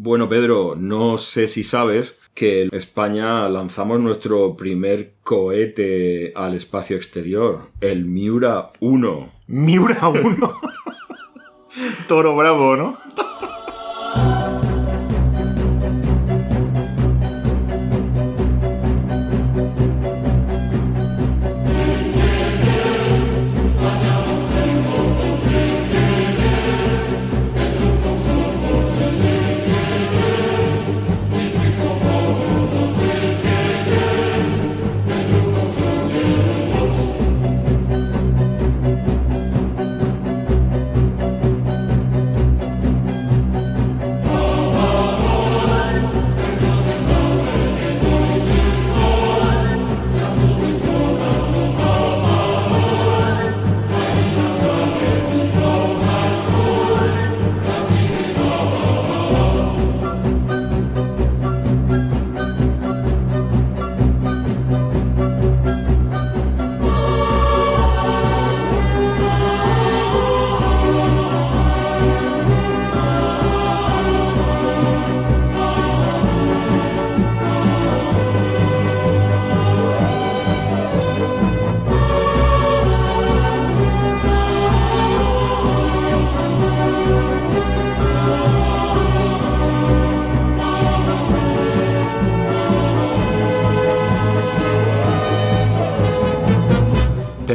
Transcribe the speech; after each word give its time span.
Bueno, 0.00 0.28
Pedro, 0.28 0.76
no 0.78 1.18
sé 1.18 1.48
si 1.48 1.64
sabes 1.64 2.16
que 2.32 2.68
España 2.70 3.48
lanzamos 3.48 3.98
nuestro 3.98 4.56
primer 4.56 5.14
cohete 5.24 6.32
al 6.36 6.54
espacio 6.54 6.96
exterior, 6.96 7.62
el 7.80 8.04
Miura 8.04 8.70
1. 8.78 9.32
Miura 9.48 10.08
1. 10.08 10.60
Toro 12.06 12.36
bravo, 12.36 12.76
¿no? 12.76 12.96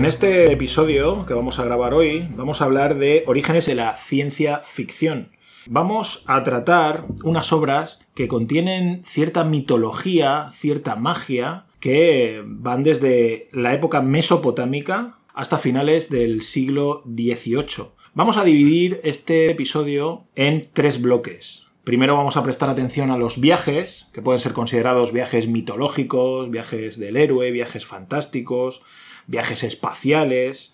En 0.03 0.09
este 0.09 0.51
episodio 0.51 1.25
que 1.25 1.33
vamos 1.33 1.59
a 1.59 1.63
grabar 1.63 1.93
hoy, 1.93 2.27
vamos 2.35 2.59
a 2.59 2.65
hablar 2.65 2.95
de 2.95 3.23
orígenes 3.25 3.65
de 3.65 3.75
la 3.75 3.95
ciencia 3.95 4.59
ficción. 4.65 5.29
Vamos 5.65 6.25
a 6.27 6.43
tratar 6.43 7.05
unas 7.23 7.53
obras 7.53 8.01
que 8.13 8.27
contienen 8.27 9.05
cierta 9.05 9.45
mitología, 9.45 10.51
cierta 10.57 10.97
magia, 10.97 11.67
que 11.79 12.43
van 12.45 12.83
desde 12.83 13.47
la 13.53 13.73
época 13.73 14.01
mesopotámica 14.01 15.19
hasta 15.33 15.57
finales 15.57 16.09
del 16.09 16.41
siglo 16.41 17.03
XVIII. 17.05 17.91
Vamos 18.13 18.35
a 18.35 18.43
dividir 18.43 18.99
este 19.05 19.51
episodio 19.51 20.25
en 20.35 20.69
tres 20.73 21.01
bloques. 21.01 21.67
Primero 21.85 22.17
vamos 22.17 22.35
a 22.35 22.43
prestar 22.43 22.69
atención 22.69 23.09
a 23.09 23.17
los 23.17 23.39
viajes, 23.39 24.07
que 24.11 24.21
pueden 24.21 24.41
ser 24.41 24.51
considerados 24.51 25.13
viajes 25.13 25.47
mitológicos, 25.47 26.51
viajes 26.51 26.99
del 26.99 27.15
héroe, 27.15 27.51
viajes 27.51 27.85
fantásticos, 27.85 28.81
viajes 29.27 29.63
espaciales. 29.63 30.73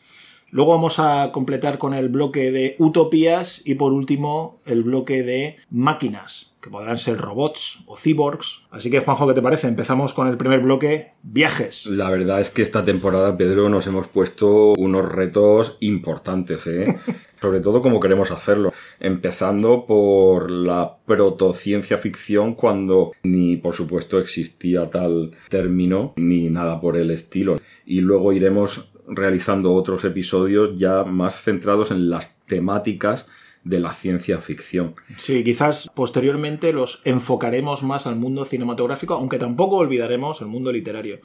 Luego 0.51 0.71
vamos 0.71 0.97
a 0.97 1.31
completar 1.31 1.77
con 1.77 1.93
el 1.93 2.09
bloque 2.09 2.51
de 2.51 2.75
utopías 2.79 3.61
y 3.65 3.75
por 3.75 3.93
último 3.93 4.59
el 4.65 4.81
bloque 4.81 5.21
de 5.21 5.57
máquinas, 5.69 6.53
que 6.59 6.71
podrán 6.71 6.97
ser 6.97 7.17
robots 7.17 7.81
o 7.85 7.95
cyborgs. 7.95 8.63
Así 8.71 8.89
que 8.89 8.99
Juanjo, 8.99 9.27
¿qué 9.27 9.35
te 9.35 9.43
parece? 9.43 9.67
Empezamos 9.67 10.13
con 10.13 10.27
el 10.27 10.37
primer 10.37 10.61
bloque, 10.61 11.11
viajes. 11.21 11.85
La 11.85 12.09
verdad 12.09 12.41
es 12.41 12.49
que 12.49 12.63
esta 12.63 12.83
temporada, 12.83 13.37
Pedro, 13.37 13.69
nos 13.69 13.85
hemos 13.85 14.07
puesto 14.07 14.73
unos 14.73 15.11
retos 15.11 15.77
importantes, 15.81 16.65
¿eh? 16.65 16.99
Sobre 17.41 17.59
todo 17.61 17.81
como 17.81 17.99
queremos 17.99 18.31
hacerlo. 18.31 18.73
Empezando 18.99 19.85
por 19.85 20.51
la 20.51 20.97
protociencia 21.05 21.97
ficción 21.97 22.53
cuando 22.55 23.13
ni 23.23 23.57
por 23.57 23.73
supuesto 23.73 24.19
existía 24.19 24.89
tal 24.89 25.31
término 25.49 26.13
ni 26.17 26.49
nada 26.49 26.81
por 26.81 26.97
el 26.97 27.11
estilo. 27.11 27.57
Y 27.85 28.01
luego 28.01 28.33
iremos 28.33 28.91
realizando 29.07 29.73
otros 29.73 30.05
episodios 30.05 30.77
ya 30.77 31.03
más 31.03 31.41
centrados 31.41 31.91
en 31.91 32.09
las 32.09 32.39
temáticas 32.45 33.27
de 33.63 33.79
la 33.79 33.93
ciencia 33.93 34.39
ficción. 34.39 34.95
Sí, 35.17 35.43
quizás 35.43 35.89
posteriormente 35.93 36.73
los 36.73 37.01
enfocaremos 37.05 37.83
más 37.83 38.07
al 38.07 38.15
mundo 38.15 38.45
cinematográfico, 38.45 39.15
aunque 39.15 39.37
tampoco 39.37 39.77
olvidaremos 39.77 40.41
el 40.41 40.47
mundo 40.47 40.71
literario. 40.71 41.19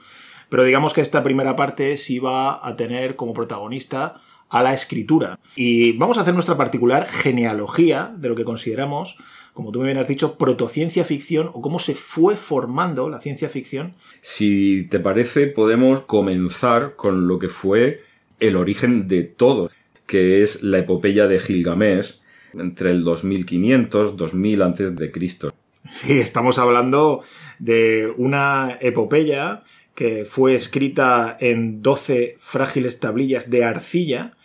Pero 0.49 0.65
digamos 0.65 0.93
que 0.93 1.01
esta 1.01 1.23
primera 1.23 1.57
parte 1.57 1.97
sí 1.97 2.19
va 2.19 2.67
a 2.67 2.77
tener 2.77 3.17
como 3.17 3.33
protagonista 3.33 4.21
a 4.55 4.63
la 4.63 4.73
escritura. 4.73 5.41
Y 5.57 5.97
vamos 5.99 6.17
a 6.17 6.21
hacer 6.21 6.33
nuestra 6.33 6.57
particular 6.57 7.09
genealogía 7.09 8.15
de 8.17 8.29
lo 8.29 8.37
que 8.37 8.45
consideramos, 8.45 9.17
como 9.53 9.73
tú 9.73 9.81
me 9.81 9.87
bien 9.87 9.99
has 9.99 10.07
dicho, 10.07 10.39
protociencia 10.39 11.05
ficción 11.05 11.51
o 11.55 11.61
cómo 11.61 11.81
se 11.81 11.97
fue 11.97 12.37
formando 12.37 13.09
la 13.09 13.21
ciencia 13.21 13.49
ficción. 13.49 13.95
Si 14.21 14.87
te 14.89 15.01
parece, 15.01 15.49
podemos 15.49 16.03
comenzar 16.03 16.95
con 16.95 17.27
lo 17.27 17.41
que 17.41 17.49
fue 17.49 18.05
el 18.39 18.55
origen 18.55 19.09
de 19.09 19.25
todo, 19.25 19.73
que 20.07 20.41
es 20.41 20.63
la 20.63 20.79
epopeya 20.79 21.27
de 21.27 21.41
Gilgamesh 21.41 22.21
entre 22.53 22.93
el 22.93 23.03
2500 23.03 24.17
2000 24.17 24.63
antes 24.63 24.95
de 24.95 25.11
Cristo. 25.11 25.53
Sí, 25.91 26.13
estamos 26.21 26.59
hablando 26.59 27.25
de 27.59 28.09
una 28.17 28.79
epopeya 28.81 29.65
que 29.97 30.25
fue 30.25 30.55
escrita 30.55 31.37
en 31.41 31.83
12 31.83 32.39
frágiles 32.41 33.01
tablillas 33.01 33.51
de 33.51 33.65
arcilla 33.65 34.37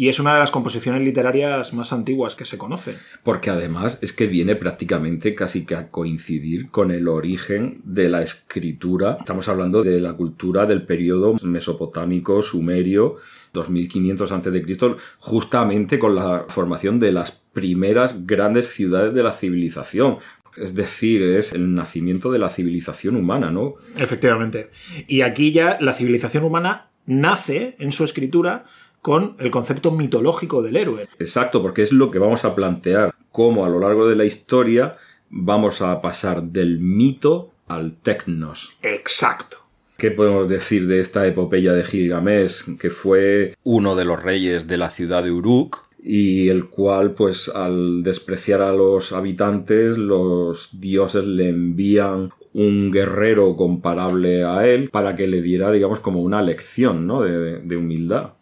y 0.00 0.08
es 0.08 0.20
una 0.20 0.32
de 0.32 0.38
las 0.38 0.52
composiciones 0.52 1.02
literarias 1.02 1.74
más 1.74 1.92
antiguas 1.92 2.36
que 2.36 2.44
se 2.44 2.56
conocen. 2.56 2.94
Porque 3.24 3.50
además 3.50 3.98
es 4.00 4.12
que 4.12 4.28
viene 4.28 4.54
prácticamente 4.54 5.34
casi 5.34 5.66
que 5.66 5.74
a 5.74 5.90
coincidir 5.90 6.70
con 6.70 6.92
el 6.92 7.08
origen 7.08 7.80
de 7.82 8.08
la 8.08 8.22
escritura. 8.22 9.16
Estamos 9.18 9.48
hablando 9.48 9.82
de 9.82 9.98
la 9.98 10.12
cultura 10.12 10.66
del 10.66 10.86
periodo 10.86 11.34
mesopotámico, 11.42 12.42
sumerio, 12.42 13.16
2500 13.52 14.30
a.C., 14.30 14.76
justamente 15.18 15.98
con 15.98 16.14
la 16.14 16.44
formación 16.48 17.00
de 17.00 17.10
las 17.10 17.32
primeras 17.32 18.24
grandes 18.24 18.68
ciudades 18.68 19.12
de 19.14 19.24
la 19.24 19.32
civilización. 19.32 20.18
Es 20.56 20.76
decir, 20.76 21.22
es 21.22 21.52
el 21.52 21.74
nacimiento 21.74 22.30
de 22.30 22.38
la 22.38 22.50
civilización 22.50 23.16
humana, 23.16 23.50
¿no? 23.50 23.74
Efectivamente. 23.98 24.70
Y 25.08 25.22
aquí 25.22 25.50
ya 25.50 25.76
la 25.80 25.92
civilización 25.92 26.44
humana 26.44 26.90
nace 27.04 27.74
en 27.80 27.90
su 27.90 28.04
escritura 28.04 28.66
con 29.08 29.36
el 29.38 29.50
concepto 29.50 29.90
mitológico 29.90 30.60
del 30.60 30.76
héroe. 30.76 31.08
Exacto, 31.18 31.62
porque 31.62 31.80
es 31.80 31.94
lo 31.94 32.10
que 32.10 32.18
vamos 32.18 32.44
a 32.44 32.54
plantear, 32.54 33.14
cómo 33.32 33.64
a 33.64 33.70
lo 33.70 33.80
largo 33.80 34.06
de 34.06 34.14
la 34.14 34.26
historia 34.26 34.98
vamos 35.30 35.80
a 35.80 36.02
pasar 36.02 36.42
del 36.42 36.78
mito 36.78 37.52
al 37.68 37.94
tecnos. 37.94 38.76
Exacto. 38.82 39.60
¿Qué 39.96 40.10
podemos 40.10 40.46
decir 40.46 40.86
de 40.86 41.00
esta 41.00 41.26
epopeya 41.26 41.72
de 41.72 41.84
Gilgamesh, 41.84 42.76
que 42.76 42.90
fue 42.90 43.56
uno 43.64 43.96
de 43.96 44.04
los 44.04 44.22
reyes 44.22 44.66
de 44.66 44.76
la 44.76 44.90
ciudad 44.90 45.22
de 45.22 45.32
Uruk, 45.32 45.88
y 46.02 46.50
el 46.50 46.66
cual, 46.66 47.12
pues, 47.12 47.48
al 47.48 48.02
despreciar 48.02 48.60
a 48.60 48.74
los 48.74 49.12
habitantes, 49.12 49.96
los 49.96 50.82
dioses 50.82 51.24
le 51.24 51.48
envían 51.48 52.30
un 52.52 52.90
guerrero 52.90 53.56
comparable 53.56 54.44
a 54.44 54.68
él 54.68 54.90
para 54.90 55.16
que 55.16 55.28
le 55.28 55.40
diera, 55.40 55.72
digamos, 55.72 56.00
como 56.00 56.20
una 56.20 56.42
lección, 56.42 57.06
¿no? 57.06 57.22
De, 57.22 57.60
de 57.60 57.76
humildad. 57.78 58.32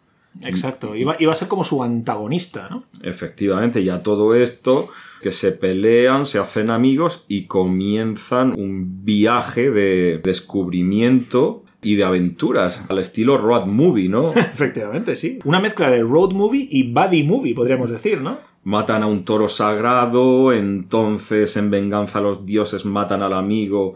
Exacto, 0.41 0.95
iba, 0.95 1.15
iba, 1.19 1.31
a 1.31 1.35
ser 1.35 1.47
como 1.47 1.63
su 1.63 1.83
antagonista, 1.83 2.67
¿no? 2.69 2.83
Efectivamente, 3.01 3.83
ya 3.83 4.03
todo 4.03 4.35
esto, 4.35 4.89
que 5.21 5.31
se 5.31 5.51
pelean, 5.51 6.25
se 6.25 6.39
hacen 6.39 6.69
amigos 6.69 7.25
y 7.27 7.45
comienzan 7.45 8.53
un 8.57 9.03
viaje 9.03 9.71
de 9.71 10.19
descubrimiento 10.23 11.63
y 11.81 11.95
de 11.95 12.03
aventuras, 12.03 12.83
al 12.89 12.99
estilo 12.99 13.37
road 13.37 13.65
movie, 13.65 14.09
¿no? 14.09 14.31
Efectivamente, 14.35 15.15
sí. 15.15 15.39
Una 15.45 15.59
mezcla 15.59 15.89
de 15.89 16.01
road 16.01 16.31
movie 16.31 16.67
y 16.69 16.91
buddy 16.91 17.23
movie, 17.23 17.55
podríamos 17.55 17.89
decir, 17.89 18.21
¿no? 18.21 18.39
Matan 18.63 19.03
a 19.03 19.07
un 19.07 19.23
toro 19.23 19.47
sagrado, 19.47 20.51
entonces 20.51 21.55
en 21.55 21.71
venganza 21.71 22.19
los 22.19 22.45
dioses 22.45 22.83
matan 22.83 23.21
al 23.21 23.33
amigo. 23.33 23.95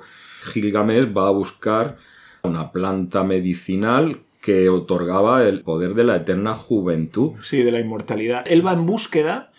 Gilgamesh 0.53 1.11
va 1.15 1.27
a 1.27 1.31
buscar 1.31 1.97
una 2.43 2.71
planta 2.71 3.23
medicinal 3.23 4.21
que 4.41 4.69
otorgaba 4.69 5.47
el 5.47 5.61
poder 5.61 5.93
de 5.93 6.03
la 6.03 6.17
eterna 6.17 6.55
juventud. 6.55 7.33
Sí, 7.43 7.61
de 7.63 7.71
la 7.71 7.79
inmortalidad. 7.79 8.43
Él 8.47 8.65
va 8.65 8.73
en 8.73 8.85
búsqueda 8.85 9.51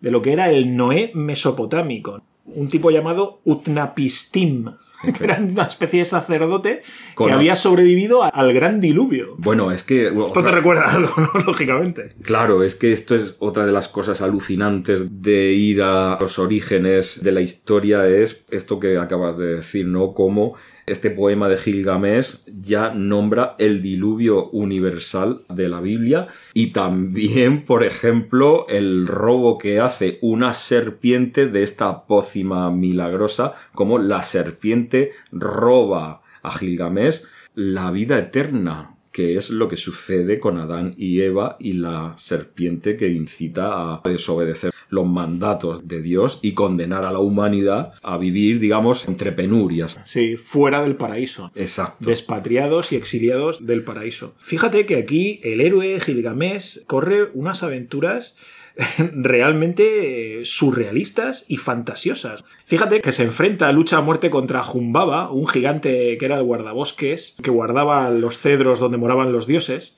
de 0.00 0.10
lo 0.10 0.22
que 0.22 0.32
era 0.32 0.50
el 0.50 0.76
Noé 0.76 1.10
mesopotámico. 1.14 2.22
un 2.46 2.68
tipo 2.68 2.90
llamado 2.90 3.40
Utnapistim, 3.44 4.70
que 5.18 5.24
era 5.24 5.36
una 5.36 5.64
especie 5.64 5.98
de 5.98 6.04
sacerdote 6.06 6.82
que 7.16 7.30
había 7.30 7.56
sobrevivido 7.56 8.22
al 8.22 8.52
gran 8.54 8.80
diluvio. 8.80 9.34
Bueno, 9.38 9.70
es 9.70 9.82
que... 9.82 10.06
Esto 10.06 10.42
te 10.42 10.50
recuerda 10.50 10.90
algo, 10.90 11.12
¿no? 11.34 11.40
Lógicamente. 11.40 12.14
Claro, 12.22 12.62
es 12.62 12.74
que 12.74 12.92
esto 12.92 13.14
es 13.16 13.34
otra 13.40 13.66
de 13.66 13.72
las 13.72 13.88
cosas 13.88 14.22
alucinantes 14.22 15.20
de 15.20 15.52
ir 15.52 15.82
a 15.82 16.16
los 16.18 16.38
orígenes 16.38 17.22
de 17.22 17.32
la 17.32 17.40
historia, 17.40 18.06
es 18.08 18.46
esto 18.50 18.78
que 18.78 18.96
acabas 18.98 19.36
de 19.36 19.56
decir, 19.56 19.86
¿no? 19.86 20.14
Como 20.14 20.54
este 20.88 21.10
poema 21.10 21.48
de 21.48 21.56
Gilgamesh 21.56 22.40
ya 22.46 22.92
nombra 22.94 23.54
el 23.58 23.82
diluvio 23.82 24.48
universal 24.50 25.42
de 25.48 25.68
la 25.68 25.80
Biblia 25.80 26.28
y 26.54 26.68
también, 26.68 27.64
por 27.66 27.84
ejemplo, 27.84 28.66
el 28.68 29.06
robo 29.06 29.58
que 29.58 29.80
hace 29.80 30.18
una 30.22 30.52
serpiente 30.52 31.46
de 31.46 31.62
esta 31.62 32.06
pócima 32.06 32.70
milagrosa, 32.70 33.54
como 33.74 33.98
la 33.98 34.22
serpiente 34.22 35.12
roba 35.32 36.22
a 36.42 36.52
Gilgamesh 36.52 37.22
la 37.54 37.90
vida 37.90 38.18
eterna 38.18 38.97
que 39.18 39.36
es 39.36 39.50
lo 39.50 39.66
que 39.66 39.76
sucede 39.76 40.38
con 40.38 40.58
Adán 40.58 40.94
y 40.96 41.22
Eva 41.22 41.56
y 41.58 41.72
la 41.72 42.14
serpiente 42.18 42.96
que 42.96 43.08
incita 43.08 43.94
a 43.94 44.00
desobedecer 44.04 44.72
los 44.90 45.06
mandatos 45.08 45.88
de 45.88 46.02
Dios 46.02 46.38
y 46.40 46.52
condenar 46.52 47.04
a 47.04 47.10
la 47.10 47.18
humanidad 47.18 47.94
a 48.04 48.16
vivir, 48.16 48.60
digamos, 48.60 49.08
entre 49.08 49.32
penurias. 49.32 49.98
Sí, 50.04 50.36
fuera 50.36 50.82
del 50.82 50.94
paraíso. 50.94 51.50
Exacto. 51.56 52.08
Despatriados 52.08 52.92
y 52.92 52.94
exiliados 52.94 53.66
del 53.66 53.82
paraíso. 53.82 54.36
Fíjate 54.38 54.86
que 54.86 54.94
aquí 54.94 55.40
el 55.42 55.62
héroe 55.62 55.98
Gilgamesh 55.98 56.84
corre 56.86 57.24
unas 57.34 57.64
aventuras 57.64 58.36
realmente 59.12 60.40
eh, 60.40 60.44
surrealistas 60.44 61.44
y 61.48 61.56
fantasiosas. 61.56 62.44
Fíjate 62.64 63.00
que 63.00 63.12
se 63.12 63.24
enfrenta 63.24 63.68
a 63.68 63.72
lucha 63.72 63.98
a 63.98 64.02
muerte 64.02 64.30
contra 64.30 64.62
Jumbaba, 64.62 65.30
un 65.30 65.48
gigante 65.48 66.16
que 66.16 66.24
era 66.24 66.36
el 66.36 66.44
guardabosques, 66.44 67.34
que 67.42 67.50
guardaba 67.50 68.08
los 68.10 68.38
cedros 68.38 68.78
donde 68.78 68.98
moraban 68.98 69.32
los 69.32 69.46
dioses. 69.46 69.96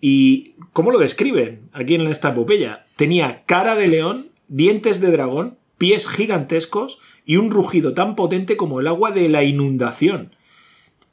¿Y 0.00 0.54
cómo 0.72 0.92
lo 0.92 0.98
describen 0.98 1.68
aquí 1.72 1.96
en 1.96 2.06
esta 2.06 2.30
epopeya? 2.30 2.86
Tenía 2.96 3.42
cara 3.46 3.74
de 3.74 3.88
león, 3.88 4.30
dientes 4.46 5.00
de 5.00 5.10
dragón, 5.10 5.58
pies 5.76 6.08
gigantescos 6.08 7.00
y 7.24 7.36
un 7.36 7.50
rugido 7.50 7.94
tan 7.94 8.14
potente 8.14 8.56
como 8.56 8.78
el 8.78 8.86
agua 8.86 9.10
de 9.10 9.28
la 9.28 9.42
inundación. 9.42 10.36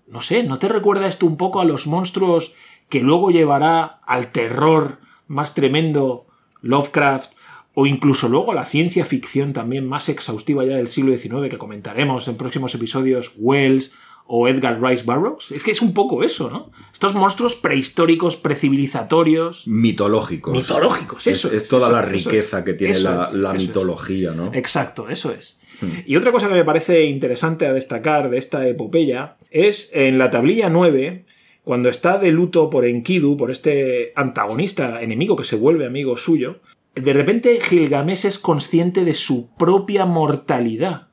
No 0.08 0.22
sé, 0.22 0.44
¿no 0.44 0.60
te 0.60 0.70
recuerda 0.70 1.08
esto 1.08 1.26
un 1.26 1.36
poco 1.36 1.62
a 1.62 1.66
los 1.66 1.88
monstruos 1.88 2.54
que 2.90 3.02
luego 3.02 3.32
llevará 3.32 3.84
al 4.06 4.32
terror 4.32 5.00
más 5.28 5.54
tremendo 5.54 6.27
Lovecraft 6.62 7.32
o 7.74 7.86
incluso 7.86 8.28
luego 8.28 8.54
la 8.54 8.66
ciencia 8.66 9.06
ficción 9.06 9.54
también 9.54 9.88
más 9.88 10.10
exhaustiva 10.10 10.66
ya 10.66 10.78
del 10.78 10.88
siglo 10.88 11.16
XIX 11.16 11.50
que 11.50 11.60
comentaremos 11.60 12.28
en 12.28 12.36
próximos 12.36 12.74
episodios, 12.74 13.34
Wells 13.38 13.92
o 14.26 14.48
Edgar 14.48 14.82
Rice 14.82 15.04
Burroughs. 15.04 15.52
Es 15.52 15.64
que 15.64 15.72
es 15.72 15.82
un 15.82 15.94
poco 15.94 16.24
eso, 16.24 16.50
¿no? 16.50 16.72
Estos 16.92 17.14
monstruos 17.14 17.56
prehistóricos, 17.56 18.36
precivilizatorios. 18.36 19.68
Mitológicos. 19.68 20.54
Mitológicos, 20.54 21.28
eso. 21.28 21.52
Es, 21.52 21.68
toda 21.68 21.90
la 21.90 22.02
riqueza 22.02 22.64
que 22.64 22.74
tiene 22.74 23.00
la, 23.00 23.54
mitología, 23.54 24.32
¿no? 24.32 24.52
Exacto, 24.54 25.10
eso 25.10 25.32
es. 25.32 25.58
Hmm. 25.80 26.02
Y 26.06 26.16
otra 26.16 26.32
cosa 26.32 26.48
que 26.48 26.56
me 26.56 26.66
parece 26.66 27.06
interesante 27.06 27.68
a 27.68 27.74
destacar 27.74 28.30
de 28.30 28.38
esta 28.38 28.68
epopeya 28.68 29.38
es 29.52 29.92
en 29.94 30.18
la 30.18 30.32
tablilla 30.32 30.70
9 30.70 31.26
cuando 31.68 31.90
está 31.90 32.18
de 32.18 32.32
luto 32.32 32.70
por 32.70 32.86
Enkidu, 32.86 33.36
por 33.36 33.52
este 33.52 34.14
antagonista 34.16 35.02
enemigo 35.02 35.36
que 35.36 35.44
se 35.44 35.58
vuelve 35.58 35.86
amigo 35.86 36.16
suyo, 36.16 36.62
de 36.96 37.12
repente 37.12 37.60
Gilgamesh 37.60 38.26
es 38.26 38.40
consciente 38.40 39.04
de 39.04 39.14
su 39.14 39.50
propia 39.58 40.06
mortalidad. 40.06 41.10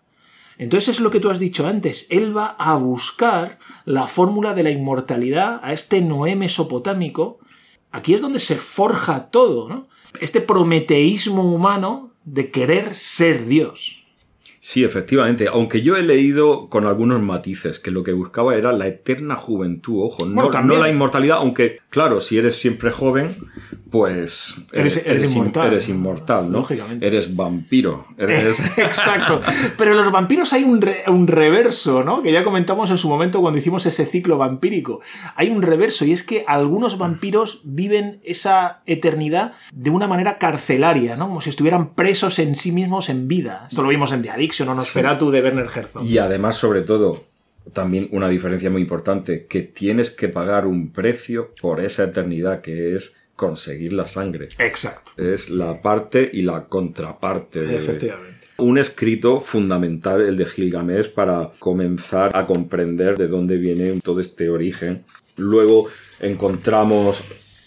Entonces 0.57 0.91
es 0.91 1.01
lo 1.01 1.11
que 1.11 1.19
tú 1.19 1.31
has 1.31 1.41
dicho 1.41 1.67
antes, 1.67 2.07
él 2.09 2.37
va 2.37 2.55
a 2.57 2.77
buscar 2.77 3.59
la 3.85 4.07
fórmula 4.07 4.55
de 4.55 4.63
la 4.63 4.71
inmortalidad 4.71 5.59
a 5.65 5.73
este 5.73 6.01
Noé 6.01 6.37
mesopotámico. 6.37 7.41
Aquí 7.91 8.15
es 8.15 8.21
donde 8.21 8.39
se 8.39 8.55
forja 8.55 9.33
todo, 9.33 9.69
¿no? 9.69 9.89
Este 10.21 10.41
prometeísmo 10.41 11.53
humano 11.53 12.13
de 12.25 12.53
querer 12.53 12.95
ser 12.95 13.47
Dios. 13.47 14.04
Sí, 14.67 14.83
efectivamente, 14.83 15.47
aunque 15.47 15.83
yo 15.83 15.95
he 15.95 16.03
leído 16.03 16.71
con 16.71 16.87
algunos 16.87 17.21
matices 17.21 17.79
que 17.79 17.91
lo 17.91 18.03
que 18.03 18.15
buscaba 18.15 18.57
era 18.57 18.73
la 18.73 18.87
eterna 18.87 19.37
juventud, 19.37 20.03
ojo, 20.03 20.25
no, 20.25 20.49
no 20.49 20.79
la 20.79 20.89
inmortalidad, 20.89 21.37
aunque 21.37 21.81
claro, 21.91 22.23
si 22.23 22.39
eres 22.39 22.57
siempre 22.57 22.91
joven, 22.91 23.37
pues 23.95 24.57
eres, 24.73 24.97
inmortal. 25.07 25.69
Eres 25.69 25.89
inmortal, 25.89 26.51
¿no? 26.51 26.59
Lógicamente. 26.59 27.07
Eres 27.07 27.37
vampiro. 27.37 28.09
Eres... 28.19 28.59
Exacto. 28.77 29.41
Pero 29.79 29.93
en 29.93 29.99
los 29.99 30.11
vampiros 30.11 30.53
hay 30.53 30.65
un, 30.65 30.85
un 31.07 31.29
reverso, 31.29 32.03
¿no? 32.03 32.21
Que 32.21 32.33
ya 32.33 32.43
comentamos 32.43 32.91
en 32.91 32.99
su 32.99 33.09
momento 33.09 33.41
cuando 33.41 33.61
hicimos 33.61 33.87
ese 33.87 34.05
ciclo 34.05 34.37
vampírico. 34.37 35.01
Hay 35.37 35.49
un 35.49 35.63
reverso 35.63 36.05
y 36.05 36.11
es 36.11 36.25
que 36.25 36.45
algunos 36.49 36.99
vampiros 36.99 37.61
viven 37.63 38.19
esa 38.25 38.83
eternidad 38.87 39.53
de 39.73 39.91
una 39.91 40.09
manera 40.09 40.39
carcelaria, 40.39 41.15
¿no? 41.15 41.29
Como 41.29 41.41
si 41.41 41.51
estuvieran 41.51 41.95
presos 41.95 42.41
en 42.41 42.57
sí 42.57 42.73
mismos 42.73 43.09
en 43.09 43.29
vida. 43.29 43.69
Esto 43.71 43.83
lo 43.83 43.91
vimos 43.91 44.11
en 44.11 44.23
The 44.23 44.31
Addiction 44.31 44.69
o 44.71 44.75
Nosferatu 44.75 45.31
de 45.31 45.41
Werner 45.41 45.69
Herzog. 45.73 46.05
Y 46.05 46.19
además, 46.19 46.57
sobre 46.57 46.83
todo, 46.83 47.27
también 47.73 48.09
una 48.11 48.29
diferencia 48.29 48.71
muy 48.71 48.83
importante, 48.83 49.47
que 49.47 49.63
tienes 49.63 50.11
que 50.11 50.29
pagar 50.29 50.67
un 50.67 50.91
precio 50.91 51.53
por 51.61 51.79
esa 51.79 52.03
eternidad 52.03 52.61
que 52.61 52.97
es 52.97 53.15
conseguir 53.37 53.93
la 53.93 54.07
sangre. 54.07 54.49
Exacto. 54.59 55.13
Es 55.17 55.51
la 55.51 55.81
parte 55.83 56.31
y 56.33 56.43
la 56.43 56.67
contraparte. 56.67 57.63
De... 57.63 57.77
Efectivamente. 57.77 58.35
Un 58.57 58.79
escrito 58.79 59.41
fundamental, 59.41 60.21
el 60.21 60.37
de 60.37 60.47
Gilgamesh, 60.47 61.11
para 61.11 61.51
comenzar 61.59 62.31
a 62.35 62.47
comprender 62.47 63.19
de 63.19 63.27
dónde 63.27 63.57
viene 63.57 64.01
todo 64.01 64.21
este 64.21 64.49
origen. 64.49 65.05
Luego 65.37 65.89
encontramos 66.21 67.21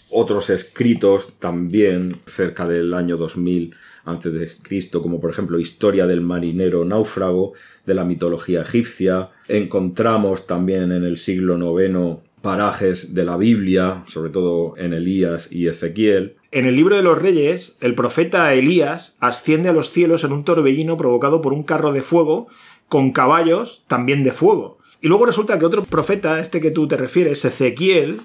otros 0.08 0.48
escritos 0.48 1.34
también 1.38 2.20
cerca 2.26 2.66
del 2.66 2.94
año 2.94 3.18
2000 3.18 3.74
antes 4.06 4.32
de 4.32 4.50
Cristo, 4.62 5.02
como 5.02 5.20
por 5.20 5.30
ejemplo 5.30 5.58
Historia 5.58 6.06
del 6.06 6.22
marinero 6.22 6.86
náufrago 6.86 7.52
de 7.84 7.94
la 7.94 8.04
mitología 8.04 8.62
egipcia. 8.62 9.28
Encontramos 9.48 10.46
también 10.46 10.92
en 10.92 11.04
el 11.04 11.18
siglo 11.18 11.58
IX 11.78 12.27
parajes 12.42 13.14
de 13.14 13.24
la 13.24 13.36
Biblia, 13.36 14.04
sobre 14.06 14.30
todo 14.30 14.76
en 14.76 14.92
Elías 14.92 15.50
y 15.50 15.68
Ezequiel. 15.68 16.36
En 16.50 16.66
el 16.66 16.76
libro 16.76 16.96
de 16.96 17.02
los 17.02 17.18
reyes, 17.18 17.76
el 17.80 17.94
profeta 17.94 18.52
Elías 18.54 19.16
asciende 19.20 19.68
a 19.68 19.72
los 19.72 19.90
cielos 19.90 20.24
en 20.24 20.32
un 20.32 20.44
torbellino 20.44 20.96
provocado 20.96 21.42
por 21.42 21.52
un 21.52 21.62
carro 21.62 21.92
de 21.92 22.02
fuego 22.02 22.48
con 22.88 23.12
caballos 23.12 23.84
también 23.86 24.24
de 24.24 24.32
fuego. 24.32 24.78
Y 25.00 25.08
luego 25.08 25.26
resulta 25.26 25.58
que 25.58 25.66
otro 25.66 25.84
profeta, 25.84 26.40
este 26.40 26.60
que 26.60 26.70
tú 26.70 26.88
te 26.88 26.96
refieres, 26.96 27.44
Ezequiel, 27.44 28.20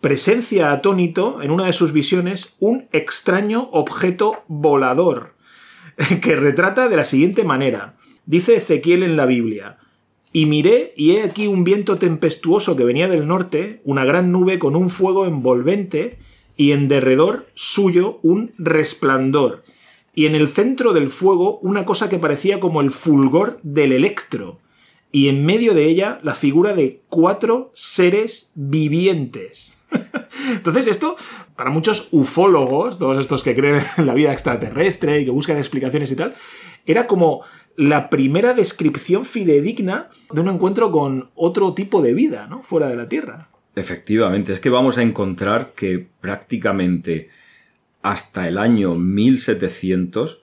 presencia 0.00 0.72
atónito 0.72 1.42
en 1.42 1.50
una 1.50 1.66
de 1.66 1.72
sus 1.72 1.92
visiones 1.92 2.54
un 2.60 2.88
extraño 2.92 3.68
objeto 3.72 4.44
volador 4.46 5.34
que 6.22 6.36
retrata 6.36 6.88
de 6.88 6.96
la 6.96 7.04
siguiente 7.04 7.44
manera. 7.44 7.96
Dice 8.26 8.56
Ezequiel 8.56 9.02
en 9.02 9.16
la 9.16 9.26
Biblia, 9.26 9.78
y 10.32 10.46
miré, 10.46 10.92
y 10.96 11.12
he 11.12 11.22
aquí 11.22 11.46
un 11.46 11.64
viento 11.64 11.98
tempestuoso 11.98 12.76
que 12.76 12.84
venía 12.84 13.08
del 13.08 13.26
norte, 13.26 13.80
una 13.84 14.04
gran 14.04 14.30
nube 14.32 14.58
con 14.58 14.76
un 14.76 14.90
fuego 14.90 15.26
envolvente, 15.26 16.18
y 16.56 16.72
en 16.72 16.88
derredor 16.88 17.46
suyo 17.54 18.18
un 18.22 18.52
resplandor, 18.58 19.64
y 20.14 20.26
en 20.26 20.34
el 20.34 20.48
centro 20.48 20.92
del 20.92 21.10
fuego 21.10 21.58
una 21.62 21.84
cosa 21.84 22.08
que 22.08 22.18
parecía 22.18 22.60
como 22.60 22.80
el 22.80 22.90
fulgor 22.90 23.60
del 23.62 23.92
electro, 23.92 24.58
y 25.10 25.28
en 25.28 25.46
medio 25.46 25.72
de 25.72 25.86
ella 25.86 26.20
la 26.22 26.34
figura 26.34 26.74
de 26.74 27.00
cuatro 27.08 27.70
seres 27.74 28.50
vivientes. 28.54 29.78
Entonces 30.50 30.86
esto, 30.86 31.16
para 31.56 31.70
muchos 31.70 32.08
ufólogos, 32.10 32.98
todos 32.98 33.18
estos 33.18 33.42
que 33.42 33.54
creen 33.54 33.84
en 33.96 34.06
la 34.06 34.14
vida 34.14 34.32
extraterrestre 34.32 35.20
y 35.20 35.24
que 35.24 35.30
buscan 35.30 35.56
explicaciones 35.56 36.10
y 36.12 36.16
tal, 36.16 36.34
era 36.84 37.06
como 37.06 37.42
la 37.78 38.10
primera 38.10 38.54
descripción 38.54 39.24
fidedigna 39.24 40.10
de 40.32 40.40
un 40.40 40.48
encuentro 40.48 40.90
con 40.90 41.30
otro 41.36 41.74
tipo 41.74 42.02
de 42.02 42.12
vida, 42.12 42.48
¿no? 42.50 42.64
Fuera 42.64 42.88
de 42.88 42.96
la 42.96 43.08
Tierra. 43.08 43.50
Efectivamente, 43.76 44.52
es 44.52 44.58
que 44.58 44.68
vamos 44.68 44.98
a 44.98 45.04
encontrar 45.04 45.74
que 45.76 46.08
prácticamente 46.20 47.28
hasta 48.02 48.48
el 48.48 48.58
año 48.58 48.96
1700 48.96 50.42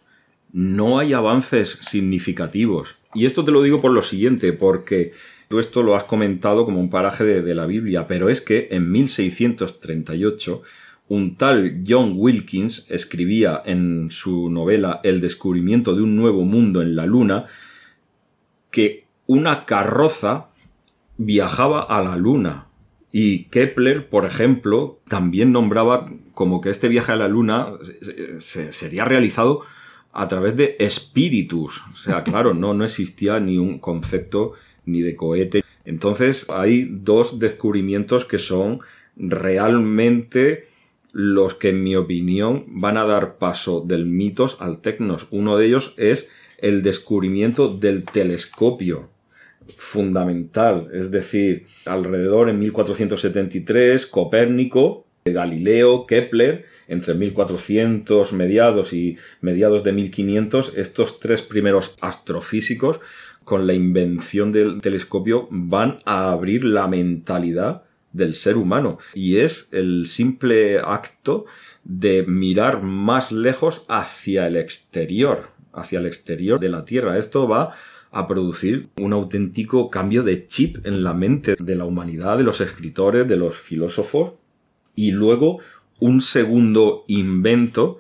no 0.53 0.97
hay 0.97 1.11
avances 1.11 1.77
significativos. 1.81 2.95
Y 3.13 3.25
esto 3.25 3.43
te 3.43 3.51
lo 3.51 3.61
digo 3.61 3.81
por 3.81 3.91
lo 3.91 4.01
siguiente, 4.01 4.53
porque 4.53 5.11
tú 5.49 5.59
esto 5.59 5.83
lo 5.83 5.97
has 5.97 6.05
comentado 6.05 6.63
como 6.63 6.79
un 6.79 6.89
paraje 6.89 7.25
de, 7.25 7.41
de 7.41 7.53
la 7.53 7.65
Biblia, 7.65 8.07
pero 8.07 8.29
es 8.29 8.39
que 8.39 8.69
en 8.71 8.89
1638 8.89 10.63
un 11.07 11.35
tal 11.35 11.83
John 11.87 12.13
Wilkins 12.15 12.87
escribía 12.89 13.61
en 13.65 14.09
su 14.11 14.49
novela 14.49 15.01
El 15.03 15.21
descubrimiento 15.21 15.95
de 15.95 16.01
un 16.01 16.15
nuevo 16.15 16.43
mundo 16.43 16.81
en 16.81 16.95
la 16.95 17.05
Luna 17.05 17.45
que 18.71 19.05
una 19.27 19.65
carroza 19.65 20.47
viajaba 21.17 21.81
a 21.81 22.01
la 22.01 22.15
Luna. 22.15 22.67
Y 23.11 23.45
Kepler, 23.45 24.09
por 24.09 24.25
ejemplo, 24.25 24.99
también 25.07 25.51
nombraba 25.51 26.11
como 26.33 26.59
que 26.59 26.69
este 26.69 26.89
viaje 26.89 27.13
a 27.13 27.15
la 27.15 27.29
Luna 27.29 27.69
sería 28.39 29.05
realizado 29.05 29.61
a 30.11 30.27
través 30.27 30.57
de 30.57 30.75
espíritus. 30.79 31.81
O 31.93 31.97
sea, 31.97 32.23
claro, 32.23 32.53
no, 32.53 32.73
no 32.73 32.83
existía 32.83 33.39
ni 33.39 33.57
un 33.57 33.79
concepto 33.79 34.53
ni 34.85 35.01
de 35.01 35.15
cohete. 35.15 35.63
Entonces 35.85 36.49
hay 36.49 36.89
dos 36.89 37.39
descubrimientos 37.39 38.25
que 38.25 38.39
son 38.39 38.81
realmente 39.15 40.67
los 41.15 41.53
que 41.53 41.69
en 41.69 41.81
mi 41.81 41.95
opinión 41.95 42.65
van 42.67 42.97
a 42.97 43.05
dar 43.05 43.37
paso 43.37 43.79
del 43.79 44.05
mitos 44.05 44.57
al 44.59 44.81
tecnos. 44.81 45.29
Uno 45.31 45.55
de 45.55 45.65
ellos 45.65 45.93
es 45.95 46.27
el 46.57 46.83
descubrimiento 46.83 47.69
del 47.69 48.03
telescopio 48.03 49.11
fundamental, 49.77 50.89
es 50.91 51.11
decir, 51.11 51.67
alrededor 51.85 52.49
en 52.49 52.59
1473 52.59 54.05
Copérnico, 54.07 55.05
Galileo, 55.23 56.05
Kepler, 56.05 56.65
entre 56.89 57.13
1400 57.13 58.33
mediados 58.33 58.91
y 58.91 59.17
mediados 59.39 59.85
de 59.85 59.93
1500, 59.93 60.73
estos 60.75 61.21
tres 61.21 61.41
primeros 61.41 61.95
astrofísicos 62.01 62.99
con 63.45 63.67
la 63.67 63.73
invención 63.73 64.51
del 64.51 64.81
telescopio 64.81 65.47
van 65.49 65.99
a 66.03 66.31
abrir 66.31 66.65
la 66.65 66.87
mentalidad 66.87 67.84
del 68.15 68.35
ser 68.35 68.57
humano 68.57 68.97
y 69.13 69.37
es 69.37 69.69
el 69.71 70.07
simple 70.07 70.79
acto 70.79 71.45
de 71.83 72.23
mirar 72.23 72.81
más 72.81 73.31
lejos 73.31 73.85
hacia 73.87 74.47
el 74.47 74.57
exterior, 74.57 75.49
hacia 75.73 75.99
el 75.99 76.05
exterior 76.05 76.59
de 76.59 76.69
la 76.69 76.85
Tierra. 76.85 77.17
Esto 77.17 77.47
va 77.47 77.75
a 78.11 78.27
producir 78.27 78.89
un 78.99 79.13
auténtico 79.13 79.89
cambio 79.89 80.23
de 80.23 80.47
chip 80.47 80.85
en 80.87 81.03
la 81.03 81.13
mente 81.13 81.55
de 81.59 81.75
la 81.75 81.85
humanidad, 81.85 82.37
de 82.37 82.43
los 82.43 82.61
escritores, 82.61 83.27
de 83.27 83.35
los 83.35 83.55
filósofos, 83.55 84.33
y 84.95 85.11
luego 85.11 85.59
un 85.99 86.21
segundo 86.21 87.03
invento 87.07 87.99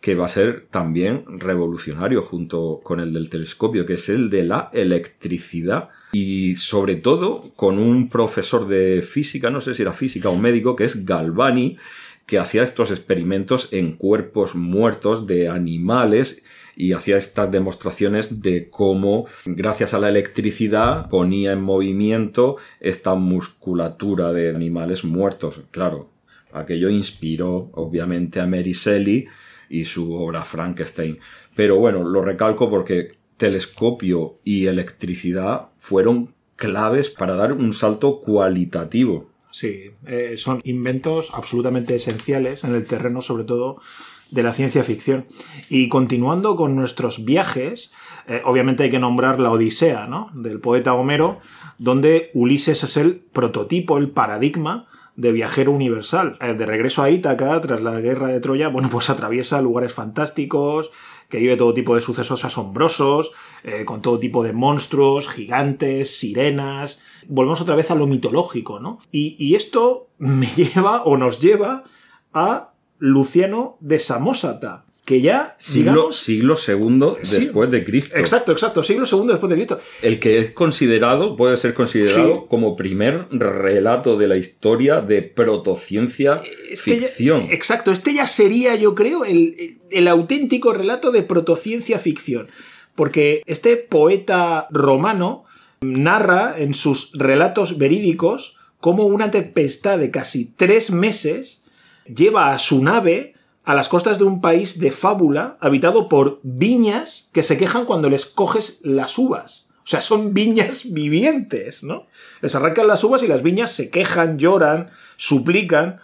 que 0.00 0.14
va 0.14 0.26
a 0.26 0.28
ser 0.28 0.68
también 0.70 1.24
revolucionario 1.40 2.22
junto 2.22 2.80
con 2.82 3.00
el 3.00 3.12
del 3.12 3.28
telescopio, 3.28 3.84
que 3.84 3.94
es 3.94 4.08
el 4.08 4.30
de 4.30 4.44
la 4.44 4.70
electricidad. 4.72 5.88
Y 6.18 6.56
sobre 6.56 6.96
todo 6.96 7.52
con 7.56 7.78
un 7.78 8.08
profesor 8.08 8.66
de 8.66 9.02
física, 9.02 9.50
no 9.50 9.60
sé 9.60 9.74
si 9.74 9.82
era 9.82 9.92
física 9.92 10.30
o 10.30 10.38
médico, 10.38 10.74
que 10.74 10.84
es 10.84 11.04
Galvani, 11.04 11.76
que 12.24 12.38
hacía 12.38 12.62
estos 12.62 12.90
experimentos 12.90 13.68
en 13.72 13.92
cuerpos 13.92 14.54
muertos 14.54 15.26
de 15.26 15.50
animales 15.50 16.42
y 16.74 16.94
hacía 16.94 17.18
estas 17.18 17.52
demostraciones 17.52 18.40
de 18.40 18.70
cómo, 18.70 19.26
gracias 19.44 19.92
a 19.92 19.98
la 19.98 20.08
electricidad, 20.08 21.10
ponía 21.10 21.52
en 21.52 21.60
movimiento 21.60 22.56
esta 22.80 23.14
musculatura 23.14 24.32
de 24.32 24.48
animales 24.48 25.04
muertos. 25.04 25.60
Claro, 25.70 26.08
aquello 26.50 26.88
inspiró 26.88 27.68
obviamente 27.74 28.40
a 28.40 28.46
Mary 28.46 28.72
Shelley 28.72 29.26
y 29.68 29.84
su 29.84 30.14
obra 30.14 30.44
Frankenstein. 30.44 31.18
Pero 31.54 31.76
bueno, 31.76 32.04
lo 32.04 32.22
recalco 32.22 32.70
porque 32.70 33.25
telescopio 33.36 34.38
y 34.44 34.66
electricidad 34.66 35.68
fueron 35.78 36.34
claves 36.56 37.10
para 37.10 37.34
dar 37.34 37.52
un 37.52 37.72
salto 37.72 38.20
cualitativo. 38.20 39.30
Sí, 39.50 39.90
eh, 40.06 40.34
son 40.36 40.60
inventos 40.64 41.30
absolutamente 41.32 41.96
esenciales 41.96 42.64
en 42.64 42.74
el 42.74 42.84
terreno, 42.84 43.22
sobre 43.22 43.44
todo 43.44 43.80
de 44.30 44.42
la 44.42 44.52
ciencia 44.52 44.84
ficción. 44.84 45.26
Y 45.70 45.88
continuando 45.88 46.56
con 46.56 46.76
nuestros 46.76 47.24
viajes, 47.24 47.92
eh, 48.26 48.42
obviamente 48.44 48.82
hay 48.82 48.90
que 48.90 48.98
nombrar 48.98 49.38
la 49.38 49.50
Odisea, 49.50 50.06
¿no? 50.06 50.30
Del 50.34 50.60
poeta 50.60 50.94
Homero, 50.94 51.40
donde 51.78 52.30
Ulises 52.34 52.82
es 52.84 52.96
el 52.96 53.16
prototipo, 53.16 53.98
el 53.98 54.10
paradigma 54.10 54.88
de 55.16 55.32
viajero 55.32 55.72
universal. 55.72 56.36
Eh, 56.40 56.54
de 56.54 56.66
regreso 56.66 57.02
a 57.02 57.10
Ítaca, 57.10 57.60
tras 57.60 57.80
la 57.80 58.00
guerra 58.00 58.28
de 58.28 58.40
Troya, 58.40 58.68
bueno, 58.68 58.90
pues 58.90 59.10
atraviesa 59.10 59.62
lugares 59.62 59.92
fantásticos, 59.92 60.90
que 61.28 61.38
vive 61.38 61.56
todo 61.56 61.74
tipo 61.74 61.94
de 61.94 62.00
sucesos 62.00 62.44
asombrosos, 62.44 63.32
eh, 63.64 63.84
con 63.84 64.02
todo 64.02 64.18
tipo 64.18 64.42
de 64.42 64.52
monstruos, 64.52 65.28
gigantes, 65.28 66.18
sirenas. 66.18 67.00
Volvemos 67.28 67.60
otra 67.60 67.76
vez 67.76 67.90
a 67.90 67.94
lo 67.94 68.06
mitológico, 68.06 68.80
¿no? 68.80 68.98
y 69.12 69.54
esto 69.54 70.08
me 70.18 70.46
lleva 70.56 71.02
o 71.02 71.16
nos 71.16 71.40
lleva 71.40 71.84
a 72.32 72.72
Luciano 72.98 73.76
de 73.80 73.98
Samosata, 73.98 74.85
que 75.06 75.20
ya 75.20 75.54
siglo, 75.58 76.10
siglo 76.10 76.56
segundo 76.56 77.16
después 77.20 77.70
de 77.70 77.84
Cristo. 77.84 78.16
Exacto, 78.16 78.50
exacto, 78.50 78.82
siglo 78.82 79.06
segundo 79.06 79.32
después 79.32 79.48
de 79.48 79.54
Cristo. 79.54 79.80
El 80.02 80.18
que 80.18 80.40
es 80.40 80.50
considerado, 80.50 81.36
puede 81.36 81.56
ser 81.58 81.74
considerado 81.74 82.46
como 82.46 82.74
primer 82.74 83.28
relato 83.30 84.18
de 84.18 84.26
la 84.26 84.36
historia 84.36 85.00
de 85.00 85.22
protociencia 85.22 86.42
este 86.68 86.96
ficción. 86.96 87.46
exacto, 87.52 87.92
este 87.92 88.14
ya 88.14 88.26
sería, 88.26 88.74
yo 88.74 88.96
creo, 88.96 89.24
el, 89.24 89.78
el 89.92 90.08
auténtico 90.08 90.72
relato 90.72 91.12
de 91.12 91.22
protociencia 91.22 92.00
ficción. 92.00 92.48
Porque 92.96 93.42
este 93.46 93.76
poeta 93.76 94.66
romano 94.70 95.44
narra 95.80 96.56
en 96.58 96.74
sus 96.74 97.12
relatos 97.12 97.78
verídicos 97.78 98.56
como 98.80 99.06
una 99.06 99.30
tempestad 99.30 100.00
de 100.00 100.10
casi 100.10 100.46
tres 100.46 100.90
meses 100.90 101.62
lleva 102.12 102.52
a 102.52 102.58
su 102.58 102.82
nave 102.82 103.35
a 103.66 103.74
las 103.74 103.88
costas 103.88 104.18
de 104.18 104.24
un 104.24 104.40
país 104.40 104.78
de 104.78 104.92
fábula 104.92 105.58
habitado 105.60 106.08
por 106.08 106.38
viñas 106.44 107.28
que 107.32 107.42
se 107.42 107.58
quejan 107.58 107.84
cuando 107.84 108.08
les 108.08 108.24
coges 108.24 108.78
las 108.80 109.18
uvas. 109.18 109.66
O 109.78 109.88
sea, 109.88 110.00
son 110.00 110.32
viñas 110.32 110.92
vivientes, 110.92 111.82
¿no? 111.82 112.06
Les 112.40 112.54
arrancan 112.54 112.86
las 112.86 113.02
uvas 113.04 113.22
y 113.24 113.28
las 113.28 113.42
viñas 113.42 113.72
se 113.72 113.90
quejan, 113.90 114.38
lloran, 114.38 114.90
suplican. 115.16 116.00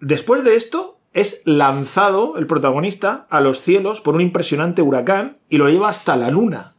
Después 0.00 0.42
de 0.42 0.56
esto, 0.56 0.98
es 1.12 1.42
lanzado 1.44 2.36
el 2.38 2.46
protagonista 2.46 3.26
a 3.30 3.40
los 3.40 3.60
cielos 3.60 4.00
por 4.00 4.14
un 4.14 4.22
impresionante 4.22 4.80
huracán 4.80 5.38
y 5.50 5.58
lo 5.58 5.68
lleva 5.68 5.90
hasta 5.90 6.16
la 6.16 6.30
luna. 6.30 6.76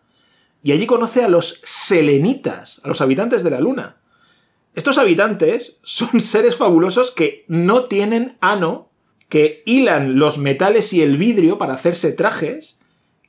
Y 0.63 0.71
allí 0.71 0.87
conoce 0.87 1.23
a 1.23 1.29
los 1.29 1.61
selenitas, 1.63 2.81
a 2.83 2.87
los 2.87 3.01
habitantes 3.01 3.43
de 3.43 3.51
la 3.51 3.59
luna. 3.59 3.97
Estos 4.73 4.97
habitantes 4.97 5.79
son 5.83 6.21
seres 6.21 6.55
fabulosos 6.55 7.11
que 7.11 7.45
no 7.47 7.85
tienen 7.85 8.37
ano, 8.41 8.86
que 9.29 9.63
hilan 9.65 10.17
los 10.17 10.37
metales 10.37 10.93
y 10.93 11.01
el 11.01 11.17
vidrio 11.17 11.57
para 11.57 11.73
hacerse 11.73 12.11
trajes, 12.11 12.79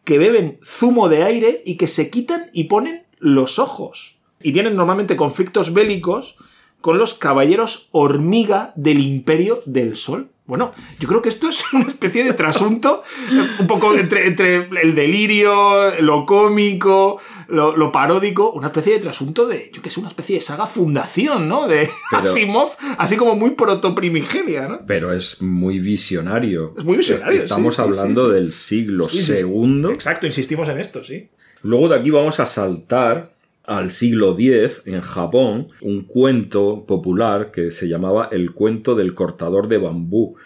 que 0.04 0.18
beben 0.18 0.58
zumo 0.64 1.08
de 1.08 1.24
aire 1.24 1.62
y 1.64 1.76
que 1.76 1.86
se 1.86 2.10
quitan 2.10 2.46
y 2.52 2.64
ponen 2.64 3.04
los 3.18 3.58
ojos. 3.58 4.18
Y 4.40 4.52
tienen 4.52 4.76
normalmente 4.76 5.16
conflictos 5.16 5.72
bélicos 5.74 6.36
con 6.80 6.98
los 6.98 7.14
caballeros 7.14 7.88
hormiga 7.90 8.72
del 8.76 9.00
imperio 9.00 9.60
del 9.66 9.96
sol. 9.96 10.30
Bueno, 10.48 10.72
yo 10.98 11.06
creo 11.06 11.20
que 11.20 11.28
esto 11.28 11.50
es 11.50 11.62
una 11.74 11.88
especie 11.88 12.24
de 12.24 12.32
trasunto, 12.32 13.02
un 13.60 13.66
poco 13.66 13.94
entre, 13.94 14.26
entre 14.26 14.66
el 14.80 14.94
delirio, 14.94 16.00
lo 16.00 16.24
cómico, 16.24 17.20
lo, 17.48 17.92
paródico, 17.92 18.50
una 18.52 18.68
especie 18.68 18.94
de 18.94 19.00
trasunto 19.00 19.46
de, 19.46 19.70
yo 19.74 19.82
que 19.82 19.90
sé, 19.90 20.00
una 20.00 20.08
especie 20.08 20.36
de 20.36 20.40
saga 20.40 20.66
fundación, 20.66 21.48
¿no? 21.50 21.68
De 21.68 21.90
Asimov, 22.12 22.70
así 22.96 23.18
como 23.18 23.36
muy 23.36 23.50
protoprimigenia, 23.50 24.66
¿no? 24.68 24.86
Pero 24.86 25.12
es 25.12 25.42
muy 25.42 25.80
visionario. 25.80 26.74
Es 26.78 26.84
muy 26.84 26.96
visionario. 26.96 27.42
Estamos 27.42 27.78
hablando 27.78 28.30
del 28.30 28.54
siglo 28.54 29.10
segundo. 29.10 29.90
Exacto, 29.90 30.26
insistimos 30.26 30.66
en 30.70 30.78
esto, 30.78 31.04
sí. 31.04 31.28
Luego 31.60 31.90
de 31.90 31.96
aquí 31.98 32.10
vamos 32.10 32.40
a 32.40 32.46
saltar 32.46 33.34
al 33.68 33.90
siglo 33.90 34.34
X, 34.38 34.82
en 34.86 35.02
Japón, 35.02 35.68
un 35.82 36.04
cuento 36.04 36.86
popular 36.86 37.50
que 37.52 37.70
se 37.70 37.86
llamaba 37.86 38.28
El 38.32 38.52
cuento 38.52 38.94
del 38.94 39.14
cortador 39.14 39.68
de 39.68 39.78
bambú 39.78 40.36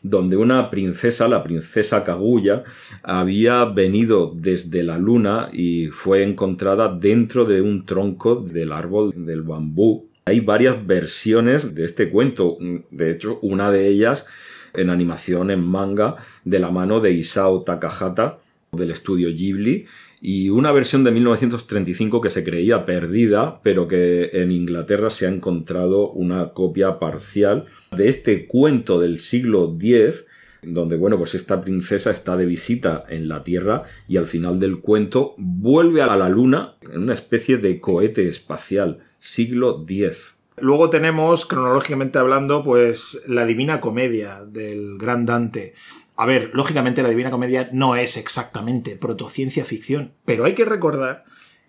donde 0.00 0.36
una 0.36 0.70
princesa, 0.70 1.26
la 1.26 1.42
princesa 1.42 2.04
Kaguya, 2.04 2.62
había 3.02 3.64
venido 3.64 4.32
desde 4.32 4.84
la 4.84 4.96
luna 4.96 5.48
y 5.52 5.88
fue 5.88 6.22
encontrada 6.22 6.88
dentro 6.88 7.44
de 7.44 7.60
un 7.62 7.84
tronco 7.84 8.36
del 8.36 8.70
árbol 8.70 9.12
del 9.16 9.42
bambú. 9.42 10.08
Hay 10.26 10.38
varias 10.38 10.86
versiones 10.86 11.74
de 11.74 11.84
este 11.84 12.10
cuento, 12.10 12.58
de 12.92 13.10
hecho 13.10 13.40
una 13.42 13.72
de 13.72 13.88
ellas 13.88 14.26
en 14.72 14.88
animación 14.88 15.50
en 15.50 15.64
manga 15.64 16.14
de 16.44 16.60
la 16.60 16.70
mano 16.70 17.00
de 17.00 17.10
Isao 17.10 17.62
Takahata 17.64 18.38
del 18.70 18.90
estudio 18.90 19.30
Ghibli 19.30 19.86
y 20.20 20.50
una 20.50 20.72
versión 20.72 21.04
de 21.04 21.12
1935 21.12 22.20
que 22.20 22.30
se 22.30 22.44
creía 22.44 22.84
perdida, 22.84 23.60
pero 23.62 23.86
que 23.86 24.30
en 24.32 24.50
Inglaterra 24.50 25.10
se 25.10 25.26
ha 25.26 25.30
encontrado 25.30 26.10
una 26.10 26.50
copia 26.50 26.98
parcial 26.98 27.66
de 27.92 28.08
este 28.08 28.46
cuento 28.46 28.98
del 29.00 29.20
siglo 29.20 29.76
X, 29.80 30.24
donde, 30.62 30.96
bueno, 30.96 31.18
pues 31.18 31.34
esta 31.34 31.60
princesa 31.60 32.10
está 32.10 32.36
de 32.36 32.46
visita 32.46 33.04
en 33.08 33.28
la 33.28 33.44
Tierra 33.44 33.84
y 34.08 34.16
al 34.16 34.26
final 34.26 34.58
del 34.58 34.80
cuento 34.80 35.34
vuelve 35.38 36.02
a 36.02 36.16
la 36.16 36.28
Luna 36.28 36.74
en 36.92 37.02
una 37.02 37.14
especie 37.14 37.58
de 37.58 37.80
cohete 37.80 38.28
espacial, 38.28 38.98
siglo 39.20 39.84
X. 39.88 40.34
Luego 40.60 40.90
tenemos, 40.90 41.46
cronológicamente 41.46 42.18
hablando, 42.18 42.64
pues 42.64 43.22
la 43.28 43.46
Divina 43.46 43.80
Comedia 43.80 44.44
del 44.44 44.98
gran 44.98 45.24
Dante. 45.24 45.74
A 46.18 46.26
ver, 46.26 46.50
lógicamente 46.52 47.04
la 47.04 47.10
Divina 47.10 47.30
Comedia 47.30 47.68
no 47.70 47.94
es 47.94 48.16
exactamente 48.16 48.96
protociencia 48.96 49.64
ficción, 49.64 50.14
pero 50.24 50.46
hay 50.46 50.56
que 50.56 50.64
recordar 50.64 51.24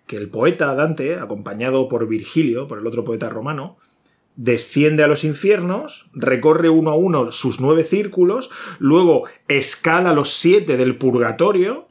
que 0.08 0.16
el 0.16 0.28
poeta 0.28 0.74
Dante, 0.74 1.20
acompañado 1.20 1.88
por 1.88 2.08
Virgilio, 2.08 2.66
por 2.66 2.80
el 2.80 2.86
otro 2.88 3.04
poeta 3.04 3.28
romano, 3.28 3.78
desciende 4.34 5.04
a 5.04 5.06
los 5.06 5.22
infiernos, 5.22 6.10
recorre 6.14 6.68
uno 6.68 6.90
a 6.90 6.96
uno 6.96 7.30
sus 7.30 7.60
nueve 7.60 7.84
círculos, 7.84 8.50
luego 8.80 9.26
escala 9.46 10.12
los 10.12 10.34
siete 10.34 10.76
del 10.76 10.98
purgatorio, 10.98 11.88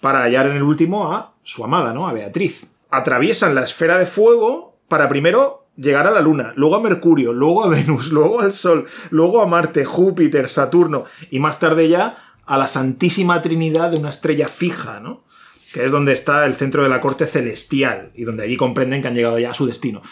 para 0.00 0.22
hallar 0.22 0.48
en 0.48 0.56
el 0.56 0.64
último 0.64 1.12
a 1.12 1.36
su 1.44 1.62
amada, 1.62 1.92
¿no? 1.92 2.08
A 2.08 2.12
Beatriz. 2.12 2.66
Atraviesan 2.90 3.54
la 3.54 3.62
esfera 3.62 3.98
de 3.98 4.06
fuego 4.06 4.80
para 4.88 5.08
primero 5.08 5.59
llegar 5.80 6.06
a 6.06 6.10
la 6.10 6.20
Luna, 6.20 6.52
luego 6.56 6.76
a 6.76 6.80
Mercurio, 6.80 7.32
luego 7.32 7.64
a 7.64 7.68
Venus, 7.68 8.08
luego 8.12 8.40
al 8.40 8.52
Sol, 8.52 8.86
luego 9.10 9.40
a 9.40 9.46
Marte, 9.46 9.84
Júpiter, 9.84 10.48
Saturno 10.48 11.04
y 11.30 11.38
más 11.38 11.58
tarde 11.58 11.88
ya 11.88 12.16
a 12.46 12.58
la 12.58 12.66
Santísima 12.66 13.40
Trinidad 13.42 13.90
de 13.90 13.98
una 13.98 14.10
estrella 14.10 14.48
fija, 14.48 15.00
¿no? 15.00 15.24
Que 15.72 15.84
es 15.84 15.92
donde 15.92 16.12
está 16.12 16.46
el 16.46 16.56
centro 16.56 16.82
de 16.82 16.88
la 16.88 17.00
corte 17.00 17.26
celestial 17.26 18.10
y 18.14 18.24
donde 18.24 18.42
allí 18.42 18.56
comprenden 18.56 19.02
que 19.02 19.08
han 19.08 19.14
llegado 19.14 19.38
ya 19.38 19.50
a 19.50 19.54
su 19.54 19.66
destino. 19.66 20.02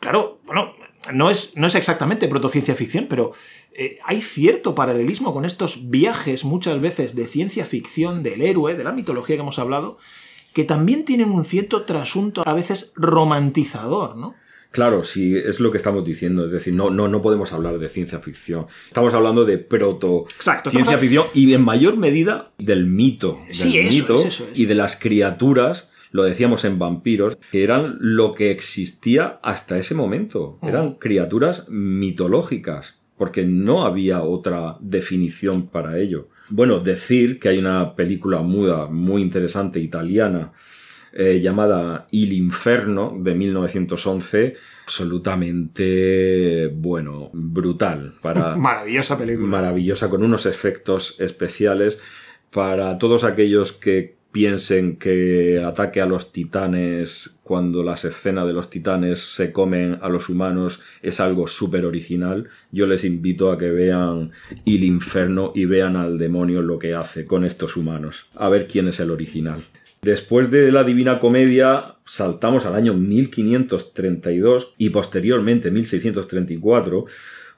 Claro, 0.00 0.40
bueno, 0.44 0.74
no 1.12 1.30
es, 1.30 1.56
no 1.56 1.68
es 1.68 1.76
exactamente 1.76 2.26
protociencia 2.26 2.74
ficción, 2.74 3.06
pero 3.08 3.32
eh, 3.72 4.00
hay 4.04 4.20
cierto 4.20 4.74
paralelismo 4.74 5.32
con 5.32 5.44
estos 5.44 5.90
viajes 5.90 6.44
muchas 6.44 6.80
veces 6.80 7.14
de 7.14 7.26
ciencia 7.26 7.64
ficción, 7.64 8.24
del 8.24 8.42
héroe, 8.42 8.74
de 8.74 8.82
la 8.82 8.92
mitología 8.92 9.36
que 9.36 9.42
hemos 9.42 9.60
hablado, 9.60 9.98
que 10.52 10.64
también 10.64 11.04
tienen 11.04 11.30
un 11.30 11.44
cierto 11.44 11.84
trasunto 11.84 12.42
a 12.44 12.54
veces 12.54 12.92
romantizador, 12.96 14.16
¿no? 14.16 14.34
Claro, 14.76 15.04
sí, 15.04 15.34
es 15.34 15.58
lo 15.58 15.72
que 15.72 15.78
estamos 15.78 16.04
diciendo. 16.04 16.44
Es 16.44 16.50
decir, 16.52 16.74
no, 16.74 16.90
no, 16.90 17.08
no 17.08 17.22
podemos 17.22 17.50
hablar 17.54 17.78
de 17.78 17.88
ciencia 17.88 18.20
ficción. 18.20 18.66
Estamos 18.88 19.14
hablando 19.14 19.46
de 19.46 19.56
proto 19.56 20.26
ciencia 20.68 20.98
ficción 20.98 21.24
y 21.32 21.54
en 21.54 21.64
mayor 21.64 21.96
medida 21.96 22.52
del 22.58 22.84
mito. 22.84 23.40
Del 23.58 23.88
mito 23.88 24.22
y 24.52 24.66
de 24.66 24.74
las 24.74 24.96
criaturas 24.96 25.88
lo 26.10 26.24
decíamos 26.24 26.66
en 26.66 26.78
vampiros, 26.78 27.38
que 27.50 27.64
eran 27.64 27.96
lo 28.00 28.34
que 28.34 28.50
existía 28.50 29.40
hasta 29.42 29.78
ese 29.78 29.94
momento. 29.94 30.58
Eran 30.62 30.96
criaturas 30.96 31.70
mitológicas, 31.70 33.00
porque 33.16 33.46
no 33.46 33.86
había 33.86 34.24
otra 34.24 34.76
definición 34.80 35.68
para 35.68 35.98
ello. 35.98 36.28
Bueno, 36.50 36.80
decir 36.80 37.38
que 37.38 37.48
hay 37.48 37.58
una 37.58 37.96
película 37.96 38.42
muda 38.42 38.88
muy 38.90 39.22
interesante 39.22 39.80
italiana 39.80 40.52
eh, 41.18 41.40
llamada 41.40 42.06
Il 42.10 42.32
Inferno 42.34 43.16
de 43.18 43.34
1911, 43.34 44.54
absolutamente, 44.84 46.68
bueno, 46.74 47.30
brutal. 47.32 48.14
Para, 48.20 48.54
maravillosa 48.58 49.16
película. 49.16 49.48
Maravillosa, 49.48 50.10
con 50.10 50.22
unos 50.22 50.44
efectos 50.44 51.18
especiales 51.18 51.98
para 52.50 52.98
todos 52.98 53.24
aquellos 53.24 53.72
que 53.72 54.16
piensen 54.36 54.96
que 54.96 55.62
ataque 55.64 56.02
a 56.02 56.06
los 56.06 56.30
titanes 56.30 57.38
cuando 57.42 57.82
las 57.82 58.04
escenas 58.04 58.46
de 58.46 58.52
los 58.52 58.68
titanes 58.68 59.20
se 59.20 59.50
comen 59.50 59.98
a 60.02 60.10
los 60.10 60.28
humanos 60.28 60.82
es 61.00 61.20
algo 61.20 61.46
súper 61.46 61.86
original. 61.86 62.50
Yo 62.70 62.86
les 62.86 63.04
invito 63.04 63.50
a 63.50 63.56
que 63.56 63.70
vean 63.70 64.32
El 64.66 64.84
Inferno 64.84 65.52
y 65.54 65.64
vean 65.64 65.96
al 65.96 66.18
demonio 66.18 66.60
lo 66.60 66.78
que 66.78 66.94
hace 66.94 67.24
con 67.24 67.46
estos 67.46 67.78
humanos. 67.78 68.26
A 68.34 68.50
ver 68.50 68.68
quién 68.68 68.88
es 68.88 69.00
el 69.00 69.10
original. 69.10 69.64
Después 70.06 70.52
de 70.52 70.70
la 70.70 70.84
Divina 70.84 71.18
Comedia 71.18 71.96
saltamos 72.04 72.64
al 72.64 72.76
año 72.76 72.94
1532 72.94 74.74
y 74.78 74.90
posteriormente 74.90 75.72
1634 75.72 77.06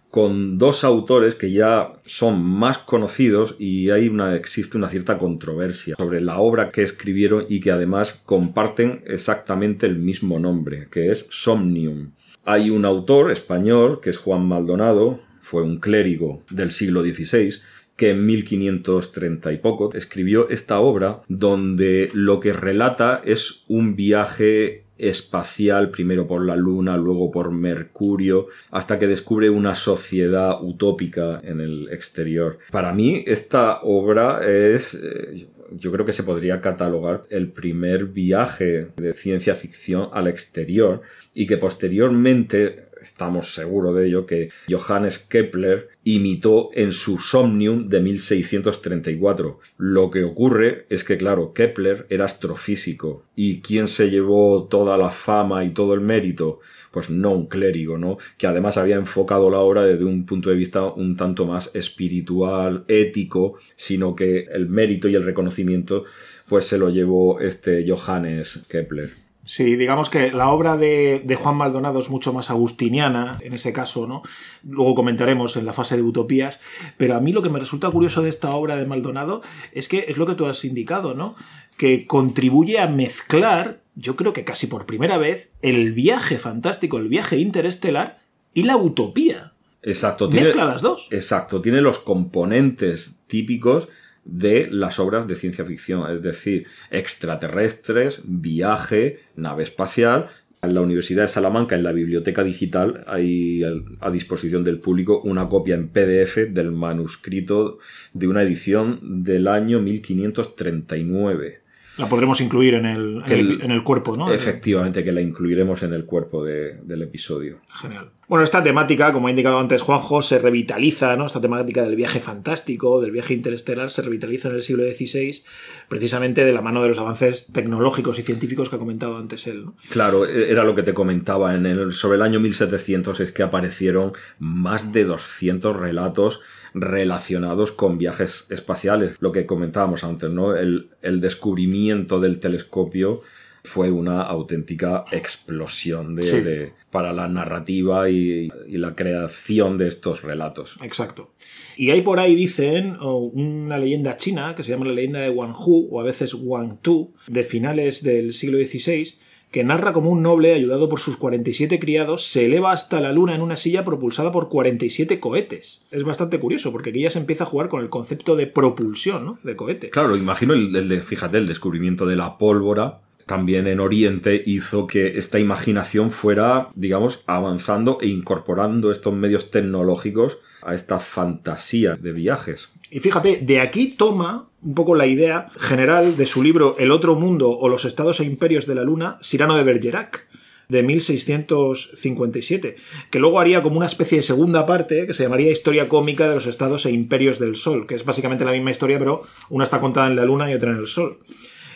con 0.08 0.56
dos 0.56 0.82
autores 0.82 1.34
que 1.34 1.52
ya 1.52 2.00
son 2.06 2.42
más 2.42 2.78
conocidos 2.78 3.54
y 3.58 3.90
hay 3.90 4.08
una, 4.08 4.34
existe 4.34 4.78
una 4.78 4.88
cierta 4.88 5.18
controversia 5.18 5.96
sobre 5.98 6.22
la 6.22 6.38
obra 6.38 6.70
que 6.70 6.82
escribieron 6.82 7.44
y 7.50 7.60
que 7.60 7.70
además 7.70 8.22
comparten 8.24 9.02
exactamente 9.04 9.84
el 9.84 9.98
mismo 9.98 10.38
nombre, 10.38 10.88
que 10.90 11.10
es 11.10 11.26
Somnium. 11.28 12.12
Hay 12.46 12.70
un 12.70 12.86
autor 12.86 13.30
español, 13.30 14.00
que 14.00 14.08
es 14.08 14.16
Juan 14.16 14.48
Maldonado, 14.48 15.20
fue 15.42 15.64
un 15.64 15.80
clérigo 15.80 16.42
del 16.50 16.70
siglo 16.70 17.02
XVI, 17.02 17.60
que 17.98 18.10
en 18.10 18.24
1530 18.24 19.52
y 19.52 19.58
poco 19.58 19.92
escribió 19.92 20.48
esta 20.48 20.78
obra 20.78 21.22
donde 21.26 22.10
lo 22.14 22.38
que 22.38 22.52
relata 22.52 23.20
es 23.24 23.64
un 23.66 23.96
viaje 23.96 24.84
espacial, 24.98 25.90
primero 25.90 26.28
por 26.28 26.46
la 26.46 26.54
Luna, 26.54 26.96
luego 26.96 27.32
por 27.32 27.50
Mercurio, 27.50 28.46
hasta 28.70 29.00
que 29.00 29.08
descubre 29.08 29.50
una 29.50 29.74
sociedad 29.74 30.62
utópica 30.62 31.40
en 31.42 31.60
el 31.60 31.88
exterior. 31.90 32.58
Para 32.70 32.92
mí, 32.92 33.24
esta 33.26 33.80
obra 33.82 34.46
es, 34.46 34.94
eh, 34.94 35.48
yo 35.72 35.90
creo 35.90 36.04
que 36.04 36.12
se 36.12 36.22
podría 36.22 36.60
catalogar 36.60 37.22
el 37.30 37.50
primer 37.50 38.06
viaje 38.06 38.88
de 38.96 39.12
ciencia 39.12 39.56
ficción 39.56 40.08
al 40.12 40.28
exterior 40.28 41.02
y 41.34 41.46
que 41.46 41.56
posteriormente 41.56 42.87
estamos 43.08 43.54
seguros 43.54 43.96
de 43.96 44.06
ello, 44.06 44.26
que 44.26 44.50
Johannes 44.70 45.18
Kepler 45.18 45.88
imitó 46.04 46.70
en 46.74 46.92
su 46.92 47.18
Somnium 47.18 47.86
de 47.86 48.00
1634. 48.00 49.58
Lo 49.76 50.10
que 50.10 50.24
ocurre 50.24 50.86
es 50.88 51.04
que, 51.04 51.16
claro, 51.16 51.52
Kepler 51.52 52.06
era 52.10 52.24
astrofísico. 52.24 53.24
¿Y 53.34 53.60
quién 53.60 53.88
se 53.88 54.10
llevó 54.10 54.64
toda 54.64 54.96
la 54.96 55.10
fama 55.10 55.64
y 55.64 55.70
todo 55.70 55.94
el 55.94 56.00
mérito? 56.00 56.60
Pues 56.90 57.10
no 57.10 57.32
un 57.32 57.46
clérigo, 57.46 57.98
¿no? 57.98 58.18
Que 58.36 58.46
además 58.46 58.76
había 58.76 58.96
enfocado 58.96 59.50
la 59.50 59.58
obra 59.58 59.84
desde 59.84 60.04
un 60.04 60.24
punto 60.24 60.50
de 60.50 60.56
vista 60.56 60.84
un 60.84 61.16
tanto 61.16 61.46
más 61.46 61.70
espiritual, 61.74 62.84
ético, 62.88 63.58
sino 63.76 64.14
que 64.14 64.46
el 64.52 64.68
mérito 64.68 65.08
y 65.08 65.14
el 65.14 65.24
reconocimiento 65.24 66.04
pues 66.48 66.64
se 66.64 66.78
lo 66.78 66.88
llevó 66.88 67.40
este 67.40 67.84
Johannes 67.86 68.60
Kepler. 68.68 69.27
Sí, 69.48 69.76
digamos 69.76 70.10
que 70.10 70.30
la 70.30 70.50
obra 70.50 70.76
de, 70.76 71.38
Juan 71.42 71.56
Maldonado 71.56 72.00
es 72.00 72.10
mucho 72.10 72.34
más 72.34 72.50
agustiniana, 72.50 73.38
en 73.40 73.54
ese 73.54 73.72
caso, 73.72 74.06
¿no? 74.06 74.20
Luego 74.62 74.94
comentaremos 74.94 75.56
en 75.56 75.64
la 75.64 75.72
fase 75.72 75.96
de 75.96 76.02
utopías, 76.02 76.60
pero 76.98 77.16
a 77.16 77.20
mí 77.20 77.32
lo 77.32 77.40
que 77.40 77.48
me 77.48 77.58
resulta 77.58 77.90
curioso 77.90 78.20
de 78.20 78.28
esta 78.28 78.50
obra 78.50 78.76
de 78.76 78.84
Maldonado 78.84 79.40
es 79.72 79.88
que 79.88 80.04
es 80.08 80.18
lo 80.18 80.26
que 80.26 80.34
tú 80.34 80.44
has 80.44 80.66
indicado, 80.66 81.14
¿no? 81.14 81.34
Que 81.78 82.06
contribuye 82.06 82.78
a 82.78 82.88
mezclar, 82.88 83.80
yo 83.94 84.16
creo 84.16 84.34
que 84.34 84.44
casi 84.44 84.66
por 84.66 84.84
primera 84.84 85.16
vez, 85.16 85.48
el 85.62 85.94
viaje 85.94 86.36
fantástico, 86.38 86.98
el 86.98 87.08
viaje 87.08 87.38
interestelar 87.38 88.20
y 88.52 88.64
la 88.64 88.76
utopía. 88.76 89.54
Exacto. 89.82 90.28
Mezcla 90.28 90.66
las 90.66 90.82
dos. 90.82 91.08
Exacto, 91.10 91.62
tiene 91.62 91.80
los 91.80 92.00
componentes 92.00 93.20
típicos 93.26 93.88
de 94.28 94.68
las 94.70 94.98
obras 94.98 95.26
de 95.26 95.34
ciencia 95.34 95.64
ficción, 95.64 96.08
es 96.14 96.22
decir, 96.22 96.66
extraterrestres, 96.90 98.20
viaje, 98.24 99.20
nave 99.36 99.62
espacial. 99.62 100.26
En 100.60 100.74
la 100.74 100.82
Universidad 100.82 101.22
de 101.22 101.28
Salamanca, 101.28 101.76
en 101.76 101.82
la 101.82 101.92
biblioteca 101.92 102.44
digital, 102.44 103.04
hay 103.06 103.62
a 104.00 104.10
disposición 104.10 104.64
del 104.64 104.80
público 104.80 105.22
una 105.22 105.48
copia 105.48 105.76
en 105.76 105.88
PDF 105.88 106.50
del 106.50 106.72
manuscrito 106.72 107.78
de 108.12 108.28
una 108.28 108.42
edición 108.42 109.22
del 109.24 109.48
año 109.48 109.80
1539. 109.80 111.67
La 111.98 112.08
podremos 112.08 112.40
incluir 112.40 112.74
en 112.74 112.86
el, 112.86 113.22
en 113.26 113.70
el, 113.70 113.82
cuerpo, 113.82 114.16
¿no? 114.16 114.32
Efectivamente, 114.32 115.02
que 115.02 115.10
la 115.10 115.20
incluiremos 115.20 115.82
en 115.82 115.92
el 115.92 116.04
cuerpo 116.04 116.44
del 116.44 117.02
episodio. 117.02 117.58
Genial. 117.72 118.10
Bueno, 118.28 118.44
esta 118.44 118.62
temática, 118.62 119.12
como 119.12 119.26
ha 119.26 119.30
indicado 119.30 119.58
antes 119.58 119.82
Juanjo, 119.82 120.22
se 120.22 120.38
revitaliza, 120.38 121.16
¿no? 121.16 121.26
Esta 121.26 121.40
temática 121.40 121.82
del 121.82 121.96
viaje 121.96 122.20
fantástico, 122.20 123.00
del 123.00 123.10
viaje 123.10 123.34
interestelar, 123.34 123.90
se 123.90 124.02
revitaliza 124.02 124.48
en 124.48 124.56
el 124.56 124.62
siglo 124.62 124.84
XVI, 124.84 125.42
precisamente 125.88 126.44
de 126.44 126.52
la 126.52 126.60
mano 126.60 126.82
de 126.82 126.88
los 126.88 126.98
avances 126.98 127.46
tecnológicos 127.52 128.18
y 128.18 128.22
científicos 128.22 128.68
que 128.68 128.76
ha 128.76 128.78
comentado 128.78 129.16
antes 129.16 129.46
él. 129.46 129.64
¿no? 129.64 129.74
Claro, 129.88 130.26
e-, 130.26 130.52
era 130.52 130.64
lo 130.64 130.74
que 130.74 130.82
te 130.82 130.94
comentaba. 130.94 131.54
En 131.54 131.66
el, 131.66 131.92
sobre 131.94 132.16
el 132.16 132.22
año 132.22 132.38
1700 132.38 133.18
es 133.20 133.32
que 133.32 133.42
aparecieron 133.42 134.12
más 134.38 134.92
de 134.92 135.04
200 135.04 135.74
relatos 135.74 136.42
relacionados 136.80 137.72
con 137.72 137.98
viajes 137.98 138.46
espaciales. 138.50 139.16
Lo 139.20 139.32
que 139.32 139.46
comentábamos 139.46 140.04
antes, 140.04 140.30
¿no? 140.30 140.56
El, 140.56 140.90
el 141.02 141.20
descubrimiento 141.20 142.20
del 142.20 142.40
telescopio 142.40 143.22
fue 143.68 143.90
una 143.90 144.22
auténtica 144.22 145.04
explosión 145.12 146.16
de, 146.16 146.72
para 146.90 147.12
la 147.12 147.28
narrativa 147.28 148.08
y, 148.10 148.48
la 148.66 148.94
creación 148.96 149.78
de 149.78 149.88
estos 149.88 150.22
relatos. 150.22 150.76
Exacto. 150.82 151.34
Y 151.76 151.90
hay 151.90 152.02
por 152.02 152.18
ahí, 152.18 152.34
dicen, 152.34 152.96
una 153.00 153.78
leyenda 153.78 154.16
china 154.16 154.54
que 154.56 154.62
se 154.62 154.70
llama 154.70 154.86
la 154.86 154.92
leyenda 154.92 155.20
de 155.20 155.30
Wang 155.30 155.54
Hu 155.54 155.88
o 155.90 156.00
a 156.00 156.04
veces 156.04 156.34
Wang 156.34 156.78
Tu, 156.80 157.12
de 157.26 157.44
finales 157.44 158.02
del 158.02 158.32
siglo 158.32 158.58
XVI, 158.58 159.14
que 159.50 159.64
narra 159.64 159.92
como 159.92 160.10
un 160.10 160.22
noble, 160.22 160.52
ayudado 160.52 160.88
por 160.88 161.00
sus 161.00 161.16
47 161.16 161.78
criados, 161.78 162.26
se 162.26 162.46
eleva 162.46 162.72
hasta 162.72 163.00
la 163.00 163.12
luna 163.12 163.34
en 163.34 163.40
una 163.40 163.56
silla 163.56 163.84
propulsada 163.84 164.30
por 164.32 164.48
47 164.48 165.20
cohetes. 165.20 165.82
Es 165.90 166.04
bastante 166.04 166.38
curioso, 166.38 166.72
porque 166.72 166.90
aquí 166.90 167.00
ya 167.00 167.10
se 167.10 167.18
empieza 167.18 167.44
a 167.44 167.48
jugar 167.48 167.68
con 167.68 167.80
el 167.80 167.88
concepto 167.88 168.36
de 168.36 168.46
propulsión, 168.46 169.24
¿no? 169.24 169.38
De 169.42 169.56
cohete. 169.56 169.90
Claro, 169.90 170.16
imagino, 170.16 170.54
el 170.54 171.02
fíjate, 171.02 171.38
el 171.38 171.46
descubrimiento 171.46 172.06
de 172.06 172.16
la 172.16 172.38
pólvora 172.38 173.00
también 173.28 173.66
en 173.66 173.78
Oriente 173.78 174.42
hizo 174.46 174.86
que 174.86 175.18
esta 175.18 175.38
imaginación 175.38 176.10
fuera, 176.10 176.68
digamos, 176.74 177.22
avanzando 177.26 177.98
e 178.00 178.08
incorporando 178.08 178.90
estos 178.90 179.12
medios 179.12 179.50
tecnológicos 179.50 180.38
a 180.62 180.74
esta 180.74 180.98
fantasía 180.98 181.94
de 181.94 182.12
viajes. 182.12 182.70
Y 182.90 183.00
fíjate, 183.00 183.38
de 183.38 183.60
aquí 183.60 183.88
toma 183.88 184.48
un 184.62 184.74
poco 184.74 184.94
la 184.94 185.06
idea 185.06 185.50
general 185.58 186.16
de 186.16 186.26
su 186.26 186.42
libro 186.42 186.76
El 186.78 186.90
otro 186.90 187.14
mundo 187.14 187.50
o 187.50 187.68
los 187.68 187.84
estados 187.84 188.20
e 188.20 188.24
imperios 188.24 188.66
de 188.66 188.74
la 188.74 188.82
luna, 188.82 189.18
Cyrano 189.22 189.56
de 189.56 189.62
Bergerac 189.62 190.26
de 190.68 190.82
1657, 190.82 192.76
que 193.10 193.18
luego 193.18 193.40
haría 193.40 193.62
como 193.62 193.78
una 193.78 193.86
especie 193.86 194.18
de 194.18 194.24
segunda 194.24 194.66
parte 194.66 195.06
que 195.06 195.14
se 195.14 195.22
llamaría 195.22 195.50
Historia 195.50 195.88
cómica 195.88 196.28
de 196.28 196.34
los 196.34 196.46
estados 196.46 196.84
e 196.84 196.90
imperios 196.90 197.38
del 197.38 197.56
Sol, 197.56 197.86
que 197.86 197.94
es 197.94 198.04
básicamente 198.04 198.44
la 198.44 198.52
misma 198.52 198.70
historia, 198.70 198.98
pero 198.98 199.22
una 199.48 199.64
está 199.64 199.80
contada 199.80 200.08
en 200.08 200.16
la 200.16 200.26
Luna 200.26 200.50
y 200.50 200.54
otra 200.54 200.72
en 200.72 200.76
el 200.76 200.86
Sol. 200.86 201.20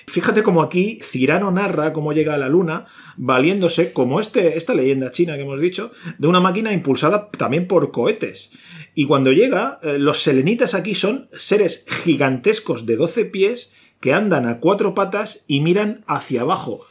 Fíjate 0.07 0.43
como 0.43 0.63
aquí 0.63 1.01
Cirano 1.03 1.51
narra 1.51 1.93
cómo 1.93 2.13
llega 2.13 2.35
a 2.35 2.39
la 2.39 2.49
Luna 2.49 2.87
valiéndose, 3.17 3.93
como 3.93 4.21
este, 4.21 4.59
esta 4.59 4.75
leyenda 4.75 5.11
china 5.11 5.37
que 5.37 5.43
hemos 5.43 5.61
dicho, 5.61 5.93
de 6.19 6.29
una 6.29 6.41
máquina 6.41 6.73
impulsada 6.73 7.31
también 7.31 7.67
por 7.67 7.93
cohetes. 7.93 8.51
Y 8.95 9.07
cuando 9.07 9.33
llega, 9.33 9.79
eh, 9.83 9.99
los 9.99 10.23
selenitas 10.23 10.75
aquí 10.75 10.95
son 10.95 11.29
seres 11.37 11.87
gigantescos 12.05 12.85
de 12.85 12.97
12 12.97 13.25
pies 13.27 13.73
que 14.01 14.13
andan 14.13 14.47
a 14.47 14.59
cuatro 14.59 14.95
patas 14.95 15.45
y 15.47 15.61
miran 15.61 16.05
hacia 16.07 16.43
abajo. 16.43 16.85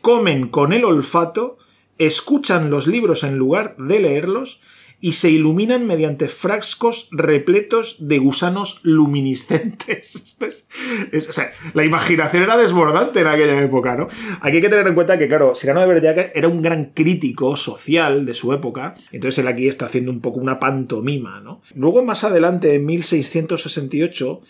Comen 0.00 0.48
con 0.48 0.72
el 0.72 0.84
olfato, 0.84 1.58
escuchan 1.98 2.70
los 2.70 2.86
libros 2.86 3.22
en 3.22 3.36
lugar 3.36 3.76
de 3.76 4.00
leerlos 4.00 4.60
y 5.00 5.12
se 5.12 5.30
iluminan 5.30 5.86
mediante 5.86 6.28
frascos 6.28 7.08
repletos 7.10 7.96
de 7.98 8.18
gusanos 8.18 8.80
luminiscentes. 8.82 10.38
o 11.28 11.32
sea, 11.32 11.52
la 11.74 11.84
imaginación 11.84 12.42
era 12.42 12.56
desbordante 12.56 13.20
en 13.20 13.26
aquella 13.26 13.62
época, 13.62 13.96
¿no? 13.96 14.08
Aquí 14.40 14.56
hay 14.56 14.62
que 14.62 14.68
tener 14.68 14.86
en 14.86 14.94
cuenta 14.94 15.18
que, 15.18 15.28
claro, 15.28 15.54
Cyrano 15.54 15.80
de 15.80 15.86
Bergerac 15.86 16.32
era 16.34 16.48
un 16.48 16.62
gran 16.62 16.86
crítico 16.86 17.56
social 17.56 18.24
de 18.24 18.34
su 18.34 18.52
época, 18.52 18.94
entonces 19.12 19.40
él 19.40 19.48
aquí 19.48 19.68
está 19.68 19.86
haciendo 19.86 20.10
un 20.10 20.20
poco 20.20 20.40
una 20.40 20.58
pantomima, 20.58 21.40
¿no? 21.40 21.60
Luego, 21.74 22.04
más 22.04 22.24
adelante, 22.24 22.74
en 22.74 22.86
1668, 22.86 24.40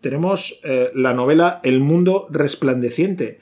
tenemos 0.00 0.60
eh, 0.64 0.90
la 0.94 1.14
novela 1.14 1.60
El 1.62 1.80
mundo 1.80 2.28
resplandeciente, 2.30 3.38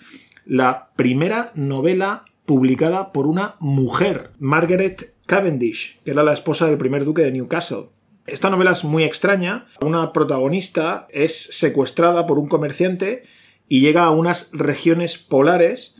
la 0.47 0.91
primera 0.97 1.53
novela 1.55 2.25
publicada 2.47 3.13
por 3.13 3.27
una 3.27 3.57
mujer, 3.61 4.31
Margaret 4.39 5.12
Cavendish, 5.33 5.99
que 6.05 6.11
era 6.11 6.23
la 6.23 6.35
esposa 6.35 6.67
del 6.67 6.77
primer 6.77 7.07
duque 7.07 7.23
de 7.23 7.33
Newcastle. 7.33 7.87
Esta 8.27 8.51
novela 8.51 8.73
es 8.73 8.85
muy 8.85 9.03
extraña. 9.03 9.65
Una 9.81 10.13
protagonista 10.13 11.09
es 11.11 11.49
secuestrada 11.53 12.27
por 12.27 12.39
un 12.39 12.49
comerciante 12.49 13.25
y 13.67 13.81
llega 13.81 14.05
a 14.05 14.11
unas 14.11 14.51
regiones 14.53 15.17
polares 15.17 15.95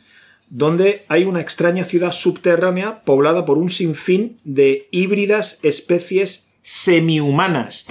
donde 0.51 1.07
hay 1.09 1.25
una 1.25 1.41
extraña 1.41 1.85
ciudad 1.85 2.13
subterránea 2.13 3.05
poblada 3.05 3.47
por 3.47 3.57
un 3.57 3.71
sinfín 3.71 4.37
de 4.45 4.87
híbridas 4.91 5.61
especies 5.63 6.47
semihumanas. 6.61 7.87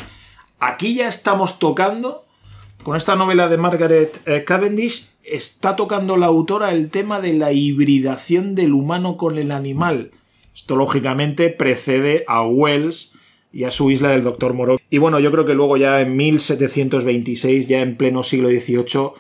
Aquí 0.60 0.94
ya 0.94 1.08
estamos 1.08 1.58
tocando, 1.58 2.22
con 2.84 2.96
esta 2.96 3.16
novela 3.16 3.50
de 3.50 3.58
Margaret 3.58 4.22
eh, 4.28 4.44
Cavendish, 4.44 5.10
está 5.24 5.76
tocando 5.76 6.18
la 6.18 6.28
autora 6.28 6.72
el 6.72 6.92
tema 6.92 7.20
de 7.20 7.34
la 7.34 7.52
hibridación 7.52 8.54
del 8.54 8.74
humano 8.74 9.18
con 9.18 9.40
el 9.40 9.52
animal. 9.52 10.12
Esto 10.56 10.76
lógicamente 10.76 11.50
precede 11.50 12.24
a 12.28 12.46
Wells 12.46 13.14
y 13.54 13.66
a 13.66 13.72
su 13.72 13.92
isla 13.92 14.10
del 14.10 14.24
Doctor 14.24 14.54
Moreau. 14.54 14.80
Y 14.90 14.98
bueno, 14.98 15.20
yo 15.20 15.32
creo 15.32 15.46
que 15.46 15.54
luego 15.54 15.78
ya 15.78 16.02
en 16.02 16.16
1726, 16.16 17.68
ya 17.68 17.82
en 17.82 17.98
pleno 17.98 18.24
siglo 18.24 18.50
XVIII, 18.50 19.12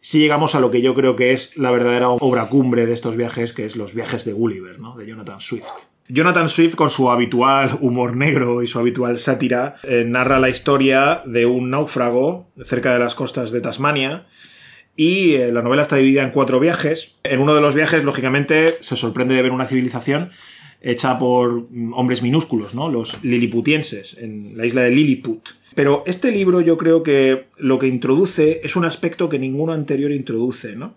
sí 0.00 0.18
llegamos 0.18 0.54
a 0.54 0.60
lo 0.60 0.70
que 0.70 0.82
yo 0.82 0.94
creo 0.94 1.16
que 1.16 1.32
es 1.32 1.56
la 1.56 1.70
verdadera 1.70 2.10
obra 2.10 2.48
cumbre 2.48 2.86
de 2.86 2.94
estos 2.94 3.16
viajes, 3.16 3.52
que 3.52 3.64
es 3.64 3.76
los 3.76 3.94
viajes 3.94 4.24
de 4.24 4.32
Gulliver, 4.32 4.78
¿no? 4.78 4.96
De 4.96 5.06
Jonathan 5.06 5.40
Swift. 5.40 5.66
Jonathan 6.10 6.48
Swift, 6.48 6.74
con 6.74 6.88
su 6.88 7.10
habitual 7.10 7.76
humor 7.82 8.16
negro 8.16 8.62
y 8.62 8.66
su 8.66 8.78
habitual 8.78 9.18
sátira, 9.18 9.76
eh, 9.82 10.04
narra 10.06 10.38
la 10.38 10.48
historia 10.48 11.20
de 11.26 11.44
un 11.44 11.70
náufrago 11.70 12.48
cerca 12.64 12.94
de 12.94 12.98
las 12.98 13.14
costas 13.14 13.50
de 13.50 13.60
Tasmania. 13.60 14.26
Y 14.96 15.34
eh, 15.34 15.52
la 15.52 15.62
novela 15.62 15.82
está 15.82 15.96
dividida 15.96 16.22
en 16.22 16.30
cuatro 16.30 16.58
viajes. 16.60 17.14
En 17.24 17.40
uno 17.40 17.54
de 17.54 17.60
los 17.60 17.74
viajes, 17.74 18.02
lógicamente, 18.04 18.78
se 18.80 18.96
sorprende 18.96 19.34
de 19.34 19.42
ver 19.42 19.52
una 19.52 19.66
civilización 19.66 20.30
hecha 20.80 21.18
por 21.18 21.68
hombres 21.94 22.22
minúsculos, 22.22 22.74
¿no? 22.74 22.88
Los 22.88 23.22
liliputienses, 23.24 24.16
en 24.18 24.56
la 24.56 24.66
isla 24.66 24.82
de 24.82 24.90
Lilliput. 24.90 25.48
Pero 25.74 26.02
este 26.06 26.32
libro 26.32 26.60
yo 26.60 26.76
creo 26.76 27.02
que 27.02 27.46
lo 27.58 27.78
que 27.78 27.88
introduce 27.88 28.60
es 28.64 28.76
un 28.76 28.84
aspecto 28.84 29.28
que 29.28 29.38
ninguno 29.38 29.72
anterior 29.72 30.12
introduce, 30.12 30.76
¿no? 30.76 30.94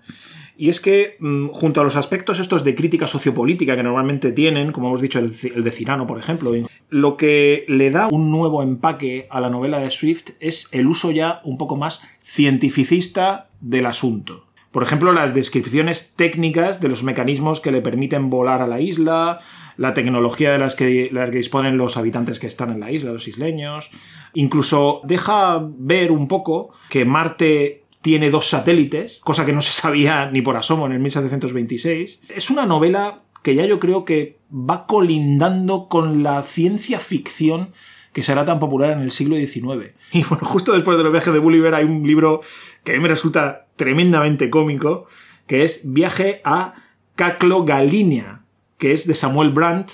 Y 0.58 0.70
es 0.70 0.80
que, 0.80 1.16
mm, 1.20 1.48
junto 1.48 1.82
a 1.82 1.84
los 1.84 1.96
aspectos 1.96 2.40
estos 2.40 2.64
de 2.64 2.76
crítica 2.76 3.08
sociopolítica 3.08 3.76
que 3.76 3.84
normalmente 3.84 4.32
tienen, 4.32 4.72
como 4.72 4.90
hemos 4.90 5.02
dicho 5.02 5.18
el, 5.18 5.32
de 5.32 5.72
Cirano, 5.72 6.06
por 6.06 6.20
ejemplo, 6.20 6.52
lo 6.90 7.18
que 7.18 7.66
le 7.68 7.90
da 7.90 8.08
un 8.12 8.30
nuevo 8.30 8.62
empaque 8.62 9.28
a 9.32 9.40
la 9.40 9.50
novela 9.50 9.80
de 9.80 9.90
Swift 9.90 10.32
es 10.40 10.68
el 10.72 10.88
uso 10.88 11.10
ya 11.12 11.42
un 11.44 11.58
poco 11.58 11.78
más 11.78 12.02
cientificista 12.24 13.50
del 13.60 13.88
asunto. 13.88 14.46
Por 14.72 14.84
ejemplo, 14.84 15.12
las 15.14 15.34
descripciones 15.34 16.14
técnicas 16.16 16.80
de 16.80 16.90
los 16.90 17.04
mecanismos 17.04 17.60
que 17.60 17.72
le 17.72 17.82
permiten 17.82 18.30
volar 18.30 18.62
a 18.62 18.68
la 18.68 18.80
isla, 18.80 19.40
la 19.78 19.94
tecnología 19.94 20.52
de 20.52 20.60
las 20.60 20.76
que, 20.76 21.10
las 21.12 21.30
que 21.30 21.38
disponen 21.38 21.78
los 21.78 21.98
habitantes 21.98 22.40
que 22.40 22.48
están 22.48 22.72
en 22.72 22.80
la 22.80 22.92
isla, 22.92 23.12
los 23.12 23.28
isleños. 23.28 23.90
Incluso 24.34 25.02
deja 25.04 25.62
ver 25.78 26.12
un 26.12 26.28
poco 26.28 26.72
que 26.90 27.06
Marte 27.06 27.84
tiene 28.02 28.30
dos 28.30 28.50
satélites, 28.50 29.20
cosa 29.24 29.46
que 29.46 29.54
no 29.54 29.62
se 29.62 29.74
sabía 29.74 30.30
ni 30.32 30.42
por 30.42 30.58
asomo 30.58 30.86
en 30.86 30.94
el 30.94 31.00
1726. 31.00 32.22
Es 32.30 32.50
una 32.50 32.66
novela 32.66 33.22
que 33.44 33.56
ya 33.56 33.66
yo 33.66 33.80
creo 33.80 34.06
que 34.06 34.38
va 34.52 34.86
colindando 34.86 35.88
con 35.88 36.24
la 36.24 36.42
ciencia 36.44 37.00
ficción 37.00 37.74
que 38.14 38.24
será 38.24 38.46
tan 38.46 38.60
popular 38.60 38.92
en 38.92 39.02
el 39.02 39.12
siglo 39.12 39.36
XIX. 39.36 39.94
Y 40.12 40.24
bueno, 40.24 40.46
justo 40.46 40.74
después 40.74 40.98
de 40.98 41.04
los 41.04 41.14
viajes 41.14 41.34
de 41.34 41.40
Gulliver 41.40 41.74
hay 41.74 41.86
un 41.86 42.06
libro 42.06 42.42
que 42.84 42.92
a 42.92 42.96
mí 42.96 43.02
me 43.02 43.08
resulta 43.08 43.68
tremendamente 43.76 44.50
cómico, 44.50 45.06
que 45.48 45.64
es 45.64 45.82
Viaje 45.86 46.42
a 46.44 46.76
Caclo 47.16 47.64
Galinia, 47.64 48.41
que 48.82 48.94
es 48.94 49.06
de 49.06 49.14
Samuel 49.14 49.52
Brandt. 49.52 49.92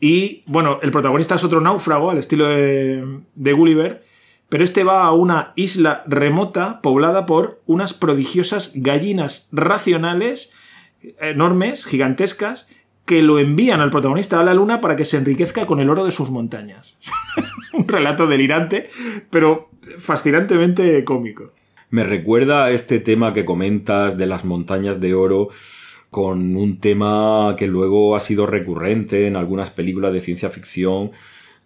Y 0.00 0.42
bueno, 0.46 0.80
el 0.82 0.90
protagonista 0.90 1.34
es 1.34 1.44
otro 1.44 1.60
náufrago, 1.60 2.10
al 2.10 2.16
estilo 2.16 2.48
de, 2.48 3.52
Gulliver, 3.52 4.02
pero 4.48 4.64
este 4.64 4.82
va 4.82 5.04
a 5.04 5.12
una 5.12 5.52
isla 5.56 6.04
remota 6.06 6.80
poblada 6.80 7.26
por 7.26 7.60
unas 7.66 7.92
prodigiosas 7.92 8.72
gallinas 8.74 9.48
racionales, 9.52 10.52
enormes, 11.20 11.84
gigantescas, 11.84 12.66
que 13.04 13.20
lo 13.20 13.38
envían 13.38 13.80
al 13.80 13.90
protagonista 13.90 14.40
a 14.40 14.44
la 14.44 14.54
luna 14.54 14.80
para 14.80 14.96
que 14.96 15.04
se 15.04 15.18
enriquezca 15.18 15.66
con 15.66 15.78
el 15.80 15.90
oro 15.90 16.06
de 16.06 16.12
sus 16.12 16.30
montañas. 16.30 16.96
Un 17.74 17.86
relato 17.86 18.26
delirante, 18.26 18.88
pero 19.28 19.68
fascinantemente 19.98 21.04
cómico. 21.04 21.52
Me 21.90 22.04
recuerda 22.04 22.64
a 22.64 22.70
este 22.70 23.00
tema 23.00 23.34
que 23.34 23.44
comentas 23.44 24.16
de 24.16 24.26
las 24.26 24.46
montañas 24.46 24.98
de 24.98 25.12
oro 25.12 25.50
con 26.10 26.56
un 26.56 26.78
tema 26.78 27.54
que 27.58 27.66
luego 27.66 28.16
ha 28.16 28.20
sido 28.20 28.46
recurrente 28.46 29.26
en 29.26 29.36
algunas 29.36 29.70
películas 29.70 30.12
de 30.12 30.20
ciencia 30.20 30.50
ficción, 30.50 31.12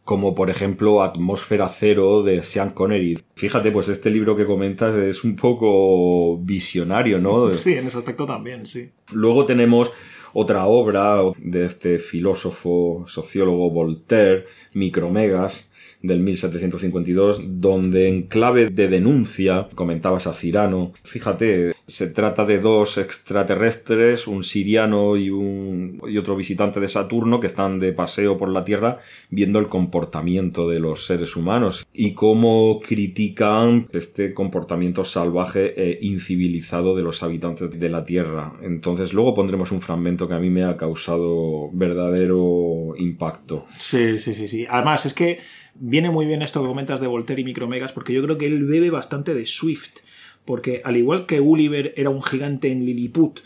como 0.05 0.35
por 0.35 0.51
ejemplo 0.51 1.03
Atmósfera 1.03 1.69
Cero 1.69 2.23
de 2.23 2.43
Sean 2.43 2.71
Connery. 2.71 3.19
Fíjate, 3.37 3.71
pues 3.71 3.89
este 3.89 4.11
libro 4.11 4.37
que 4.37 4.47
comentas 4.47 4.97
es 4.97 5.23
un 5.23 5.37
poco 5.37 6.39
visionario, 6.39 7.19
¿no? 7.19 7.51
Sí, 7.53 7.75
en 7.75 7.87
ese 7.87 7.99
aspecto 7.99 8.27
también, 8.27 8.67
sí. 8.67 8.91
Luego 9.13 9.47
tenemos 9.47 9.93
otra 10.33 10.67
obra 10.67 11.19
de 11.39 11.67
este 11.67 11.99
filósofo, 11.99 13.05
sociólogo 13.07 13.71
Voltaire, 13.71 14.47
Micromegas, 14.75 15.72
del 16.03 16.21
1752, 16.21 17.61
donde 17.61 18.09
en 18.09 18.23
clave 18.23 18.69
de 18.69 18.89
denuncia, 18.89 19.69
comentabas 19.75 20.27
a 20.27 20.35
Cirano, 20.35 20.93
fíjate, 21.03 21.75
se 21.87 22.09
trata 22.09 22.45
de 22.45 22.59
dos 22.61 22.99
extraterrestres, 22.99 24.27
un 24.27 24.43
siriano 24.43 25.17
y, 25.17 25.31
un, 25.31 26.01
y 26.09 26.19
otro 26.19 26.37
visitante 26.37 26.81
de 26.81 26.89
Saturno, 26.89 27.41
que 27.41 27.47
están 27.47 27.79
de 27.79 27.93
paseo 27.93 28.37
por 28.37 28.49
la 28.49 28.65
Tierra 28.65 28.99
viendo 29.31 29.59
el 29.59 29.69
comportamiento 29.69 30.69
de 30.69 30.81
los 30.81 31.07
seres 31.07 31.37
humanos 31.37 31.87
y 31.93 32.13
cómo 32.13 32.81
critican 32.81 33.89
este 33.93 34.35
comportamiento 34.35 35.05
salvaje 35.05 35.75
e 35.77 35.99
incivilizado 36.03 36.97
de 36.97 37.03
los 37.03 37.23
habitantes 37.23 37.79
de 37.79 37.89
la 37.89 38.05
Tierra. 38.05 38.55
Entonces 38.63 39.13
luego 39.13 39.35
pondremos 39.35 39.73
un 39.73 39.83
fragmento 39.83 40.29
que 40.29 40.35
a 40.35 40.39
mí 40.39 40.51
me 40.51 40.65
ha 40.65 40.77
causado 40.77 41.71
verdadero 41.73 42.95
impacto. 42.97 43.67
Sí, 43.79 44.19
sí, 44.19 44.35
sí, 44.35 44.49
sí. 44.49 44.67
Además 44.69 45.07
es 45.07 45.15
que 45.15 45.39
viene 45.75 46.11
muy 46.11 46.27
bien 46.27 46.43
esto 46.43 46.63
que 46.63 46.69
comentas 46.69 47.01
de 47.01 47.07
Voltaire 47.07 47.43
y 47.43 47.45
Micromegas, 47.45 47.93
porque 47.93 48.13
yo 48.13 48.23
creo 48.23 48.39
que 48.39 48.47
él 48.47 48.65
bebe 48.65 48.91
bastante 48.91 49.35
de 49.35 49.47
Swift. 49.47 50.01
Porque 50.45 50.83
al 50.85 50.97
igual 50.97 51.27
que 51.27 51.39
Gulliver 51.39 51.95
era 51.97 52.11
un 52.11 52.23
gigante 52.23 52.73
en 52.73 52.85
Lilliput, 52.85 53.41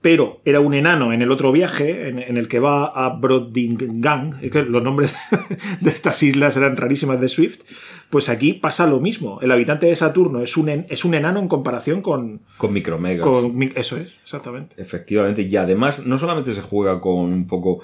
pero 0.00 0.40
era 0.44 0.60
un 0.60 0.74
enano 0.74 1.12
en 1.12 1.22
el 1.22 1.32
otro 1.32 1.50
viaje, 1.50 2.08
en, 2.08 2.36
el 2.36 2.46
que 2.46 2.60
va 2.60 2.86
a 2.86 3.08
Brodingang, 3.10 4.38
que 4.40 4.62
los 4.62 4.82
nombres 4.82 5.16
de 5.80 5.90
estas 5.90 6.22
islas 6.22 6.56
eran 6.56 6.76
rarísimas 6.76 7.20
de 7.20 7.28
Swift, 7.28 7.62
pues 8.08 8.28
aquí 8.28 8.52
pasa 8.52 8.86
lo 8.86 9.00
mismo. 9.00 9.40
El 9.42 9.50
habitante 9.50 9.86
de 9.86 9.96
Saturno 9.96 10.40
es 10.40 10.56
un, 10.56 10.68
es 10.68 11.04
un 11.04 11.14
enano 11.14 11.40
en 11.40 11.48
comparación 11.48 12.00
con... 12.00 12.42
Con 12.56 12.72
Micromegas. 12.72 13.26
eso 13.74 13.96
es, 13.96 14.14
exactamente. 14.22 14.80
Efectivamente. 14.80 15.42
Y 15.42 15.56
además, 15.56 16.06
no 16.06 16.16
solamente 16.16 16.54
se 16.54 16.62
juega 16.62 17.00
con 17.00 17.32
un 17.32 17.46
poco 17.48 17.80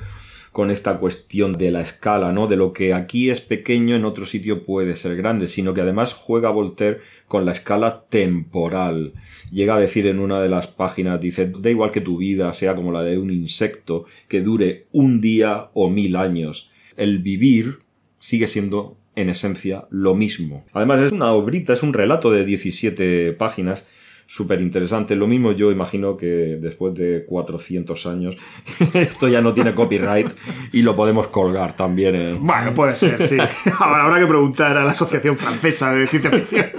con 0.55 0.71
esta 0.71 0.99
cuestión 0.99 1.55
de 1.55 1.73
la 1.73 1.81
escala, 1.81 2.31
¿no? 2.31 2.47
De 2.47 2.55
lo 2.55 2.73
que 2.73 2.95
aquí 2.95 3.29
es 3.29 3.41
pequeño, 3.41 3.97
en 3.97 4.05
otro 4.05 4.25
sitio 4.25 4.65
puede 4.65 4.95
ser 4.95 5.17
grande, 5.17 5.49
sino 5.49 5.75
que 5.75 5.81
además 5.81 6.13
juega 6.13 6.51
Voltaire 6.51 7.01
con 7.27 7.45
la 7.45 7.51
escala 7.51 8.05
temporal. 8.09 9.15
Llega 9.51 9.75
a 9.75 9.81
decir 9.81 10.07
en 10.07 10.21
una 10.21 10.41
de 10.41 10.49
las 10.49 10.69
páginas, 10.69 11.21
dice, 11.21 11.53
da 11.59 11.71
igual 11.71 11.91
que 11.91 12.01
tu 12.01 12.19
vida 12.19 12.55
sea 12.55 12.77
como 12.77 12.93
la 12.93 13.03
de 13.03 13.19
un 13.19 13.33
insecto, 13.33 14.05
que 14.29 14.43
dure 14.43 14.87
un 14.93 15.21
día 15.21 15.71
o 15.75 15.91
mil 15.91 16.15
años. 16.15 16.71
El 16.97 17.19
vivir 17.19 17.81
sigue 18.21 18.47
siendo 18.47 18.97
en 19.17 19.31
esencia 19.31 19.89
lo 19.91 20.15
mismo. 20.15 20.65
Además 20.73 21.01
es 21.01 21.11
una 21.11 21.33
obrita, 21.33 21.73
es 21.73 21.83
un 21.83 21.95
relato 21.95 22.31
de 22.31 22.45
17 22.45 23.33
páginas, 23.33 23.87
súper 24.27 24.61
interesante. 24.61 25.15
Lo 25.17 25.27
mismo 25.27 25.53
yo 25.53 25.71
imagino 25.71 26.17
que 26.17 26.59
después 26.61 26.95
de 26.95 27.25
400 27.27 28.07
años 28.07 28.37
esto 28.95 29.29
ya 29.29 29.41
no 29.41 29.53
tiene 29.53 29.75
copyright 29.75 30.29
y 30.73 30.83
lo 30.83 30.97
podemos 30.97 31.29
colgar 31.29 31.75
también. 31.75 32.15
En... 32.15 32.47
Bueno, 32.47 32.73
puede 32.75 32.97
ser, 32.97 33.23
sí. 33.23 33.37
Ahora 33.79 34.05
habrá 34.05 34.21
que 34.21 34.27
preguntar 34.27 34.77
a 34.77 34.85
la 34.85 34.93
Asociación 34.93 35.37
Francesa 35.37 35.93
de 35.93 36.07
Ciencia 36.07 36.31
Ficción. 36.31 36.71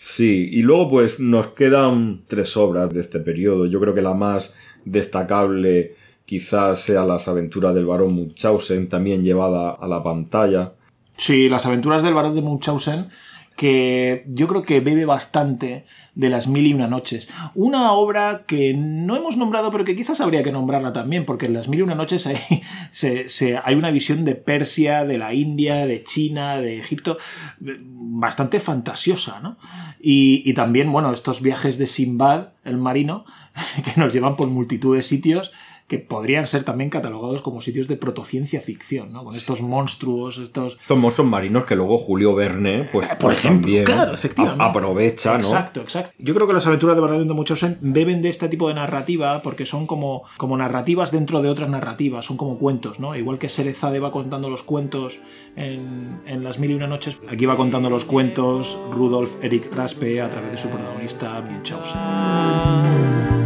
Sí, 0.00 0.48
y 0.52 0.62
luego 0.62 0.90
pues 0.90 1.20
nos 1.20 1.48
quedan 1.48 2.22
tres 2.26 2.56
obras 2.56 2.92
de 2.92 3.00
este 3.00 3.20
periodo. 3.20 3.66
Yo 3.66 3.78
creo 3.78 3.94
que 3.94 4.02
la 4.02 4.14
más 4.14 4.54
destacable 4.84 5.94
quizás 6.24 6.80
sea 6.80 7.04
Las 7.04 7.26
aventuras 7.28 7.74
del 7.74 7.86
barón 7.86 8.14
Munchausen, 8.14 8.88
también 8.88 9.22
llevada 9.22 9.70
a 9.70 9.88
la 9.88 10.02
pantalla. 10.02 10.72
Sí, 11.16 11.48
Las 11.48 11.66
aventuras 11.66 12.02
del 12.02 12.14
barón 12.14 12.34
de 12.34 12.42
Munchausen, 12.42 13.08
que 13.58 14.24
yo 14.28 14.46
creo 14.46 14.62
que 14.62 14.78
bebe 14.78 15.04
bastante 15.04 15.84
de 16.14 16.30
las 16.30 16.46
mil 16.46 16.64
y 16.64 16.74
una 16.74 16.86
noches. 16.86 17.28
Una 17.56 17.90
obra 17.90 18.44
que 18.46 18.72
no 18.72 19.16
hemos 19.16 19.36
nombrado, 19.36 19.72
pero 19.72 19.84
que 19.84 19.96
quizás 19.96 20.20
habría 20.20 20.44
que 20.44 20.52
nombrarla 20.52 20.92
también, 20.92 21.24
porque 21.24 21.46
en 21.46 21.54
las 21.54 21.66
mil 21.66 21.80
y 21.80 21.82
una 21.82 21.96
noches 21.96 22.28
hay, 22.28 22.38
una 23.74 23.90
visión 23.90 24.24
de 24.24 24.36
Persia, 24.36 25.04
de 25.04 25.18
la 25.18 25.34
India, 25.34 25.88
de 25.88 26.04
China, 26.04 26.60
de 26.60 26.78
Egipto, 26.78 27.18
bastante 27.58 28.60
fantasiosa, 28.60 29.40
¿no? 29.40 29.56
Y, 30.00 30.48
y 30.48 30.54
también, 30.54 30.92
bueno, 30.92 31.12
estos 31.12 31.42
viajes 31.42 31.78
de 31.78 31.88
Simbad, 31.88 32.50
el 32.62 32.76
marino, 32.76 33.24
que 33.84 34.00
nos 34.00 34.12
llevan 34.12 34.36
por 34.36 34.46
multitud 34.46 34.96
de 34.96 35.02
sitios 35.02 35.50
que 35.88 35.98
podrían 35.98 36.46
ser 36.46 36.64
también 36.64 36.90
catalogados 36.90 37.40
como 37.40 37.62
sitios 37.62 37.88
de 37.88 37.96
protociencia 37.96 38.60
ficción, 38.60 39.10
¿no? 39.10 39.24
Con 39.24 39.34
estos 39.34 39.62
monstruos, 39.62 40.36
estos... 40.36 40.76
Estos 40.78 40.98
monstruos 40.98 41.30
marinos 41.30 41.64
que 41.64 41.74
luego 41.74 41.96
Julio 41.96 42.34
Verne, 42.34 42.90
pues, 42.92 43.08
eh, 43.10 43.16
por 43.18 43.32
ejemplo, 43.32 43.72
claro, 43.86 44.12
efectivamente. 44.12 44.62
aprovecha, 44.62 45.38
¿no? 45.38 45.48
Exacto, 45.48 45.80
exacto. 45.80 46.12
Yo 46.18 46.34
creo 46.34 46.46
que 46.46 46.52
las 46.52 46.66
aventuras 46.66 46.94
de 46.94 47.00
Bernardo 47.00 47.24
de 47.24 47.32
Munchausen 47.32 47.78
beben 47.80 48.20
de 48.20 48.28
este 48.28 48.50
tipo 48.50 48.68
de 48.68 48.74
narrativa 48.74 49.40
porque 49.40 49.64
son 49.64 49.86
como, 49.86 50.24
como 50.36 50.58
narrativas 50.58 51.10
dentro 51.10 51.40
de 51.40 51.48
otras 51.48 51.70
narrativas, 51.70 52.26
son 52.26 52.36
como 52.36 52.58
cuentos, 52.58 53.00
¿no? 53.00 53.16
Igual 53.16 53.38
que 53.38 53.48
Serezade 53.48 53.98
va 53.98 54.12
contando 54.12 54.50
los 54.50 54.62
cuentos 54.62 55.20
en, 55.56 56.20
en 56.26 56.44
Las 56.44 56.58
Mil 56.58 56.72
y 56.72 56.74
Una 56.74 56.86
Noches, 56.86 57.16
aquí 57.30 57.46
va 57.46 57.56
contando 57.56 57.88
los 57.88 58.04
cuentos 58.04 58.78
Rudolf 58.90 59.42
Eric 59.42 59.72
Raspe 59.74 60.20
a 60.20 60.28
través 60.28 60.52
de 60.52 60.58
su 60.58 60.68
protagonista 60.68 61.40
Munchausen. 61.40 63.37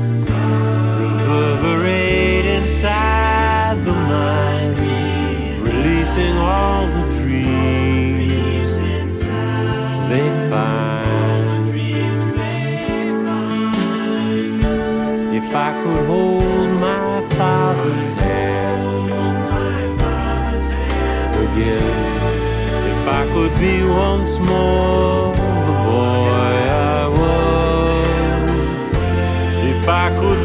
Inside 2.83 3.79
the 3.85 3.93
mind, 3.93 4.77
releasing 5.63 6.37
all 6.37 6.89
the 6.89 7.05
dreams 7.17 8.79
they 10.11 10.29
find. 10.51 11.69
If 15.33 15.55
I 15.55 15.73
could 15.81 16.07
hold 16.07 16.71
my 16.81 17.29
father's 17.37 18.15
hand 18.15 19.13
again, 21.47 21.87
if 22.95 23.07
I 23.07 23.23
could 23.33 23.55
be 23.61 23.85
once 23.85 24.39
more 24.41 25.33
the 25.69 25.75
boy 25.87 26.33
I 26.99 27.07
was, 27.21 28.67
if 29.71 29.89
I 29.89 30.11
could 30.19 30.42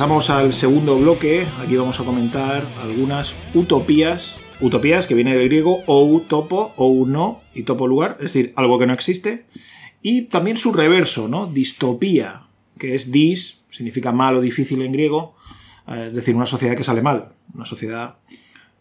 al 0.00 0.52
segundo 0.52 0.98
bloque. 0.98 1.46
Aquí 1.62 1.76
vamos 1.76 2.00
a 2.00 2.04
comentar 2.04 2.66
algunas 2.82 3.32
utopías. 3.54 4.38
Utopías 4.60 5.06
que 5.06 5.14
viene 5.14 5.36
del 5.36 5.46
griego 5.48 5.84
ou 5.86 6.18
topo, 6.26 6.74
ou 6.74 7.06
no 7.06 7.38
y 7.54 7.62
topo 7.62 7.86
lugar, 7.86 8.16
es 8.18 8.34
decir, 8.34 8.52
algo 8.56 8.78
que 8.78 8.86
no 8.86 8.92
existe. 8.92 9.46
Y 10.02 10.22
también 10.22 10.56
su 10.56 10.72
reverso, 10.72 11.28
¿no? 11.28 11.46
Distopía, 11.46 12.48
que 12.76 12.96
es 12.96 13.12
dis, 13.12 13.62
significa 13.70 14.10
mal 14.10 14.34
o 14.34 14.40
difícil 14.40 14.82
en 14.82 14.90
griego, 14.90 15.36
eh, 15.86 16.06
es 16.08 16.14
decir, 16.14 16.34
una 16.34 16.46
sociedad 16.46 16.76
que 16.76 16.82
sale 16.82 17.00
mal, 17.00 17.28
una 17.54 17.64
sociedad 17.64 18.16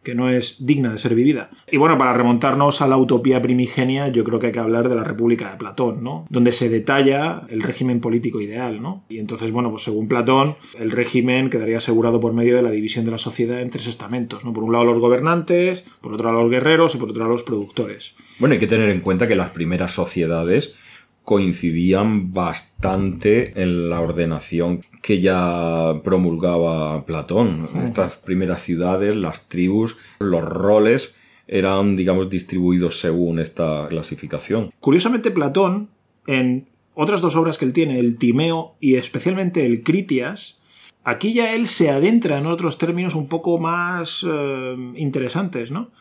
que 0.04 0.16
no 0.16 0.30
es 0.30 0.66
digna 0.66 0.92
de 0.92 1.00
ser 1.00 1.16
vivida. 1.16 1.50
Y 1.72 1.78
bueno, 1.78 1.98
para 1.98 2.14
remontarnos 2.14 2.82
a 2.82 2.88
la 2.88 2.98
utopía 2.98 3.42
primigenia, 3.42 4.08
yo 4.10 4.24
creo 4.24 4.40
que 4.40 4.48
hay 4.48 4.52
que 4.52 4.60
hablar 4.60 4.90
de 4.90 4.96
la 4.96 5.04
República 5.04 5.52
de 5.52 5.58
Platón, 5.58 6.04
¿no? 6.04 6.26
Donde 6.30 6.54
se 6.54 6.70
detalla 6.70 7.44
el 7.50 7.64
régimen 7.64 8.00
político 8.00 8.42
ideal, 8.42 8.82
¿no? 8.82 9.06
Y 9.10 9.20
entonces, 9.20 9.52
bueno, 9.52 9.70
pues 9.72 9.84
según 9.84 10.08
Platón, 10.08 10.56
el 10.80 10.92
régimen 10.92 11.50
quedaría 11.50 11.78
asegurado 11.78 12.20
por 12.20 12.34
medio 12.34 12.56
de 12.56 12.62
la 12.62 12.72
división 12.72 13.06
de 13.06 13.12
la 13.12 13.18
sociedad 13.18 13.62
en 13.62 13.70
tres 13.70 13.88
estamentos, 13.88 14.44
¿no? 14.44 14.54
Por 14.54 14.64
un 14.64 14.74
lado 14.74 14.86
los 14.86 15.00
gobernantes, 15.00 15.86
por 16.02 16.14
otro 16.14 16.32
lado 16.32 16.44
los 16.44 16.52
guerreros 16.52 16.96
y 16.96 16.98
por 16.98 17.10
otro 17.10 17.22
lado 17.22 17.34
los 17.34 17.44
productores. 17.44 18.16
Bueno, 18.40 18.54
hay 18.54 18.60
que 18.60 18.68
tener 18.68 18.90
en 18.90 19.02
cuenta 19.02 19.28
que 19.28 19.36
las 19.36 19.52
primeras 19.52 19.92
sociedades 19.92 20.76
coincidían 21.24 22.34
bastante 22.34 23.62
en 23.62 23.90
la 23.90 24.02
ordenación 24.02 24.84
que 25.02 25.22
ya 25.22 26.02
promulgaba 26.04 27.06
Platón. 27.06 27.70
Estas 27.84 28.18
primeras 28.18 28.62
ciudades, 28.62 29.16
las 29.16 29.48
tribus, 29.48 29.98
los 30.20 30.44
roles 30.44 31.16
eran, 31.48 31.96
digamos, 31.96 32.30
distribuidos 32.30 33.00
según 33.00 33.40
esta 33.40 33.88
clasificación. 33.90 34.72
Curiosamente, 34.80 35.32
Platón, 35.32 35.90
en 36.28 36.68
otras 36.94 37.22
dos 37.22 37.36
obras 37.36 37.58
que 37.58 37.66
él 37.66 37.74
tiene, 37.74 38.00
el 38.00 38.18
Timeo 38.18 38.76
y 38.80 38.96
especialmente 38.96 39.66
el 39.66 39.84
Critias, 39.84 40.60
aquí 41.04 41.34
ya 41.34 41.54
él 41.56 41.68
se 41.68 41.90
adentra 41.90 42.38
en 42.38 42.48
otros 42.48 42.78
términos 42.78 43.16
un 43.16 43.28
poco 43.28 43.58
más 43.58 44.26
eh, 44.28 44.76
interesantes, 44.96 45.72
¿no? 45.72 45.92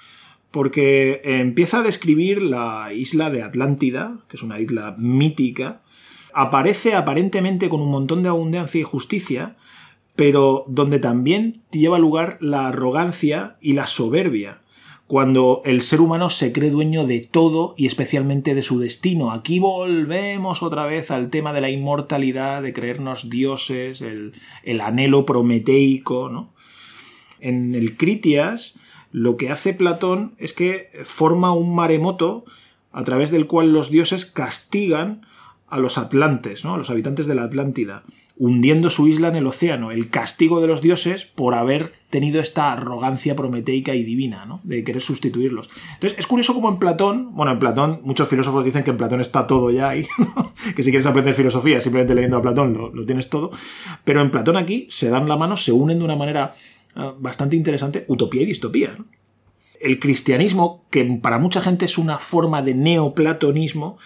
Porque 0.53 1.23
empieza 1.25 1.79
a 1.79 1.83
describir 1.83 2.41
la 2.43 2.93
isla 2.95 3.31
de 3.31 3.43
Atlántida, 3.43 4.19
que 4.29 4.37
es 4.37 4.43
una 4.43 4.61
isla 4.61 4.95
mítica, 4.99 5.81
aparece 6.35 6.95
aparentemente 6.95 7.69
con 7.69 7.81
un 7.81 7.91
montón 7.91 8.23
de 8.23 8.29
abundancia 8.29 8.81
y 8.81 8.85
justicia, 8.85 9.57
pero 10.15 10.65
donde 10.69 10.99
también 10.99 11.63
lleva 11.71 11.99
lugar 11.99 12.37
la 12.41 12.69
arrogancia 12.69 13.57
y 13.61 13.73
la 13.73 13.87
soberbia, 13.87 14.61
cuando 15.07 15.63
el 15.65 15.81
ser 15.81 16.01
humano 16.01 16.29
se 16.31 16.53
cree 16.53 16.71
dueño 16.71 17.07
de 17.07 17.21
todo 17.21 17.75
y 17.77 17.87
especialmente 17.87 18.55
de 18.55 18.63
su 18.63 18.79
destino. 18.79 19.31
Aquí 19.31 19.59
volvemos 19.59 20.63
otra 20.63 20.85
vez 20.85 21.11
al 21.11 21.31
tema 21.31 21.53
de 21.53 21.63
la 21.63 21.71
inmortalidad, 21.71 22.63
de 22.63 22.73
creernos 22.73 23.31
dioses, 23.31 24.03
el, 24.03 24.35
el 24.65 24.81
anhelo 24.83 25.25
prometeico, 25.25 26.29
¿no? 26.29 26.53
En 27.41 27.75
el 27.75 27.97
Critias, 27.97 28.75
lo 29.13 29.37
que 29.37 29.51
hace 29.51 29.75
Platón 29.75 30.35
es 30.39 30.53
que 30.53 30.89
forma 31.05 31.53
un 31.53 31.75
maremoto 31.75 32.45
a 32.93 33.05
través 33.05 33.31
del 33.31 33.47
cual 33.47 33.73
los 33.73 33.91
dioses 33.91 34.27
castigan 34.27 35.27
a 35.69 35.79
los 35.79 35.97
atlantes, 35.97 36.65
¿no? 36.65 36.75
a 36.75 36.79
los 36.79 36.91
habitantes 36.91 37.27
de 37.27 37.35
la 37.35 37.45
Atlántida. 37.45 38.03
hundiendo 38.37 38.91
su 38.91 39.09
isla 39.09 39.29
en 39.29 39.37
el 39.37 39.47
océano, 39.47 39.91
el 39.91 40.11
castigo 40.11 40.61
de 40.61 40.67
los 40.67 40.81
dioses 40.81 41.25
por 41.25 41.55
haber 41.55 41.93
tenido 42.11 42.41
esta 42.41 42.73
arrogancia 42.73 43.37
prometeica 43.37 43.95
y 43.95 44.03
divina, 44.03 44.47
¿no? 44.47 44.61
De 44.65 44.85
querer 44.85 45.01
sustituirlos. 45.01 45.69
Entonces, 45.95 46.19
es 46.19 46.27
curioso 46.27 46.53
como 46.53 46.69
en 46.69 46.79
Platón, 46.79 47.35
bueno, 47.35 47.53
en 47.53 47.59
Platón, 47.59 48.01
muchos 48.05 48.29
filósofos 48.29 48.65
dicen 48.65 48.85
que 48.85 48.91
en 48.91 48.97
Platón 48.97 49.21
está 49.21 49.47
todo 49.47 49.71
ya 49.71 49.91
ahí, 49.91 50.07
que 50.77 50.83
si 50.83 50.91
quieres 50.91 51.07
aprender 51.07 51.35
filosofía, 51.35 51.81
simplemente 51.81 52.15
leyendo 52.15 52.39
a 52.39 52.43
Platón 52.43 52.93
lo, 52.93 53.07
tienes 53.07 53.31
todo, 53.31 53.51
pero 54.05 54.21
en 54.21 54.31
Platón 54.31 54.57
aquí 54.57 54.87
se 54.91 55.09
dan 55.09 55.29
la 55.29 55.37
mano, 55.37 55.57
se 55.57 55.73
unen 55.73 55.99
de 55.99 56.05
una 56.05 56.17
manera 56.17 56.55
bastante 57.19 57.57
interesante, 57.57 58.05
utopía 58.09 58.43
y 58.43 58.47
distopía, 58.47 58.97
El 59.81 59.99
cristianismo, 59.99 60.87
que 60.91 61.05
para 61.23 61.39
mucha 61.39 61.61
gente 61.61 61.87
es 61.87 61.99
una 61.99 62.19
forma 62.19 62.63
de 62.63 62.75
neoplatonismo, 62.75 63.99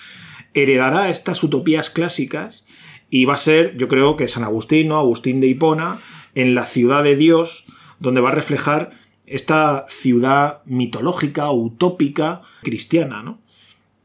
heredará 0.54 1.10
estas 1.10 1.42
utopías 1.42 1.90
clásicas 1.90 2.64
y 3.10 3.24
va 3.24 3.34
a 3.34 3.38
ser, 3.38 3.76
yo 3.76 3.88
creo 3.88 4.16
que 4.16 4.28
San 4.28 4.44
Agustín, 4.44 4.88
¿no? 4.88 4.98
Agustín 4.98 5.40
de 5.40 5.48
Hipona, 5.48 6.00
en 6.34 6.54
la 6.54 6.66
ciudad 6.66 7.02
de 7.02 7.16
Dios, 7.16 7.66
donde 7.98 8.20
va 8.20 8.30
a 8.30 8.34
reflejar 8.34 8.90
esta 9.26 9.86
ciudad 9.88 10.62
mitológica, 10.64 11.50
utópica, 11.50 12.42
cristiana, 12.62 13.22
¿no? 13.22 13.40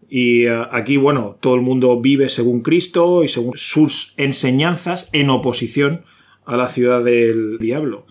Y 0.09 0.45
eh, 0.45 0.65
aquí, 0.71 0.97
bueno, 0.97 1.37
todo 1.39 1.55
el 1.55 1.61
mundo 1.61 2.01
vive 2.01 2.27
según 2.29 2.61
Cristo 2.61 3.23
y 3.23 3.29
según 3.29 3.53
sus 3.55 4.13
enseñanzas 4.17 5.09
en 5.13 5.29
oposición 5.29 6.03
a 6.45 6.57
la 6.57 6.67
ciudad 6.67 7.03
del 7.03 7.57
diablo. 7.59 8.05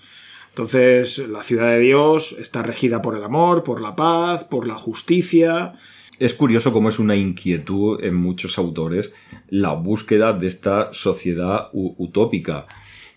Entonces, 0.61 1.27
la 1.27 1.43
ciudad 1.43 1.71
de 1.71 1.81
Dios 1.81 2.37
está 2.39 2.63
regida 2.63 3.01
por 3.01 3.17
el 3.17 3.25
amor, 3.25 3.63
por 3.63 3.81
la 3.81 3.97
paz, 3.97 4.45
por 4.45 4.67
la 4.67 4.75
justicia, 4.75 5.73
es 6.19 6.35
curioso 6.35 6.71
cómo 6.71 6.91
es 6.91 6.99
una 6.99 7.17
inquietud 7.17 8.05
en 8.05 8.15
muchos 8.15 8.59
autores 8.59 9.15
la 9.49 9.73
búsqueda 9.73 10.35
de 10.35 10.49
esta 10.49 10.93
sociedad 10.93 11.71
utópica. 11.73 12.67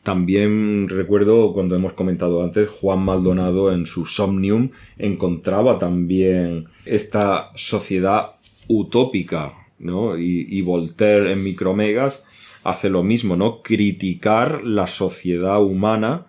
También 0.03 0.88
recuerdo 0.88 1.51
cuando 1.51 1.75
hemos 1.75 1.91
comentado 1.91 2.41
antes, 2.41 2.69
Juan 2.69 3.03
Maldonado 3.03 3.73
en 3.73 3.88
su 3.88 4.06
Somnium 4.06 4.69
encontraba 4.97 5.77
también 5.77 6.69
esta 6.86 7.51
sociedad 7.56 8.36
utópica, 8.69 9.51
¿no? 9.79 10.17
Y, 10.17 10.47
y 10.47 10.62
Voltaire 10.62 11.34
en 11.34 11.43
Micromegas 11.43 12.23
hace 12.63 12.89
lo 12.89 13.03
mismo, 13.03 13.36
¿no? 13.36 13.62
Criticar 13.62 14.63
la 14.63 14.88
sociedad 14.88 15.62
humana 15.62 16.27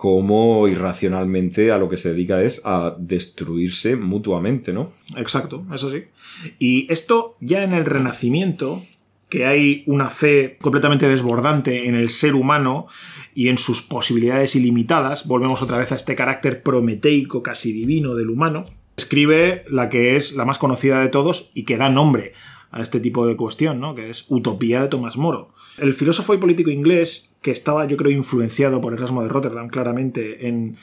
cómo 0.00 0.66
irracionalmente 0.66 1.72
a 1.72 1.76
lo 1.76 1.90
que 1.90 1.98
se 1.98 2.14
dedica 2.14 2.42
es 2.42 2.62
a 2.64 2.96
destruirse 2.98 3.96
mutuamente, 3.96 4.72
¿no? 4.72 4.92
Exacto, 5.18 5.66
eso 5.74 5.90
sí. 5.90 6.04
Y 6.58 6.90
esto 6.90 7.36
ya 7.40 7.64
en 7.64 7.74
el 7.74 7.84
Renacimiento, 7.84 8.82
que 9.28 9.44
hay 9.44 9.84
una 9.86 10.08
fe 10.08 10.56
completamente 10.58 11.06
desbordante 11.06 11.86
en 11.86 11.96
el 11.96 12.08
ser 12.08 12.34
humano 12.34 12.86
y 13.34 13.48
en 13.48 13.58
sus 13.58 13.82
posibilidades 13.82 14.56
ilimitadas, 14.56 15.26
volvemos 15.26 15.60
otra 15.60 15.76
vez 15.76 15.92
a 15.92 15.96
este 15.96 16.16
carácter 16.16 16.62
prometeico, 16.62 17.42
casi 17.42 17.70
divino 17.70 18.14
del 18.14 18.30
humano, 18.30 18.70
escribe 18.96 19.64
la 19.68 19.90
que 19.90 20.16
es 20.16 20.32
la 20.32 20.46
más 20.46 20.56
conocida 20.56 21.02
de 21.02 21.08
todos 21.08 21.50
y 21.52 21.64
que 21.64 21.76
da 21.76 21.90
nombre 21.90 22.32
a 22.70 22.80
este 22.80 23.00
tipo 23.00 23.26
de 23.26 23.36
cuestión, 23.36 23.80
¿no? 23.80 23.94
que 23.94 24.08
es 24.08 24.24
Utopía 24.28 24.80
de 24.80 24.88
Tomás 24.88 25.18
Moro. 25.18 25.52
El 25.76 25.92
filósofo 25.92 26.32
y 26.32 26.38
político 26.38 26.70
inglés 26.70 27.29
que 27.42 27.50
estaba, 27.50 27.86
yo 27.86 27.96
creo, 27.96 28.12
influenciado 28.12 28.80
por 28.80 28.92
Erasmo 28.92 29.22
de 29.22 29.28
Rotterdam 29.28 29.68
claramente 29.68 30.48
en, 30.48 30.76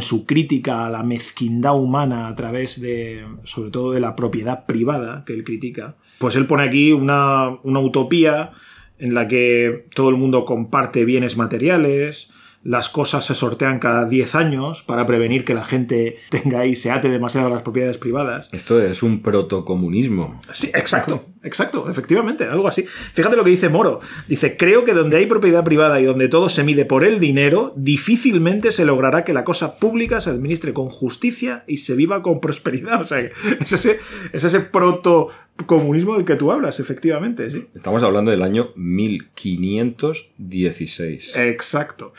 su 0.00 0.24
crítica 0.24 0.86
a 0.86 0.90
la 0.90 1.02
mezquindad 1.02 1.78
humana 1.78 2.28
a 2.28 2.34
través 2.34 2.80
de, 2.80 3.24
sobre 3.44 3.70
todo, 3.70 3.92
de 3.92 4.00
la 4.00 4.16
propiedad 4.16 4.64
privada 4.64 5.24
que 5.26 5.34
él 5.34 5.44
critica, 5.44 5.96
pues 6.18 6.36
él 6.36 6.46
pone 6.46 6.62
aquí 6.62 6.92
una, 6.92 7.58
una 7.64 7.80
utopía 7.80 8.52
en 8.98 9.12
la 9.12 9.28
que 9.28 9.86
todo 9.94 10.08
el 10.08 10.16
mundo 10.16 10.46
comparte 10.46 11.04
bienes 11.04 11.36
materiales, 11.36 12.30
las 12.64 12.88
cosas 12.88 13.26
se 13.26 13.34
sortean 13.34 13.78
cada 13.78 14.06
10 14.06 14.34
años 14.34 14.82
para 14.82 15.06
prevenir 15.06 15.44
que 15.44 15.54
la 15.54 15.64
gente 15.64 16.16
tenga 16.30 16.66
y 16.66 16.74
se 16.74 16.90
ate 16.90 17.10
demasiado 17.10 17.46
a 17.46 17.50
las 17.50 17.62
propiedades 17.62 17.98
privadas. 17.98 18.48
Esto 18.52 18.80
es 18.80 19.02
un 19.02 19.22
protocomunismo. 19.22 20.40
Sí, 20.50 20.68
exacto, 20.74 21.26
exacto, 21.42 21.88
efectivamente, 21.90 22.44
algo 22.44 22.66
así. 22.66 22.86
Fíjate 23.12 23.36
lo 23.36 23.44
que 23.44 23.50
dice 23.50 23.68
Moro. 23.68 24.00
Dice, 24.26 24.56
creo 24.56 24.84
que 24.84 24.94
donde 24.94 25.18
hay 25.18 25.26
propiedad 25.26 25.62
privada 25.62 26.00
y 26.00 26.04
donde 26.04 26.28
todo 26.28 26.48
se 26.48 26.64
mide 26.64 26.86
por 26.86 27.04
el 27.04 27.20
dinero, 27.20 27.74
difícilmente 27.76 28.72
se 28.72 28.86
logrará 28.86 29.24
que 29.24 29.34
la 29.34 29.44
cosa 29.44 29.76
pública 29.76 30.22
se 30.22 30.30
administre 30.30 30.72
con 30.72 30.88
justicia 30.88 31.64
y 31.66 31.78
se 31.78 31.94
viva 31.94 32.22
con 32.22 32.40
prosperidad. 32.40 33.02
O 33.02 33.04
sea, 33.04 33.18
es 33.20 33.72
ese, 33.72 34.00
es 34.32 34.42
ese 34.42 34.60
proto 34.60 35.28
comunismo 35.66 36.14
del 36.14 36.24
que 36.24 36.36
tú 36.36 36.50
hablas, 36.50 36.80
efectivamente, 36.80 37.50
sí. 37.50 37.66
Estamos 37.74 38.02
hablando 38.02 38.30
del 38.30 38.40
año 38.42 38.70
1516. 38.74 41.36
Exacto. 41.36 42.14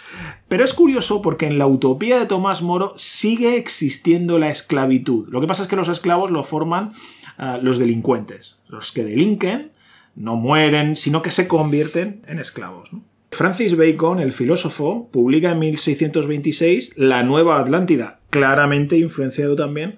Pero 0.47 0.63
es 0.63 0.73
curioso 0.73 1.21
porque 1.21 1.47
en 1.47 1.57
la 1.57 1.67
utopía 1.67 2.17
de 2.19 2.25
Tomás 2.25 2.61
Moro 2.61 2.93
sigue 2.97 3.57
existiendo 3.57 4.39
la 4.39 4.49
esclavitud. 4.49 5.27
Lo 5.29 5.41
que 5.41 5.47
pasa 5.47 5.63
es 5.63 5.67
que 5.67 5.75
los 5.75 5.89
esclavos 5.89 6.31
lo 6.31 6.45
forman 6.45 6.93
ah, 7.37 7.59
los 7.61 7.77
delincuentes. 7.77 8.59
Los 8.67 8.93
que 8.93 9.03
delinquen 9.03 9.73
no 10.15 10.37
mueren, 10.37 10.95
sino 10.95 11.21
que 11.21 11.31
se 11.31 11.47
convierten 11.47 12.21
en 12.27 12.39
esclavos. 12.39 12.89
Francis 13.31 13.75
Bacon, 13.75 14.21
el 14.21 14.31
filósofo, 14.31 15.09
publica 15.11 15.51
en 15.51 15.59
1626 15.59 16.93
La 16.95 17.21
Nueva 17.23 17.59
Atlántida, 17.59 18.21
claramente 18.29 18.97
influenciado 18.97 19.57
también 19.57 19.97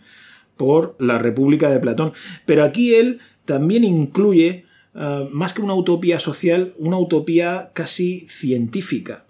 por 0.58 0.96
la 1.00 1.18
República 1.18 1.70
de 1.70 1.80
Platón. 1.80 2.14
Pero 2.46 2.64
aquí 2.64 2.96
él 2.96 3.20
también 3.46 3.84
incluye, 3.84 4.66
eh, 4.96 5.30
más 5.32 5.54
que 5.54 5.62
una 5.62 5.76
utopía 5.76 6.20
social, 6.20 6.74
una 6.78 6.98
utopía 6.98 7.72
casi 7.74 8.28
científica. 8.30 9.26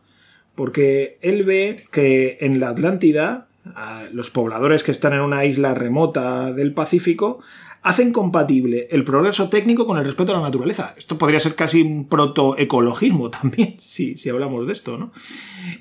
Porque 0.55 1.19
él 1.21 1.43
ve 1.43 1.83
que 1.91 2.39
en 2.41 2.59
la 2.59 2.69
Atlántida, 2.69 3.47
los 4.11 4.29
pobladores 4.31 4.81
que 4.81 4.91
están 4.91 5.13
en 5.13 5.19
una 5.19 5.45
isla 5.45 5.75
remota 5.75 6.51
del 6.53 6.73
Pacífico, 6.73 7.41
hacen 7.81 8.11
compatible 8.11 8.87
el 8.91 9.03
progreso 9.03 9.49
técnico 9.49 9.85
con 9.85 9.97
el 9.97 10.05
respeto 10.05 10.33
a 10.33 10.37
la 10.37 10.43
naturaleza. 10.43 10.93
Esto 10.97 11.17
podría 11.17 11.39
ser 11.39 11.55
casi 11.55 11.81
un 11.81 12.07
protoecologismo 12.07 13.29
también, 13.31 13.75
si, 13.79 14.15
si 14.15 14.29
hablamos 14.29 14.67
de 14.67 14.73
esto, 14.73 14.97
¿no? 14.97 15.11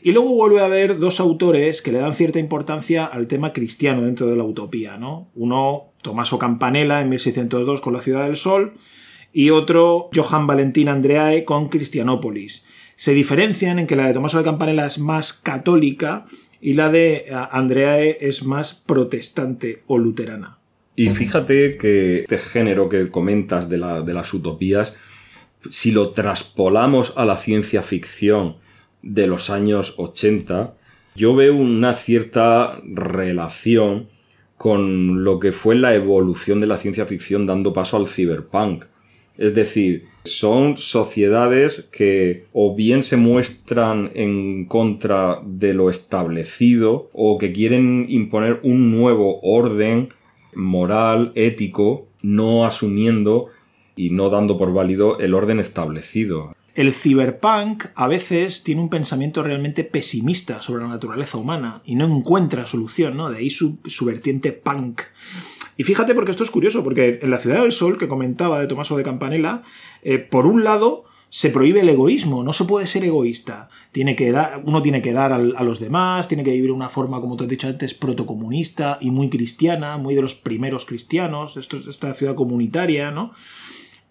Y 0.03 0.13
luego 0.13 0.35
vuelve 0.35 0.61
a 0.61 0.67
haber 0.67 0.99
dos 0.99 1.21
autores 1.21 1.83
que 1.83 1.93
le 1.93 1.99
dan 1.99 2.15
cierta 2.15 2.39
importancia 2.39 3.07
al 3.07 3.27
tema 3.27 3.53
cristiano 3.53 4.03
dentro 4.03 4.27
de 4.27 4.37
la 4.37 4.45
utopía, 4.45 4.97
¿no? 4.97 5.29
Uno, 5.35 5.93
Tommaso 6.03 6.39
Campanella 6.39 7.01
en 7.01 7.09
1602 7.09 7.81
con 7.81 7.93
La 7.93 8.03
Ciudad 8.03 8.27
del 8.27 8.37
Sol, 8.37 8.75
y 9.33 9.51
otro, 9.51 10.09
Johann 10.15 10.47
Valentín 10.47 10.89
Andreae 10.89 11.45
con 11.45 11.69
Cristianópolis. 11.69 12.65
Se 12.97 13.13
diferencian 13.13 13.79
en 13.79 13.87
que 13.87 13.97
la 13.97 14.07
de 14.07 14.15
Tommaso 14.15 14.39
de 14.39 14.45
Campanella 14.45 14.87
es 14.87 14.99
más 14.99 15.35
católica 15.35 16.25
y 16.61 16.73
la 16.73 16.89
de 16.89 17.27
Andreae 17.51 18.17
es 18.21 18.45
más 18.45 18.73
protestante 18.75 19.83
o 19.87 19.99
luterana. 19.99 20.59
Y 20.97 21.11
fíjate 21.11 21.77
que 21.77 22.21
este 22.21 22.39
género 22.39 22.89
que 22.89 23.11
comentas 23.11 23.69
de, 23.69 23.77
la, 23.77 24.01
de 24.01 24.15
las 24.15 24.33
utopías, 24.33 24.97
si 25.71 25.93
lo 25.93 26.11
traspolamos 26.11 27.13
a 27.17 27.27
la 27.27 27.37
ciencia 27.37 27.83
ficción 27.83 28.57
de 29.03 29.27
los 29.27 29.51
años 29.51 29.95
80, 29.99 30.75
yo 31.15 31.35
veo 31.35 31.55
una 31.55 31.93
cierta 31.93 32.81
relación 32.83 34.09
con 34.57 35.23
lo 35.23 35.39
que 35.39 35.53
fue 35.53 35.75
la 35.75 35.95
evolución 35.95 36.61
de 36.61 36.67
la 36.67 36.79
ciencia 36.79 37.05
ficción 37.05 37.47
dando 37.47 37.75
paso 37.75 37.99
al 37.99 38.09
cyberpunk. 38.09 38.87
Es 39.37 39.55
decir, 39.55 40.07
son 40.25 40.79
sociedades 40.79 41.89
que 41.93 42.47
o 42.55 42.75
bien 42.75 43.03
se 43.03 43.19
muestran 43.19 44.11
en 44.15 44.65
contra 44.65 45.43
de 45.45 45.75
lo 45.75 45.91
establecido 45.91 47.11
o 47.13 47.37
que 47.37 47.53
quieren 47.53 48.07
imponer 48.09 48.61
un 48.63 48.91
nuevo 48.91 49.41
orden 49.43 50.09
moral, 50.57 51.33
ético, 51.35 52.09
no 52.23 52.65
asumiendo 52.67 53.47
y 53.95 54.11
no 54.11 54.31
dando 54.31 54.59
por 54.59 54.73
válido 54.73 55.19
el 55.19 55.35
orden 55.35 55.61
establecido. 55.61 56.55
El 56.77 56.93
cyberpunk 56.93 57.87
a 57.95 58.07
veces 58.07 58.63
tiene 58.63 58.83
un 58.83 58.91
pensamiento 58.91 59.43
realmente 59.43 59.83
pesimista 59.83 60.61
sobre 60.61 60.83
la 60.83 60.91
naturaleza 60.91 61.39
humana 61.39 61.81
y 61.87 61.95
no 61.95 62.05
encuentra 62.05 62.67
solución, 62.67 63.17
¿no? 63.17 63.31
De 63.31 63.39
ahí 63.39 63.49
su, 63.49 63.79
vertiente 64.03 64.53
punk. 64.53 65.01
Y 65.79 65.85
fíjate 65.85 66.15
porque 66.15 66.33
esto 66.33 66.45
es 66.45 66.51
curioso, 66.51 66.85
porque 66.85 67.19
en 67.23 67.31
la 67.31 67.39
Ciudad 67.39 67.63
del 67.63 67.73
Sol 67.73 67.97
que 67.97 68.09
comentaba 68.09 68.61
de 68.61 68.67
Tomaso 68.67 68.95
de 68.97 69.05
Campanella, 69.05 69.63
eh, 70.03 70.19
por 70.19 70.45
un 70.45 70.65
lado 70.65 71.06
se 71.29 71.51
prohíbe 71.51 71.81
el 71.81 71.89
egoísmo, 71.89 72.43
no 72.43 72.53
se 72.53 72.65
puede 72.65 72.87
ser 72.87 73.05
egoísta. 73.05 73.69
Tiene 73.93 74.17
que 74.17 74.33
dar, 74.33 74.63
uno 74.65 74.83
tiene 74.83 75.03
que 75.03 75.13
dar 75.13 75.33
a 75.33 75.39
los 75.39 75.81
demás, 75.81 76.29
tiene 76.29 76.45
que 76.45 76.53
vivir 76.53 76.71
una 76.71 76.89
forma, 76.89 77.21
como 77.21 77.37
te 77.37 77.45
he 77.45 77.49
dicho 77.49 77.69
antes, 77.69 77.95
protocomunista 77.95 78.99
y 79.01 79.11
muy 79.11 79.29
cristiana, 79.29 79.97
muy 79.97 80.15
de 80.15 80.23
los 80.23 80.35
primeros 80.35 80.85
cristianos, 80.85 81.57
esto, 81.57 81.79
esta 81.89 82.15
ciudad 82.15 82.35
comunitaria, 82.35 83.11
¿no? 83.11 83.33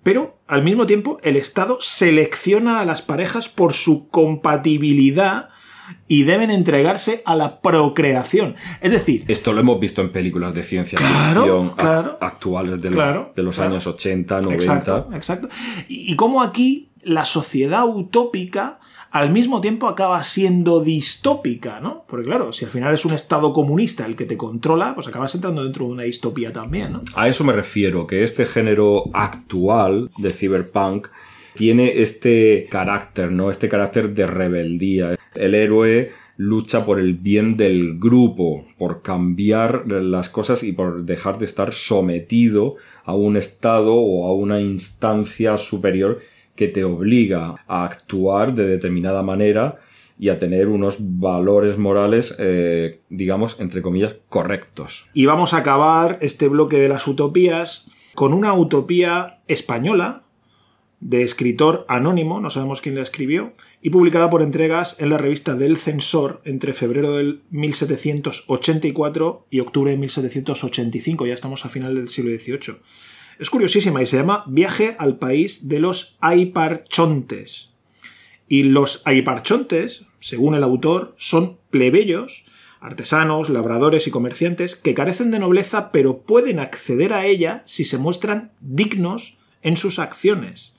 Pero, 0.04 0.38
al 0.48 0.64
mismo 0.64 0.86
tiempo, 0.86 1.20
el 1.24 1.36
Estado 1.36 1.80
selecciona 1.82 2.80
a 2.80 2.86
las 2.86 3.02
parejas 3.02 3.50
por 3.50 3.74
su 3.74 4.08
compatibilidad 4.10 5.50
y 6.08 6.24
deben 6.24 6.52
entregarse 6.52 7.24
a 7.26 7.36
la 7.36 7.60
procreación. 7.60 8.56
Es 8.82 8.92
decir... 8.92 9.24
Esto 9.28 9.52
lo 9.52 9.62
hemos 9.62 9.80
visto 9.80 10.02
en 10.02 10.12
películas 10.12 10.54
de 10.54 10.64
ciencia 10.64 11.00
ficción 11.00 11.74
actuales 12.20 12.82
de, 12.82 12.92
los 13.42 13.60
años 13.60 13.88
80, 13.88 14.42
90. 14.42 14.64
Exacto, 14.64 15.10
exacto. 15.14 15.50
Y, 15.88 16.14
y 16.14 16.16
cómo 16.16 16.44
aquí 16.44 16.92
la 17.06 17.24
sociedad 17.24 17.88
utópica 17.88 18.80
al 19.12 19.30
mismo 19.30 19.62
tiempo 19.62 19.88
acaba 19.88 20.22
siendo 20.26 20.84
distópica, 20.84 21.80
¿no? 21.80 22.04
Porque 22.06 22.26
claro, 22.26 22.52
si 22.52 22.66
al 22.66 22.72
final 22.72 22.94
es 22.94 23.06
un 23.06 23.14
estado 23.14 23.54
comunista 23.54 24.06
el 24.06 24.18
que 24.18 24.26
te 24.26 24.36
controla, 24.36 24.94
pues 24.94 25.08
acabas 25.08 25.34
entrando 25.34 25.64
dentro 25.64 25.86
de 25.86 25.92
una 25.94 26.04
distopía 26.04 26.52
también, 26.52 26.92
¿no? 26.92 27.02
A 27.16 27.30
eso 27.30 27.46
me 27.46 27.54
refiero, 27.54 28.08
que 28.08 28.26
este 28.26 28.46
género 28.46 29.06
actual 29.14 30.12
de 30.18 30.32
cyberpunk 30.32 31.08
tiene 31.54 32.02
este 32.02 32.68
carácter, 32.70 33.32
¿no? 33.32 33.50
Este 33.50 33.70
carácter 33.70 34.14
de 34.14 34.28
rebeldía. 34.28 35.18
El 35.34 35.56
héroe 35.56 36.12
lucha 36.36 36.86
por 36.86 37.00
el 37.00 37.14
bien 37.14 37.56
del 37.56 37.98
grupo, 37.98 38.66
por 38.78 39.02
cambiar 39.02 39.90
las 39.90 40.30
cosas 40.30 40.62
y 40.64 40.74
por 40.74 41.06
dejar 41.06 41.40
de 41.40 41.46
estar 41.46 41.72
sometido 41.72 42.76
a 43.06 43.16
un 43.16 43.38
estado 43.38 43.96
o 43.96 44.28
a 44.28 44.34
una 44.34 44.60
instancia 44.60 45.58
superior 45.58 46.20
que 46.56 46.68
te 46.68 46.84
obliga 46.84 47.56
a 47.68 47.86
actuar 47.86 48.54
de 48.54 48.66
determinada 48.68 49.24
manera 49.24 49.80
y 50.18 50.30
a 50.30 50.40
tener 50.40 50.68
unos 50.68 50.98
valores 51.00 51.78
morales, 51.78 52.36
eh, 52.40 53.02
digamos, 53.10 53.60
entre 53.60 53.82
comillas, 53.82 54.16
correctos. 54.30 55.10
Y 55.14 55.26
vamos 55.26 55.54
a 55.54 55.58
acabar 55.58 56.18
este 56.22 56.48
bloque 56.48 56.80
de 56.80 56.90
las 56.90 57.06
utopías 57.08 57.88
con 58.14 58.34
una 58.34 58.54
utopía 58.54 59.42
española 59.48 60.22
de 61.02 61.24
escritor 61.24 61.86
anónimo, 61.90 62.40
no 62.40 62.50
sabemos 62.50 62.82
quién 62.82 62.96
la 62.96 63.04
escribió, 63.04 63.54
y 63.82 63.90
publicada 63.92 64.30
por 64.30 64.42
entregas 64.42 64.96
en 65.00 65.10
la 65.10 65.18
revista 65.18 65.56
del 65.56 65.78
Censor 65.78 66.42
entre 66.46 66.74
febrero 66.74 67.12
del 67.12 67.42
1784 67.52 69.48
y 69.52 69.60
octubre 69.60 69.92
de 69.92 69.98
1785, 69.98 71.28
ya 71.28 71.34
estamos 71.34 71.66
a 71.66 71.70
final 71.70 71.94
del 71.96 72.08
siglo 72.10 72.32
XVIII. 72.32 72.78
Es 73.38 73.50
curiosísima 73.50 74.02
y 74.02 74.06
se 74.06 74.18
llama 74.18 74.46
Viaje 74.48 74.96
al 74.98 75.18
país 75.18 75.68
de 75.68 75.80
los 75.80 76.18
Aiparchontes. 76.22 77.72
Y 78.48 78.64
los 78.64 79.02
Aiparchontes, 79.06 80.06
según 80.22 80.56
el 80.56 80.64
autor, 80.64 81.16
son 81.18 81.58
plebeyos, 81.70 82.46
artesanos, 82.80 83.50
labradores 83.50 84.08
y 84.08 84.12
comerciantes 84.12 84.76
que 84.76 84.94
carecen 84.94 85.32
de 85.32 85.40
nobleza 85.40 85.92
pero 85.92 86.20
pueden 86.20 86.60
acceder 86.60 87.14
a 87.14 87.26
ella 87.26 87.64
si 87.66 87.84
se 87.84 87.98
muestran 87.98 88.52
dignos 88.62 89.38
en 89.64 89.76
sus 89.76 90.00
acciones. 90.00 90.74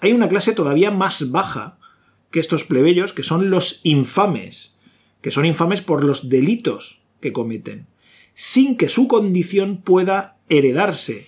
Hay 0.00 0.12
una 0.12 0.28
clase 0.28 0.52
todavía 0.52 0.92
más 0.92 1.32
baja 1.32 1.78
que 2.30 2.40
estos 2.40 2.64
plebeyos, 2.64 3.12
que 3.12 3.22
son 3.22 3.50
los 3.50 3.80
infames, 3.82 4.76
que 5.22 5.30
son 5.30 5.46
infames 5.46 5.80
por 5.80 6.04
los 6.04 6.28
delitos 6.28 7.00
que 7.20 7.32
cometen, 7.32 7.86
sin 8.34 8.76
que 8.76 8.88
su 8.88 9.08
condición 9.08 9.78
pueda 9.78 10.36
heredarse, 10.48 11.26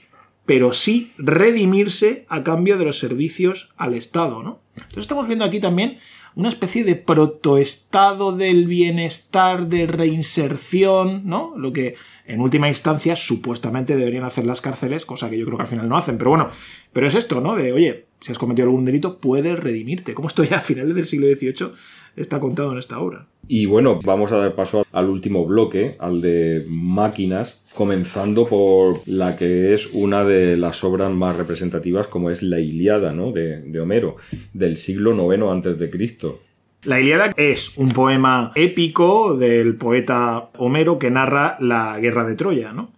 pero 0.51 0.73
sí 0.73 1.13
redimirse 1.17 2.27
a 2.29 2.43
cambio 2.43 2.77
de 2.77 2.85
los 2.85 2.99
servicios 2.99 3.73
al 3.77 3.95
Estado, 3.95 4.43
¿no? 4.43 4.59
Entonces 4.75 5.03
estamos 5.03 5.29
viendo 5.29 5.45
aquí 5.45 5.61
también 5.61 5.99
una 6.35 6.49
especie 6.49 6.83
de 6.83 6.97
protoestado 6.97 8.33
del 8.33 8.67
bienestar, 8.67 9.69
de 9.69 9.87
reinserción, 9.87 11.23
¿no? 11.25 11.55
Lo 11.57 11.73
que 11.73 11.95
en 12.27 12.41
última 12.41 12.67
instancia 12.67 13.15
supuestamente 13.15 13.95
deberían 13.95 14.25
hacer 14.25 14.45
las 14.45 14.61
cárceles, 14.61 15.07
cosa 15.07 15.31
que 15.31 15.39
yo 15.39 15.47
creo 15.47 15.57
que 15.57 15.63
al 15.63 15.69
final 15.69 15.89
no 15.89 15.97
hacen. 15.97 16.19
Pero 16.19 16.31
bueno, 16.31 16.51
pero 16.93 17.07
es 17.07 17.15
esto, 17.15 17.41
¿no? 17.41 17.55
De, 17.55 17.73
oye, 17.73 18.07
si 18.21 18.33
has 18.33 18.39
cometido 18.39 18.67
algún 18.67 18.85
delito, 18.85 19.19
puedes 19.21 19.57
redimirte. 19.57 20.15
Como 20.15 20.27
esto 20.27 20.43
ya 20.43 20.57
a 20.57 20.63
finales 20.63 20.97
del 20.97 21.07
siglo 21.07 21.29
XVIII 21.29 21.75
está 22.17 22.41
contado 22.41 22.73
en 22.73 22.81
esta 22.81 22.99
obra. 22.99 23.29
Y 23.53 23.67
bueno, 23.67 23.99
vamos 24.05 24.31
a 24.31 24.37
dar 24.37 24.55
paso 24.55 24.87
al 24.93 25.11
último 25.11 25.45
bloque, 25.45 25.97
al 25.99 26.21
de 26.21 26.65
máquinas, 26.69 27.63
comenzando 27.75 28.49
por 28.49 29.01
la 29.07 29.35
que 29.35 29.75
es 29.75 29.89
una 29.93 30.25
de 30.25 30.57
las 30.57 30.85
obras 30.85 31.11
más 31.11 31.35
representativas, 31.35 32.07
como 32.07 32.31
es 32.31 32.45
la 32.45 32.61
Iliada, 32.61 33.13
¿no? 33.13 33.33
De, 33.33 33.81
Homero, 33.81 34.15
del 34.53 34.77
siglo 34.77 35.35
IX 35.35 35.43
antes 35.51 35.81
de 35.81 35.91
Cristo. 35.91 36.41
La 36.85 37.01
Iliada 37.01 37.33
es 37.37 37.77
un 37.77 37.91
poema 37.91 38.53
épico 38.55 39.37
del 39.37 39.75
poeta 39.75 40.51
Homero 40.57 41.01
que 41.01 41.11
narra 41.11 41.57
la 41.59 41.99
guerra 41.99 42.23
de 42.23 42.37
Troya, 42.37 42.73
¿no? 42.73 42.93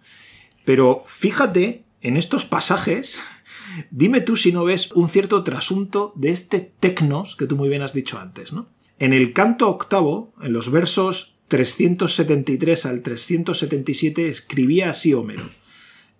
Pero 0.65 1.03
fíjate 1.07 1.81
en 2.03 2.15
estos 2.15 2.45
pasajes, 2.45 3.19
dime 3.89 4.21
tú 4.21 4.37
si 4.37 4.51
no 4.51 4.65
ves 4.65 4.91
un 4.91 5.09
cierto 5.09 5.43
trasunto 5.43 6.13
de 6.15 6.29
este 6.29 6.59
tecnos 6.59 7.35
que 7.35 7.47
tú 7.47 7.55
muy 7.55 7.69
bien 7.69 7.81
has 7.81 7.93
dicho 7.93 8.19
antes, 8.19 8.53
¿no? 8.53 8.67
En 8.99 9.11
el 9.11 9.33
canto 9.33 9.69
octavo, 9.69 10.31
en 10.41 10.53
los 10.53 10.71
versos 10.71 11.35
373 11.47 12.85
al 12.85 13.01
377, 13.01 14.29
escribía 14.29 14.91
así 14.91 15.13
Homero. 15.13 15.49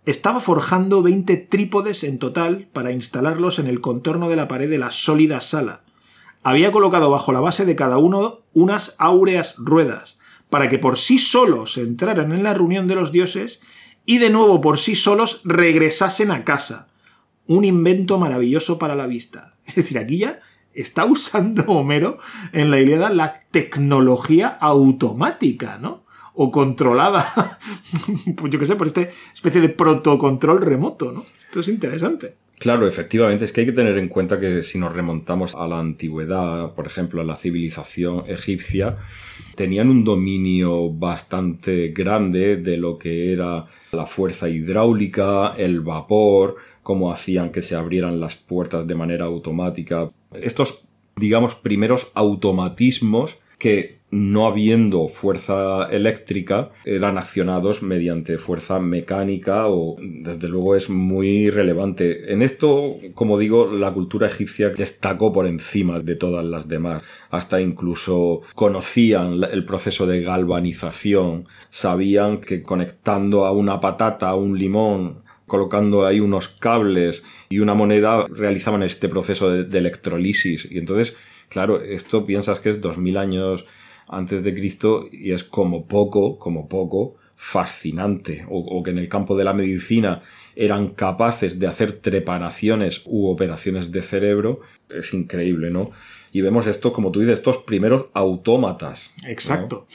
Estaba 0.05 0.41
forjando 0.41 1.01
20 1.01 1.37
trípodes 1.37 2.03
en 2.03 2.19
total 2.19 2.67
para 2.73 2.91
instalarlos 2.91 3.59
en 3.59 3.67
el 3.67 3.79
contorno 3.79 4.27
de 4.27 4.35
la 4.35 4.47
pared 4.47 4.69
de 4.69 4.77
la 4.77 4.91
sólida 4.91 5.39
sala. 5.39 5.83
Había 6.43 6.71
colocado 6.71 7.09
bajo 7.09 7.31
la 7.31 7.39
base 7.39 7.65
de 7.65 7.75
cada 7.75 7.99
uno 7.99 8.41
unas 8.53 8.95
áureas 8.97 9.55
ruedas, 9.57 10.17
para 10.49 10.67
que 10.67 10.77
por 10.77 10.97
sí 10.97 11.19
solos 11.19 11.77
entraran 11.77 12.33
en 12.33 12.43
la 12.43 12.53
reunión 12.53 12.87
de 12.87 12.95
los 12.95 13.11
dioses 13.11 13.61
y 14.05 14.17
de 14.17 14.29
nuevo 14.29 14.59
por 14.59 14.77
sí 14.77 14.95
solos 14.95 15.41
regresasen 15.45 16.31
a 16.31 16.43
casa. 16.43 16.89
Un 17.47 17.63
invento 17.63 18.17
maravilloso 18.17 18.77
para 18.77 18.95
la 18.95 19.07
vista. 19.07 19.55
Es 19.65 19.75
decir, 19.75 19.97
aquí 19.97 20.17
ya 20.17 20.41
está 20.73 21.05
usando 21.05 21.63
Homero 21.67 22.19
en 22.51 22.71
la 22.71 22.79
Ilíada 22.79 23.09
la 23.09 23.41
tecnología 23.51 24.47
automática, 24.47 25.77
¿no? 25.77 26.03
O 26.35 26.51
controlada, 26.51 27.31
pues 28.35 28.51
yo 28.51 28.59
qué 28.59 28.65
sé, 28.65 28.75
por 28.75 28.87
esta 28.87 29.07
especie 29.33 29.61
de 29.61 29.69
protocontrol 29.69 30.61
remoto, 30.61 31.11
¿no? 31.11 31.23
Esto 31.39 31.59
es 31.59 31.67
interesante. 31.67 32.35
Claro, 32.63 32.87
efectivamente, 32.87 33.43
es 33.43 33.51
que 33.51 33.59
hay 33.59 33.67
que 33.67 33.73
tener 33.73 33.97
en 33.97 34.07
cuenta 34.07 34.39
que 34.39 34.63
si 34.63 34.79
nos 34.79 34.93
remontamos 34.93 35.53
a 35.53 35.67
la 35.67 35.79
antigüedad, 35.79 36.73
por 36.75 36.87
ejemplo, 36.87 37.19
a 37.19 37.25
la 37.25 37.35
civilización 37.35 38.23
egipcia, 38.27 38.99
tenían 39.55 39.89
un 39.89 40.05
dominio 40.05 40.89
bastante 40.89 41.89
grande 41.89 42.55
de 42.55 42.77
lo 42.77 42.97
que 42.97 43.33
era 43.33 43.65
la 43.91 44.05
fuerza 44.05 44.47
hidráulica, 44.47 45.55
el 45.57 45.81
vapor, 45.81 46.55
cómo 46.83 47.11
hacían 47.11 47.51
que 47.51 47.61
se 47.61 47.75
abrieran 47.75 48.21
las 48.21 48.35
puertas 48.35 48.87
de 48.87 48.95
manera 48.95 49.25
automática. 49.25 50.09
Estos, 50.41 50.85
digamos, 51.15 51.55
primeros 51.55 52.11
automatismos 52.13 53.37
que 53.57 54.03
no 54.13 54.45
habiendo 54.45 55.07
fuerza 55.07 55.87
eléctrica, 55.89 56.69
eran 56.85 57.17
accionados 57.17 57.81
mediante 57.81 58.37
fuerza 58.37 58.79
mecánica 58.79 59.67
o 59.67 59.95
desde 59.99 60.47
luego 60.47 60.75
es 60.75 60.89
muy 60.89 61.49
relevante. 61.49 62.31
En 62.31 62.43
esto, 62.43 62.97
como 63.15 63.39
digo, 63.39 63.71
la 63.71 63.91
cultura 63.91 64.27
egipcia 64.27 64.69
destacó 64.69 65.33
por 65.33 65.47
encima 65.47 65.99
de 65.99 66.15
todas 66.15 66.45
las 66.45 66.67
demás. 66.67 67.01
Hasta 67.31 67.59
incluso 67.59 68.41
conocían 68.53 69.41
el 69.51 69.65
proceso 69.65 70.05
de 70.05 70.21
galvanización, 70.21 71.47
sabían 71.71 72.39
que 72.39 72.61
conectando 72.61 73.45
a 73.45 73.51
una 73.51 73.79
patata, 73.79 74.29
a 74.29 74.35
un 74.35 74.59
limón, 74.59 75.22
colocando 75.53 76.07
ahí 76.07 76.19
unos 76.19 76.47
cables 76.47 77.23
y 77.47 77.59
una 77.59 77.75
moneda, 77.75 78.25
realizaban 78.27 78.81
este 78.81 79.07
proceso 79.07 79.51
de, 79.51 79.77
electrolisis. 79.77 80.67
Y 80.71 80.79
entonces, 80.79 81.15
claro, 81.47 81.79
esto 81.79 82.25
piensas 82.25 82.59
que 82.59 82.71
es 82.71 82.81
2000 82.81 83.17
años 83.17 83.65
antes 84.07 84.43
de 84.43 84.55
Cristo 84.55 85.07
y 85.11 85.31
es 85.31 85.43
como 85.43 85.85
poco, 85.85 86.39
como 86.39 86.67
poco, 86.67 87.17
fascinante. 87.35 88.47
O, 88.49 88.81
que 88.81 88.89
en 88.89 88.97
el 88.97 89.09
campo 89.09 89.37
de 89.37 89.43
la 89.43 89.53
medicina 89.53 90.23
eran 90.55 90.89
capaces 90.89 91.59
de 91.59 91.67
hacer 91.67 91.91
trepanaciones 91.91 93.03
u 93.05 93.27
operaciones 93.27 93.91
de 93.91 94.01
cerebro, 94.01 94.61
es 94.89 95.13
increíble, 95.13 95.69
¿no? 95.69 95.91
Y 96.31 96.41
vemos 96.41 96.65
esto, 96.65 96.91
como 96.91 97.11
tú 97.11 97.19
dices, 97.19 97.37
estos 97.37 97.57
primeros 97.57 98.07
autómatas. 98.15 99.13
Exacto. 99.27 99.85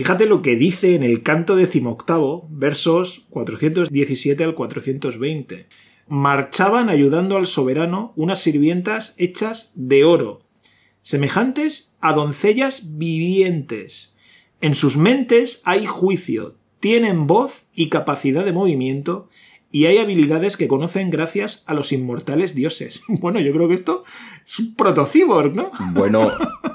Fíjate 0.00 0.24
lo 0.24 0.40
que 0.40 0.56
dice 0.56 0.94
en 0.94 1.02
el 1.02 1.22
canto 1.22 1.56
decimoctavo, 1.56 2.48
versos 2.48 3.26
417 3.28 4.42
al 4.42 4.54
420. 4.54 5.66
Marchaban 6.08 6.88
ayudando 6.88 7.36
al 7.36 7.46
soberano 7.46 8.14
unas 8.16 8.40
sirvientas 8.40 9.14
hechas 9.18 9.72
de 9.74 10.04
oro, 10.04 10.40
semejantes 11.02 11.98
a 12.00 12.14
doncellas 12.14 12.96
vivientes. 12.96 14.14
En 14.62 14.74
sus 14.74 14.96
mentes 14.96 15.60
hay 15.64 15.84
juicio, 15.84 16.56
tienen 16.80 17.26
voz 17.26 17.64
y 17.74 17.90
capacidad 17.90 18.46
de 18.46 18.54
movimiento, 18.54 19.28
y 19.72 19.86
hay 19.86 19.98
habilidades 19.98 20.56
que 20.56 20.68
conocen 20.68 21.10
gracias 21.10 21.62
a 21.66 21.74
los 21.74 21.92
inmortales 21.92 22.54
dioses. 22.54 23.02
Bueno, 23.08 23.40
yo 23.40 23.52
creo 23.52 23.68
que 23.68 23.74
esto 23.74 24.04
es 24.44 24.58
un 24.58 24.74
protocyborg, 24.74 25.54
¿no? 25.54 25.70
Bueno, 25.92 26.32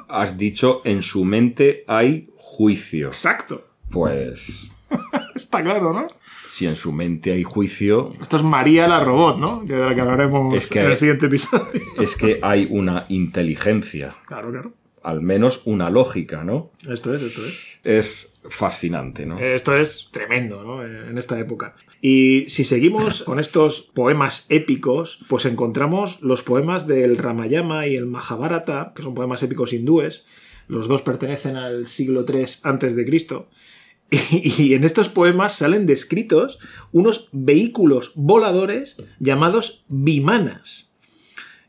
has 0.08 0.38
dicho 0.38 0.82
en 0.86 1.02
su 1.04 1.26
mente 1.26 1.84
hay 1.88 2.30
juicio. 2.36 3.08
Exacto. 3.08 3.68
Pues. 3.90 4.72
Está 5.36 5.64
claro, 5.64 5.94
¿no? 5.94 6.08
Si 6.48 6.66
en 6.68 6.76
su 6.76 6.92
mente 6.92 7.34
hay 7.34 7.44
juicio. 7.44 8.14
Esto 8.22 8.38
es 8.38 8.44
María 8.44 8.88
la 8.88 9.04
robot, 9.04 9.38
¿no? 9.40 9.66
Que 9.66 9.74
de 9.74 9.86
la 9.86 9.96
que 9.96 10.02
hablaremos 10.02 10.56
Es 10.56 10.68
que- 10.68 10.80
en 10.82 10.92
el 10.92 10.98
siguiente 10.98 11.26
episodio. 11.26 11.82
Es 11.98 12.16
que 12.16 12.40
hay 12.42 12.68
una 12.70 13.06
inteligencia. 13.10 14.16
Claro, 14.26 14.52
claro. 14.52 14.74
Al 15.06 15.22
menos 15.22 15.62
una 15.66 15.90
lógica, 15.90 16.44
¿no? 16.44 16.72
Esto 16.90 17.14
es, 17.14 17.22
esto 17.22 17.46
es. 17.46 17.64
Es 17.84 18.34
fascinante, 18.50 19.26
¿no? 19.26 19.40
Esto 19.40 19.76
es 19.78 20.10
tremendo, 20.12 20.64
¿no? 20.64 20.84
En 20.84 21.18
esta 21.18 21.40
época. 21.40 21.76
Y 22.02 22.46
si 22.50 22.64
seguimos 22.64 23.24
con 23.24 23.40
estos 23.40 23.82
poemas 23.82 24.48
épicos, 24.50 25.20
pues 25.28 25.46
encontramos 25.46 26.22
los 26.22 26.42
poemas 26.42 26.88
del 26.88 27.18
Ramayana 27.18 27.88
y 27.88 27.96
el 27.96 28.08
Mahabharata, 28.08 28.94
que 28.96 29.04
son 29.04 29.16
poemas 29.16 29.44
épicos 29.44 29.74
hindúes. 29.74 30.26
Los 30.68 30.88
dos 30.88 31.04
pertenecen 31.04 31.56
al 31.56 31.88
siglo 31.88 32.26
III 32.28 32.46
antes 32.64 32.96
de 32.96 33.06
Cristo. 33.06 33.50
Y 34.12 34.74
en 34.74 34.84
estos 34.84 35.10
poemas 35.10 35.54
salen 35.54 35.86
descritos 35.86 36.60
unos 36.92 37.30
vehículos 37.32 38.12
voladores 38.16 38.98
llamados 39.20 39.84
vimanas. 39.88 40.94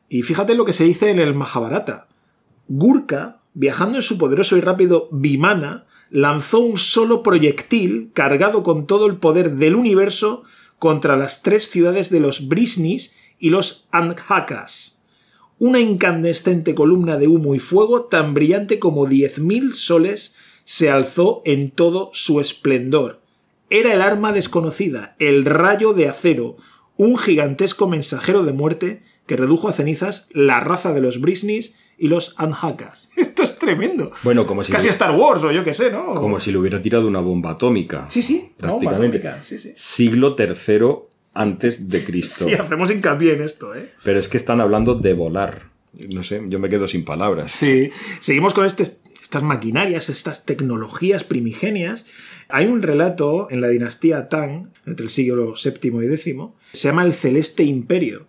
Y 0.08 0.22
fíjate 0.22 0.54
lo 0.54 0.64
que 0.64 0.72
se 0.72 0.84
dice 0.84 1.10
en 1.10 1.18
el 1.18 1.34
Mahabharata. 1.34 2.08
Gurka, 2.68 3.40
viajando 3.54 3.98
en 3.98 4.02
su 4.02 4.18
poderoso 4.18 4.56
y 4.56 4.60
rápido 4.60 5.08
Vimana, 5.12 5.86
lanzó 6.10 6.60
un 6.60 6.78
solo 6.78 7.22
proyectil 7.22 8.10
cargado 8.12 8.62
con 8.62 8.86
todo 8.86 9.06
el 9.06 9.16
poder 9.16 9.52
del 9.52 9.76
universo 9.76 10.42
contra 10.78 11.16
las 11.16 11.42
tres 11.42 11.68
ciudades 11.70 12.10
de 12.10 12.20
los 12.20 12.48
Brisnis 12.48 13.14
y 13.38 13.50
los 13.50 13.88
Andhakas. 13.90 14.98
Una 15.58 15.80
incandescente 15.80 16.74
columna 16.74 17.16
de 17.16 17.28
humo 17.28 17.54
y 17.54 17.58
fuego 17.58 18.02
tan 18.02 18.34
brillante 18.34 18.78
como 18.78 19.06
diez 19.06 19.38
mil 19.38 19.74
soles 19.74 20.34
se 20.64 20.90
alzó 20.90 21.42
en 21.44 21.70
todo 21.70 22.10
su 22.12 22.40
esplendor. 22.40 23.22
Era 23.70 23.94
el 23.94 24.02
arma 24.02 24.32
desconocida, 24.32 25.16
el 25.18 25.44
rayo 25.44 25.92
de 25.92 26.08
acero, 26.08 26.56
un 26.96 27.16
gigantesco 27.16 27.88
mensajero 27.88 28.42
de 28.42 28.52
muerte 28.52 29.02
que 29.26 29.36
redujo 29.36 29.68
a 29.68 29.72
cenizas 29.72 30.28
la 30.32 30.60
raza 30.60 30.92
de 30.92 31.00
los 31.00 31.20
Brisnis 31.20 31.74
y 31.98 32.08
los 32.08 32.34
Anhakas. 32.36 33.08
Esto 33.16 33.42
es 33.42 33.58
tremendo. 33.58 34.12
Bueno, 34.22 34.46
como 34.46 34.62
si 34.62 34.72
Casi 34.72 34.86
lo- 34.86 34.92
Star 34.92 35.14
Wars 35.16 35.42
o 35.44 35.50
yo 35.52 35.64
qué 35.64 35.74
sé, 35.74 35.90
¿no? 35.90 36.14
como 36.14 36.38
si 36.40 36.52
le 36.52 36.58
hubiera 36.58 36.80
tirado 36.82 37.06
una 37.08 37.20
bomba 37.20 37.52
atómica. 37.52 38.06
Sí, 38.08 38.22
sí. 38.22 38.52
prácticamente. 38.56 39.18
atómica, 39.18 39.42
Sí, 39.42 39.58
sí. 39.58 39.72
Siglo 39.76 40.36
III 40.38 40.86
antes 41.34 41.88
de 41.88 42.04
Cristo. 42.04 42.46
Sí, 42.46 42.54
hacemos 42.54 42.90
hincapié 42.90 43.34
en 43.34 43.42
esto, 43.42 43.74
¿eh? 43.74 43.92
Pero 44.04 44.18
es 44.18 44.28
que 44.28 44.36
están 44.36 44.60
hablando 44.60 44.94
de 44.94 45.12
volar. 45.12 45.70
No 46.10 46.22
sé, 46.22 46.42
yo 46.48 46.58
me 46.58 46.68
quedo 46.68 46.86
sin 46.86 47.04
palabras. 47.04 47.52
Sí. 47.52 47.90
Seguimos 48.20 48.52
con 48.54 48.64
este- 48.66 48.84
estas 49.22 49.42
maquinarias, 49.42 50.08
estas 50.08 50.44
tecnologías 50.44 51.24
primigenias. 51.24 52.04
Hay 52.48 52.66
un 52.66 52.80
relato 52.82 53.48
en 53.50 53.60
la 53.60 53.68
dinastía 53.68 54.28
Tang, 54.28 54.68
entre 54.86 55.04
el 55.04 55.10
siglo 55.10 55.54
VII 55.54 55.90
y 56.04 56.14
X, 56.14 56.34
se 56.72 56.88
llama 56.88 57.02
El 57.04 57.12
Celeste 57.12 57.64
Imperio. 57.64 58.26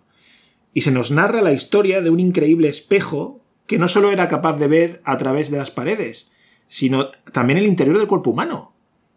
Y 0.74 0.80
se 0.82 0.90
nos 0.90 1.10
narra 1.10 1.40
la 1.40 1.52
historia 1.52 2.00
de 2.02 2.10
un 2.10 2.20
increíble 2.20 2.68
espejo 2.68 3.40
que 3.68 3.78
no 3.78 3.86
solo 3.88 4.10
era 4.10 4.28
capaz 4.28 4.54
de 4.54 4.66
ver 4.66 5.00
a 5.04 5.18
través 5.18 5.50
de 5.50 5.58
las 5.58 5.70
paredes, 5.70 6.30
sino 6.68 7.10
también 7.32 7.58
el 7.58 7.66
interior 7.66 7.98
del 7.98 8.08
cuerpo 8.08 8.30
humano. 8.30 8.74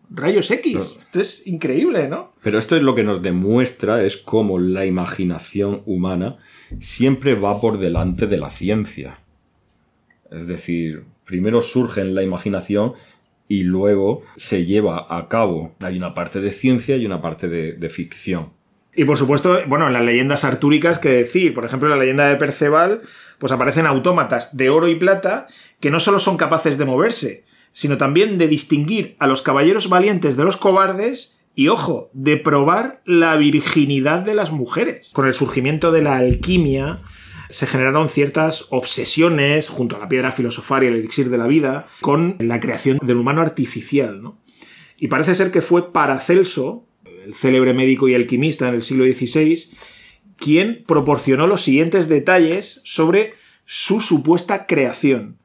Rayos 0.09 0.51
X. 0.51 0.75
No. 0.75 0.81
Esto 0.81 1.21
es 1.21 1.47
increíble, 1.47 2.09
¿no? 2.09 2.33
Pero 2.43 2.59
esto 2.59 2.75
es 2.75 2.83
lo 2.83 2.93
que 2.93 3.03
nos 3.03 3.21
demuestra 3.21 4.03
es 4.03 4.17
cómo 4.17 4.59
la 4.59 4.85
imaginación 4.85 5.83
humana 5.85 6.37
siempre 6.81 7.33
va 7.33 7.61
por 7.61 7.79
delante 7.79 8.27
de 8.27 8.37
la 8.37 8.49
ciencia. 8.49 9.19
Es 10.29 10.47
decir, 10.47 11.05
primero 11.23 11.61
surge 11.61 12.01
en 12.01 12.13
la 12.13 12.23
imaginación 12.23 12.93
y 13.47 13.63
luego 13.63 14.21
se 14.35 14.65
lleva 14.65 15.05
a 15.09 15.29
cabo. 15.29 15.75
Hay 15.79 15.97
una 15.97 16.13
parte 16.13 16.41
de 16.41 16.51
ciencia 16.51 16.97
y 16.97 17.05
una 17.05 17.21
parte 17.21 17.47
de, 17.47 17.71
de 17.73 17.89
ficción. 17.89 18.51
Y 18.95 19.05
por 19.05 19.17
supuesto, 19.17 19.59
bueno, 19.67 19.87
en 19.87 19.93
las 19.93 20.03
leyendas 20.03 20.43
artúricas, 20.43 20.99
que 20.99 21.09
decir, 21.09 21.53
por 21.53 21.65
ejemplo, 21.65 21.87
en 21.87 21.97
la 21.97 21.99
leyenda 21.99 22.27
de 22.27 22.35
Perceval, 22.35 23.01
pues 23.39 23.51
aparecen 23.51 23.87
autómatas 23.87 24.55
de 24.55 24.69
oro 24.69 24.87
y 24.87 24.95
plata 24.95 25.47
que 25.79 25.89
no 25.91 25.99
solo 25.99 26.19
son 26.19 26.37
capaces 26.37 26.77
de 26.77 26.85
moverse, 26.85 27.45
sino 27.73 27.97
también 27.97 28.37
de 28.37 28.47
distinguir 28.47 29.15
a 29.19 29.27
los 29.27 29.41
caballeros 29.41 29.89
valientes 29.89 30.35
de 30.35 30.43
los 30.43 30.57
cobardes 30.57 31.39
y, 31.55 31.69
ojo, 31.69 32.09
de 32.13 32.37
probar 32.37 33.01
la 33.05 33.35
virginidad 33.37 34.19
de 34.19 34.35
las 34.35 34.51
mujeres. 34.51 35.11
Con 35.13 35.25
el 35.25 35.33
surgimiento 35.33 35.91
de 35.91 36.01
la 36.01 36.17
alquimia 36.17 37.01
se 37.49 37.67
generaron 37.67 38.09
ciertas 38.09 38.67
obsesiones 38.69 39.69
junto 39.69 39.95
a 39.95 39.99
la 39.99 40.09
piedra 40.09 40.31
filosofal 40.31 40.83
y 40.83 40.87
el 40.87 40.95
elixir 40.95 41.29
de 41.29 41.37
la 41.37 41.47
vida 41.47 41.87
con 41.99 42.37
la 42.39 42.59
creación 42.59 42.97
del 43.01 43.17
humano 43.17 43.41
artificial, 43.41 44.21
¿no? 44.21 44.39
Y 44.97 45.07
parece 45.07 45.35
ser 45.35 45.51
que 45.51 45.61
fue 45.61 45.91
Paracelso, 45.91 46.87
el 47.23 47.33
célebre 47.33 47.73
médico 47.73 48.07
y 48.07 48.15
alquimista 48.15 48.69
en 48.69 48.75
el 48.75 48.81
siglo 48.81 49.05
XVI, 49.05 49.69
quien 50.37 50.83
proporcionó 50.87 51.47
los 51.47 51.61
siguientes 51.61 52.07
detalles 52.07 52.81
sobre 52.83 53.33
su 53.65 54.01
supuesta 54.01 54.65
creación. 54.65 55.37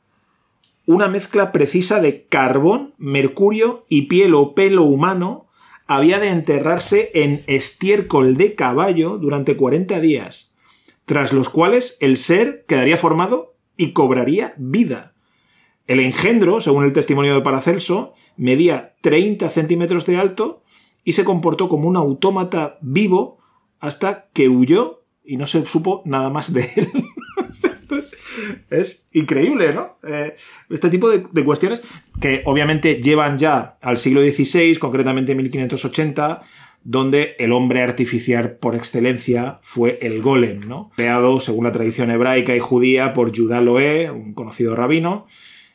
Una 0.87 1.09
mezcla 1.09 1.53
precisa 1.53 2.01
de 2.01 2.25
carbón, 2.27 2.95
mercurio 2.97 3.87
y 3.89 4.03
piel 4.03 4.35
o 4.35 4.55
pelo 4.55 4.85
humano 4.85 5.49
había 5.87 6.19
de 6.19 6.29
enterrarse 6.29 7.11
en 7.15 7.43
estiércol 7.47 8.37
de 8.37 8.55
caballo 8.55 9.19
durante 9.19 9.57
40 9.57 10.01
días, 10.01 10.55
tras 11.05 11.33
los 11.33 11.49
cuales 11.49 11.97
el 12.01 12.17
ser 12.17 12.65
quedaría 12.67 12.97
formado 12.97 13.55
y 13.77 13.93
cobraría 13.93 14.55
vida. 14.57 15.15
El 15.87 16.01
engendro, 16.01 16.61
según 16.61 16.85
el 16.85 16.93
testimonio 16.93 17.35
de 17.35 17.43
Paracelso, 17.43 18.15
medía 18.37 18.95
30 19.03 19.49
centímetros 19.51 20.07
de 20.07 20.17
alto 20.17 20.63
y 21.07 21.13
se 21.13 21.25
comportó 21.25 21.69
como 21.69 21.89
un 21.89 21.97
autómata 21.97 22.79
vivo 22.83 23.39
hasta 23.79 24.29
que 24.33 24.49
huyó 24.49 25.05
y 25.25 25.37
no 25.37 25.47
se 25.47 25.65
supo 25.65 26.03
nada 26.05 26.29
más 26.29 26.53
de 26.53 26.71
él. 26.77 26.93
Es 28.69 29.07
increíble, 29.13 29.73
¿no? 29.73 29.99
Eh, 30.07 30.35
este 30.69 30.91
tipo 30.91 31.09
de, 31.09 31.25
de 31.31 31.45
cuestiones 31.45 31.83
que 32.21 32.43
obviamente 32.45 33.01
llevan 33.01 33.39
ya 33.39 33.79
al 33.81 33.97
siglo 33.97 34.21
XVI, 34.21 34.77
concretamente 34.77 35.35
1580, 35.35 36.43
donde 36.83 37.37
el 37.39 37.53
hombre 37.53 37.83
artificial 37.83 38.57
por 38.57 38.75
excelencia 38.75 39.61
fue 39.63 39.99
el 40.03 40.21
golem, 40.21 40.69
¿no? 40.69 40.91
Creado, 40.97 41.41
según 41.41 41.65
la 41.65 41.73
tradición 41.73 42.11
hebraica 42.11 42.55
y 42.55 42.61
judía, 42.61 43.15
por 43.15 43.35
Judá 43.35 43.61
Loé, 43.61 44.11
un 44.11 44.35
conocido 44.35 44.77
rabino. 44.77 45.27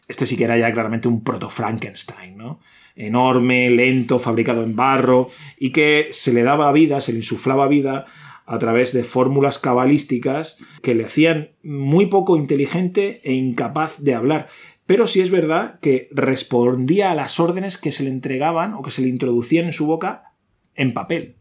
Este 0.07 0.27
sí 0.27 0.37
que 0.37 0.43
era 0.43 0.57
ya 0.57 0.71
claramente 0.71 1.07
un 1.07 1.23
proto-Frankenstein, 1.23 2.37
¿no? 2.37 2.59
Enorme, 2.95 3.69
lento, 3.69 4.19
fabricado 4.19 4.63
en 4.63 4.75
barro, 4.75 5.29
y 5.57 5.71
que 5.71 6.09
se 6.11 6.33
le 6.33 6.43
daba 6.43 6.71
vida, 6.71 7.01
se 7.01 7.11
le 7.11 7.19
insuflaba 7.19 7.67
vida 7.67 8.05
a 8.45 8.59
través 8.59 8.91
de 8.91 9.03
fórmulas 9.03 9.59
cabalísticas 9.59 10.57
que 10.81 10.95
le 10.95 11.05
hacían 11.05 11.51
muy 11.63 12.07
poco 12.07 12.35
inteligente 12.35 13.21
e 13.23 13.33
incapaz 13.33 13.95
de 13.99 14.13
hablar. 14.13 14.47
Pero 14.85 15.07
sí 15.07 15.21
es 15.21 15.29
verdad 15.29 15.79
que 15.79 16.09
respondía 16.11 17.11
a 17.11 17.15
las 17.15 17.39
órdenes 17.39 17.77
que 17.77 17.93
se 17.93 18.03
le 18.03 18.09
entregaban 18.09 18.73
o 18.73 18.81
que 18.81 18.91
se 18.91 19.01
le 19.01 19.07
introducían 19.07 19.67
en 19.67 19.73
su 19.73 19.85
boca 19.85 20.33
en 20.75 20.93
papel. 20.93 21.35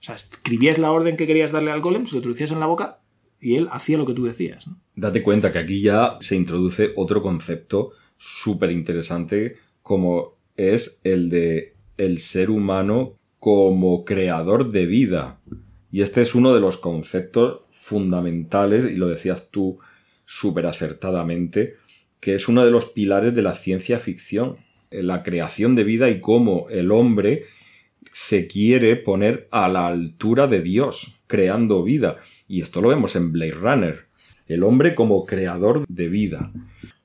O 0.00 0.02
sea, 0.02 0.16
escribías 0.16 0.78
la 0.78 0.90
orden 0.90 1.16
que 1.16 1.26
querías 1.26 1.52
darle 1.52 1.70
al 1.70 1.80
golem, 1.80 2.06
se 2.06 2.12
lo 2.12 2.18
introducías 2.18 2.50
en 2.50 2.60
la 2.60 2.66
boca 2.66 3.00
y 3.40 3.54
él 3.56 3.68
hacía 3.70 3.98
lo 3.98 4.06
que 4.06 4.14
tú 4.14 4.24
decías. 4.24 4.68
Date 4.94 5.22
cuenta 5.22 5.52
que 5.52 5.58
aquí 5.58 5.80
ya 5.80 6.16
se 6.20 6.36
introduce 6.36 6.92
otro 6.96 7.22
concepto 7.22 7.92
súper 8.16 8.70
interesante 8.70 9.56
como 9.82 10.35
es 10.56 11.00
el 11.04 11.28
de 11.28 11.74
el 11.96 12.18
ser 12.18 12.50
humano 12.50 13.14
como 13.38 14.04
creador 14.04 14.70
de 14.70 14.86
vida. 14.86 15.40
Y 15.90 16.02
este 16.02 16.22
es 16.22 16.34
uno 16.34 16.54
de 16.54 16.60
los 16.60 16.76
conceptos 16.76 17.60
fundamentales, 17.70 18.84
y 18.84 18.96
lo 18.96 19.08
decías 19.08 19.48
tú 19.50 19.78
súper 20.24 20.66
acertadamente, 20.66 21.76
que 22.20 22.34
es 22.34 22.48
uno 22.48 22.64
de 22.64 22.70
los 22.70 22.86
pilares 22.86 23.34
de 23.34 23.42
la 23.42 23.54
ciencia 23.54 23.98
ficción. 23.98 24.58
La 24.90 25.22
creación 25.22 25.74
de 25.74 25.84
vida 25.84 26.10
y 26.10 26.20
cómo 26.20 26.68
el 26.70 26.90
hombre 26.90 27.44
se 28.12 28.46
quiere 28.46 28.96
poner 28.96 29.48
a 29.50 29.68
la 29.68 29.86
altura 29.86 30.46
de 30.46 30.62
Dios, 30.62 31.20
creando 31.26 31.82
vida. 31.82 32.16
Y 32.48 32.62
esto 32.62 32.80
lo 32.80 32.88
vemos 32.88 33.14
en 33.16 33.32
Blade 33.32 33.52
Runner. 33.52 34.06
El 34.46 34.62
hombre 34.62 34.94
como 34.94 35.26
creador 35.26 35.84
de 35.88 36.08
vida. 36.08 36.52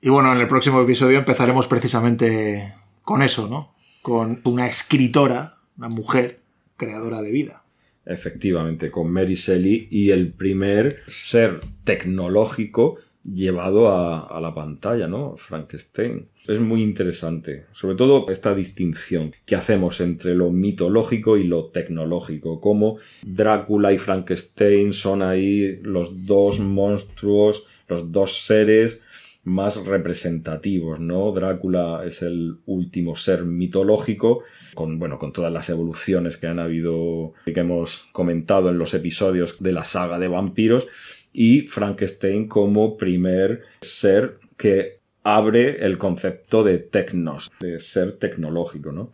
Y 0.00 0.08
bueno, 0.08 0.32
en 0.32 0.40
el 0.40 0.46
próximo 0.46 0.80
episodio 0.80 1.18
empezaremos 1.18 1.66
precisamente 1.66 2.72
con 3.02 3.22
eso, 3.22 3.48
¿no? 3.48 3.74
Con 4.02 4.40
una 4.44 4.68
escritora, 4.68 5.58
una 5.76 5.88
mujer 5.88 6.40
creadora 6.76 7.22
de 7.22 7.30
vida. 7.30 7.64
Efectivamente, 8.04 8.90
con 8.90 9.12
Mary 9.12 9.36
Shelley 9.36 9.86
y 9.90 10.10
el 10.10 10.32
primer 10.32 10.98
ser 11.06 11.60
tecnológico 11.84 12.98
llevado 13.24 13.88
a, 13.88 14.40
la 14.40 14.54
pantalla, 14.54 15.06
¿no? 15.06 15.36
Frankenstein. 15.36 16.28
Es 16.48 16.58
muy 16.58 16.82
interesante, 16.82 17.66
sobre 17.70 17.94
todo 17.94 18.26
esta 18.30 18.52
distinción 18.52 19.32
que 19.46 19.54
hacemos 19.54 20.00
entre 20.00 20.34
lo 20.34 20.50
mitológico 20.50 21.36
y 21.36 21.44
lo 21.44 21.66
tecnológico, 21.66 22.60
como 22.60 22.98
Drácula 23.24 23.92
y 23.92 23.98
Frankenstein 23.98 24.92
son 24.92 25.22
ahí 25.22 25.78
los 25.82 26.26
dos 26.26 26.58
monstruos, 26.58 27.66
los 27.86 28.10
dos 28.10 28.44
seres 28.44 29.00
más 29.44 29.84
representativos, 29.84 31.00
¿no? 31.00 31.32
Drácula 31.32 32.02
es 32.06 32.22
el 32.22 32.58
último 32.66 33.16
ser 33.16 33.44
mitológico, 33.44 34.42
con, 34.74 34.98
bueno, 34.98 35.18
con 35.18 35.32
todas 35.32 35.52
las 35.52 35.68
evoluciones 35.68 36.36
que 36.36 36.46
han 36.46 36.58
habido, 36.58 37.32
que 37.44 37.58
hemos 37.58 38.06
comentado 38.12 38.70
en 38.70 38.78
los 38.78 38.94
episodios 38.94 39.56
de 39.58 39.72
la 39.72 39.84
saga 39.84 40.18
de 40.18 40.28
vampiros, 40.28 40.86
y 41.32 41.62
Frankenstein 41.62 42.46
como 42.46 42.96
primer 42.96 43.62
ser 43.80 44.38
que 44.56 45.00
abre 45.24 45.84
el 45.84 45.98
concepto 45.98 46.62
de 46.62 46.78
tecnos, 46.78 47.50
de 47.60 47.80
ser 47.80 48.12
tecnológico, 48.12 48.92
¿no? 48.92 49.12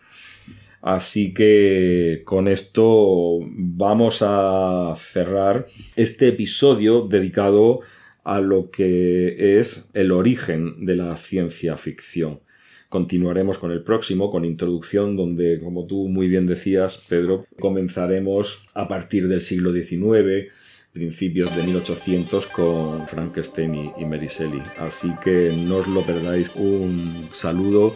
Así 0.81 1.35
que 1.35 2.23
con 2.25 2.49
esto 2.49 3.41
vamos 3.43 4.19
a 4.21 4.95
cerrar 4.97 5.67
este 5.97 6.29
episodio 6.29 7.03
dedicado 7.09 7.81
a 7.81 7.98
lo 8.41 8.71
que 8.71 9.59
es 9.59 9.91
el 9.95 10.13
origen 10.13 10.85
de 10.85 10.97
la 10.97 11.17
ciencia 11.17 11.77
ficción. 11.77 12.41
Continuaremos 12.89 13.59
con 13.59 13.71
el 13.71 13.83
próximo, 13.83 14.31
con 14.31 14.45
introducción, 14.45 15.17
donde, 15.17 15.61
como 15.61 15.87
tú 15.87 16.09
muy 16.09 16.29
bien 16.29 16.47
decías, 16.47 16.99
Pedro, 17.09 17.45
comenzaremos 17.59 18.65
a 18.75 18.89
partir 18.89 19.29
del 19.29 19.43
siglo 19.43 19.73
XIX, 19.73 20.51
principios 20.93 21.55
de 21.55 21.63
1800 21.65 22.47
con 22.47 23.07
Frankenstein 23.07 23.93
y 23.99 24.05
Mary 24.07 24.29
Shelley. 24.29 24.63
Así 24.79 25.13
que 25.23 25.53
no 25.55 25.77
os 25.77 25.89
lo 25.89 26.05
perdáis. 26.05 26.55
Un 26.57 27.29
saludo 27.33 27.95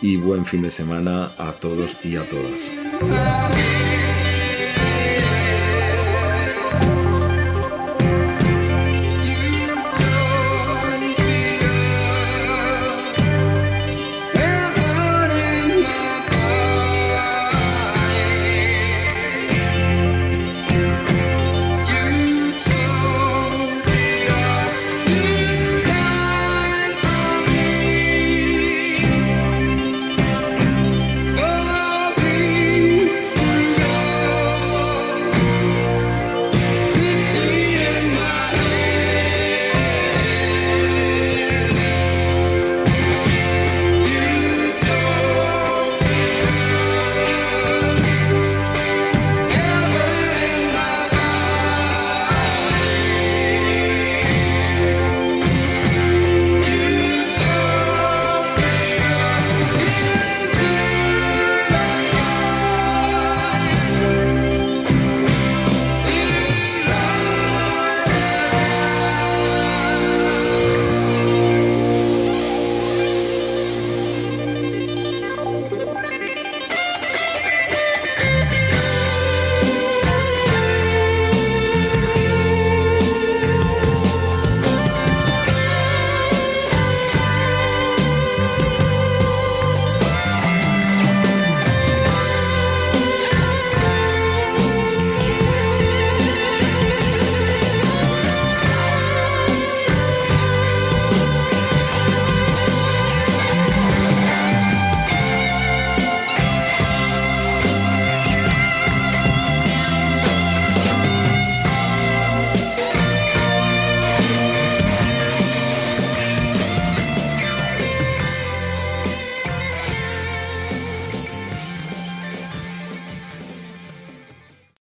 y 0.00 0.16
buen 0.16 0.44
fin 0.44 0.62
de 0.62 0.70
semana 0.70 1.30
a 1.38 1.52
todos 1.52 2.04
y 2.04 2.16
a 2.16 2.28
todas. 2.28 2.70